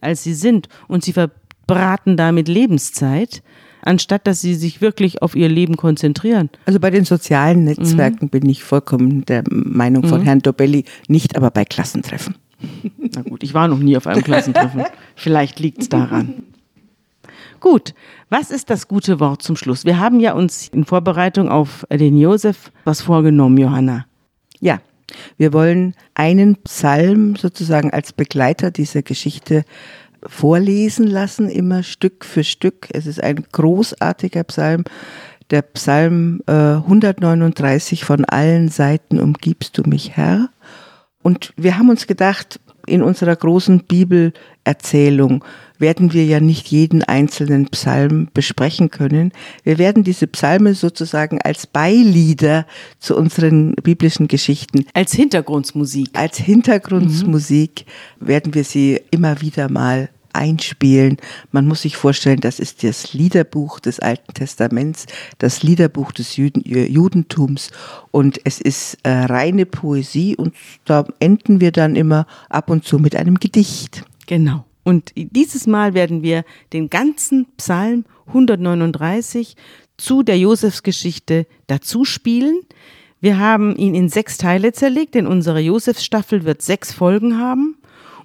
als 0.00 0.22
sie 0.22 0.32
sind. 0.32 0.70
Und 0.88 1.04
sie 1.04 1.12
verbraten 1.12 2.16
damit 2.16 2.48
Lebenszeit 2.48 3.42
anstatt 3.86 4.26
dass 4.26 4.40
sie 4.40 4.54
sich 4.54 4.80
wirklich 4.80 5.22
auf 5.22 5.34
ihr 5.34 5.48
Leben 5.48 5.76
konzentrieren. 5.76 6.50
Also 6.66 6.80
bei 6.80 6.90
den 6.90 7.04
sozialen 7.04 7.64
Netzwerken 7.64 8.26
mhm. 8.26 8.30
bin 8.30 8.48
ich 8.48 8.62
vollkommen 8.62 9.24
der 9.24 9.44
Meinung 9.50 10.04
von 10.06 10.20
mhm. 10.20 10.24
Herrn 10.24 10.40
Dobelli, 10.40 10.84
nicht 11.08 11.36
aber 11.36 11.50
bei 11.50 11.64
Klassentreffen. 11.64 12.36
Na 12.98 13.22
gut, 13.22 13.42
ich 13.42 13.54
war 13.54 13.68
noch 13.68 13.78
nie 13.78 13.96
auf 13.96 14.06
einem 14.06 14.22
Klassentreffen. 14.22 14.84
Vielleicht 15.14 15.60
liegt 15.60 15.82
es 15.82 15.88
daran. 15.88 16.42
Gut, 17.60 17.94
was 18.28 18.50
ist 18.50 18.70
das 18.70 18.88
gute 18.88 19.18
Wort 19.20 19.42
zum 19.42 19.56
Schluss? 19.56 19.84
Wir 19.84 19.98
haben 19.98 20.20
ja 20.20 20.34
uns 20.34 20.68
in 20.68 20.84
Vorbereitung 20.84 21.48
auf 21.48 21.86
den 21.90 22.16
Josef 22.16 22.70
was 22.84 23.00
vorgenommen, 23.00 23.56
Johanna. 23.56 24.06
Ja, 24.60 24.80
wir 25.36 25.52
wollen 25.52 25.94
einen 26.14 26.56
Psalm 26.56 27.36
sozusagen 27.36 27.90
als 27.90 28.12
Begleiter 28.12 28.70
dieser 28.70 29.02
Geschichte 29.02 29.64
vorlesen 30.28 31.06
lassen, 31.06 31.48
immer 31.48 31.82
Stück 31.82 32.24
für 32.24 32.44
Stück. 32.44 32.88
Es 32.92 33.06
ist 33.06 33.22
ein 33.22 33.44
großartiger 33.52 34.44
Psalm. 34.44 34.84
Der 35.50 35.62
Psalm 35.62 36.40
äh, 36.46 36.52
139 36.52 38.04
von 38.04 38.24
allen 38.24 38.68
Seiten 38.68 39.20
umgibst 39.20 39.78
du 39.78 39.82
mich, 39.82 40.16
Herr. 40.16 40.50
Und 41.22 41.52
wir 41.56 41.78
haben 41.78 41.88
uns 41.88 42.06
gedacht, 42.06 42.60
in 42.86 43.02
unserer 43.02 43.34
großen 43.34 43.80
Bibelerzählung 43.80 45.44
werden 45.78 46.12
wir 46.12 46.24
ja 46.24 46.40
nicht 46.40 46.68
jeden 46.68 47.02
einzelnen 47.02 47.66
Psalm 47.68 48.28
besprechen 48.32 48.90
können. 48.90 49.32
Wir 49.62 49.78
werden 49.78 50.04
diese 50.04 50.26
Psalme 50.26 50.74
sozusagen 50.74 51.40
als 51.42 51.66
Beilieder 51.66 52.66
zu 52.98 53.16
unseren 53.16 53.74
biblischen 53.74 54.28
Geschichten. 54.28 54.86
Als 54.94 55.12
Hintergrundmusik. 55.12 56.10
Als 56.14 56.38
Hintergrundmusik 56.38 57.84
mhm. 58.20 58.26
werden 58.26 58.54
wir 58.54 58.64
sie 58.64 59.00
immer 59.10 59.40
wieder 59.40 59.70
mal 59.70 60.08
einspielen. 60.36 61.16
Man 61.50 61.66
muss 61.66 61.82
sich 61.82 61.96
vorstellen, 61.96 62.40
das 62.40 62.60
ist 62.60 62.84
das 62.84 63.12
Liederbuch 63.12 63.80
des 63.80 64.00
Alten 64.00 64.34
Testaments, 64.34 65.06
das 65.38 65.62
Liederbuch 65.62 66.12
des 66.12 66.36
Juden, 66.36 66.64
äh, 66.64 66.86
Judentums 66.86 67.70
und 68.10 68.40
es 68.44 68.60
ist 68.60 68.98
äh, 69.02 69.10
reine 69.10 69.66
Poesie 69.66 70.36
und 70.36 70.54
da 70.84 71.06
enden 71.18 71.60
wir 71.60 71.72
dann 71.72 71.96
immer 71.96 72.26
ab 72.48 72.70
und 72.70 72.84
zu 72.84 72.98
mit 72.98 73.16
einem 73.16 73.40
Gedicht. 73.40 74.04
Genau. 74.26 74.64
Und 74.84 75.12
dieses 75.16 75.66
Mal 75.66 75.94
werden 75.94 76.22
wir 76.22 76.44
den 76.72 76.90
ganzen 76.90 77.46
Psalm 77.56 78.04
139 78.28 79.56
zu 79.96 80.22
der 80.22 80.38
Josefsgeschichte 80.38 81.46
dazu 81.66 82.04
spielen. 82.04 82.60
Wir 83.20 83.38
haben 83.38 83.74
ihn 83.76 83.94
in 83.94 84.08
sechs 84.08 84.38
Teile 84.38 84.72
zerlegt, 84.72 85.14
denn 85.14 85.26
unsere 85.26 85.60
Josefsstaffel 85.60 86.44
wird 86.44 86.62
sechs 86.62 86.92
Folgen 86.92 87.38
haben. 87.38 87.76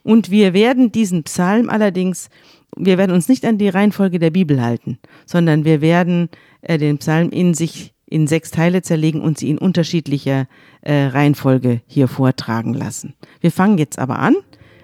Und 0.03 0.31
wir 0.31 0.53
werden 0.53 0.91
diesen 0.91 1.23
Psalm 1.23 1.69
allerdings, 1.69 2.29
wir 2.75 2.97
werden 2.97 3.11
uns 3.11 3.27
nicht 3.27 3.45
an 3.45 3.57
die 3.57 3.69
Reihenfolge 3.69 4.19
der 4.19 4.31
Bibel 4.31 4.61
halten, 4.61 4.97
sondern 5.25 5.65
wir 5.65 5.81
werden 5.81 6.29
äh, 6.61 6.77
den 6.77 6.97
Psalm 6.97 7.29
in 7.29 7.53
sich 7.53 7.93
in 8.11 8.27
sechs 8.27 8.51
Teile 8.51 8.81
zerlegen 8.81 9.21
und 9.21 9.37
sie 9.37 9.49
in 9.49 9.57
unterschiedlicher 9.57 10.47
äh, 10.81 11.05
Reihenfolge 11.05 11.81
hier 11.87 12.07
vortragen 12.09 12.73
lassen. 12.73 13.13
Wir 13.39 13.51
fangen 13.51 13.77
jetzt 13.77 13.99
aber 13.99 14.19
an 14.19 14.35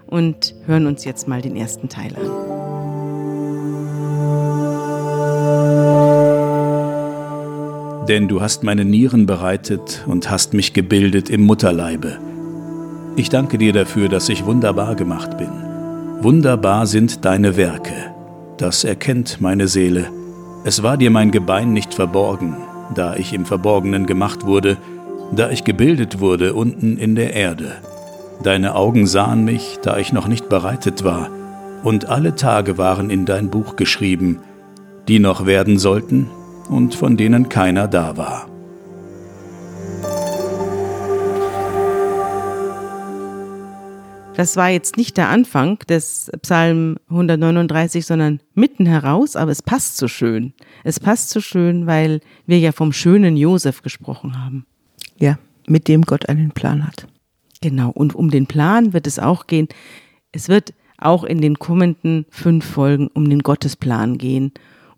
und 0.05 0.55
hören 0.65 0.87
uns 0.87 1.03
jetzt 1.03 1.27
mal 1.27 1.41
den 1.41 1.57
ersten 1.57 1.89
Teil 1.89 2.15
an. 2.15 2.57
Denn 8.07 8.29
du 8.29 8.39
hast 8.39 8.63
meine 8.63 8.85
Nieren 8.85 9.25
bereitet 9.25 10.05
und 10.07 10.29
hast 10.29 10.53
mich 10.53 10.71
gebildet 10.71 11.29
im 11.29 11.41
Mutterleibe. 11.41 12.19
Ich 13.17 13.29
danke 13.29 13.57
dir 13.57 13.73
dafür, 13.73 14.09
dass 14.09 14.29
ich 14.29 14.45
wunderbar 14.45 14.93
gemacht 14.93 15.39
bin. 15.39 15.49
Wunderbar 16.21 16.85
sind 16.85 17.25
deine 17.25 17.57
Werke. 17.57 18.13
Das 18.57 18.83
erkennt 18.83 19.41
meine 19.41 19.67
Seele. 19.67 20.05
Es 20.65 20.83
war 20.83 20.97
dir 20.97 21.09
mein 21.09 21.31
Gebein 21.31 21.73
nicht 21.73 21.95
verborgen, 21.95 22.57
da 22.93 23.15
ich 23.15 23.33
im 23.33 23.45
Verborgenen 23.45 24.05
gemacht 24.05 24.45
wurde, 24.45 24.77
da 25.35 25.49
ich 25.49 25.63
gebildet 25.63 26.19
wurde 26.19 26.53
unten 26.53 26.97
in 26.97 27.15
der 27.15 27.33
Erde. 27.33 27.77
Deine 28.43 28.75
Augen 28.75 29.07
sahen 29.07 29.43
mich, 29.43 29.79
da 29.81 29.97
ich 29.97 30.13
noch 30.13 30.27
nicht 30.27 30.47
bereitet 30.47 31.03
war, 31.03 31.29
und 31.83 32.05
alle 32.09 32.35
Tage 32.35 32.77
waren 32.77 33.09
in 33.09 33.25
dein 33.25 33.49
Buch 33.49 33.77
geschrieben, 33.77 34.41
die 35.07 35.17
noch 35.17 35.47
werden 35.47 35.79
sollten 35.79 36.29
und 36.69 36.93
von 36.93 37.17
denen 37.17 37.49
keiner 37.49 37.87
da 37.87 38.15
war. 38.15 38.45
Das 44.37 44.55
war 44.55 44.69
jetzt 44.69 44.97
nicht 44.97 45.17
der 45.17 45.29
Anfang 45.29 45.79
des 45.89 46.29
Psalm 46.43 46.97
139, 47.09 48.05
sondern 48.05 48.39
mitten 48.53 48.85
heraus, 48.85 49.35
aber 49.35 49.49
es 49.49 49.63
passt 49.63 49.97
so 49.97 50.07
schön. 50.07 50.53
Es 50.83 50.99
passt 50.99 51.31
so 51.31 51.41
schön, 51.41 51.87
weil 51.87 52.21
wir 52.45 52.59
ja 52.59 52.71
vom 52.71 52.93
schönen 52.93 53.35
Josef 53.35 53.81
gesprochen 53.81 54.39
haben. 54.39 54.67
Ja, 55.17 55.39
mit 55.67 55.87
dem 55.87 56.03
Gott 56.03 56.29
einen 56.29 56.51
Plan 56.51 56.85
hat. 56.85 57.07
Genau, 57.61 57.89
und 57.89 58.13
um 58.13 58.29
den 58.29 58.45
Plan 58.45 58.93
wird 58.93 59.07
es 59.07 59.17
auch 59.17 59.47
gehen. 59.47 59.69
Es 60.31 60.49
wird 60.49 60.75
auch 60.99 61.23
in 61.23 61.41
den 61.41 61.57
kommenden 61.57 62.27
fünf 62.29 62.63
Folgen 62.63 63.07
um 63.07 63.27
den 63.31 63.39
Gottesplan 63.39 64.19
gehen 64.19 64.51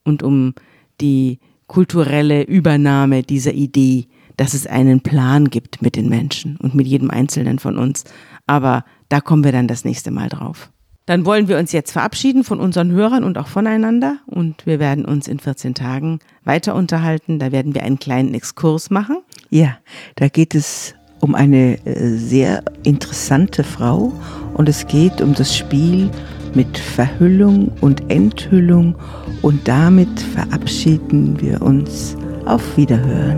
und 0.04 0.22
um 0.22 0.54
die 1.00 1.40
kulturelle 1.68 2.44
Übernahme 2.44 3.24
dieser 3.24 3.54
Idee, 3.54 4.08
dass 4.36 4.54
es 4.54 4.68
einen 4.68 5.02
Plan 5.02 5.50
gibt 5.50 5.82
mit 5.82 5.96
den 5.96 6.10
Menschen 6.10 6.58
und 6.58 6.76
mit 6.76 6.88
jedem 6.88 7.10
Einzelnen 7.10 7.60
von 7.60 7.78
uns. 7.78 8.04
Aber 8.50 8.84
da 9.10 9.22
kommen 9.22 9.44
wir 9.44 9.52
dann 9.52 9.68
das 9.68 9.86
nächste 9.86 10.10
Mal 10.10 10.28
drauf. 10.28 10.72
Dann 11.06 11.24
wollen 11.24 11.48
wir 11.48 11.60
uns 11.60 11.72
jetzt 11.72 11.92
verabschieden 11.92 12.44
von 12.44 12.60
unseren 12.60 12.92
Hörern 12.92 13.24
und 13.24 13.38
auch 13.38 13.48
voneinander 13.48 14.18
und 14.26 14.66
wir 14.66 14.80
werden 14.80 15.06
uns 15.06 15.28
in 15.28 15.38
14 15.38 15.76
Tagen 15.76 16.18
weiter 16.46 16.74
unterhalten. 16.74 17.38
Da 17.38 17.52
werden 17.52 17.76
wir 17.76 17.84
einen 17.84 18.00
kleinen 18.00 18.34
Exkurs 18.34 18.90
machen. 18.90 19.18
Ja, 19.52 19.78
da 20.16 20.30
geht 20.30 20.56
es 20.56 20.96
um 21.20 21.36
eine 21.36 21.78
äh, 21.86 22.18
sehr 22.18 22.64
interessante 22.84 23.64
Frau 23.64 24.14
und 24.56 24.68
es 24.68 24.88
geht 24.88 25.22
um 25.22 25.36
das 25.36 25.56
Spiel 25.56 26.10
mit 26.56 26.76
Verhüllung 26.76 27.72
und 27.82 28.10
Enthüllung 28.10 28.96
und 29.44 29.68
damit 29.68 30.20
verabschieden 30.20 31.40
wir 31.40 31.62
uns 31.62 32.18
auf 32.46 32.78
Wiederhören. 32.78 33.38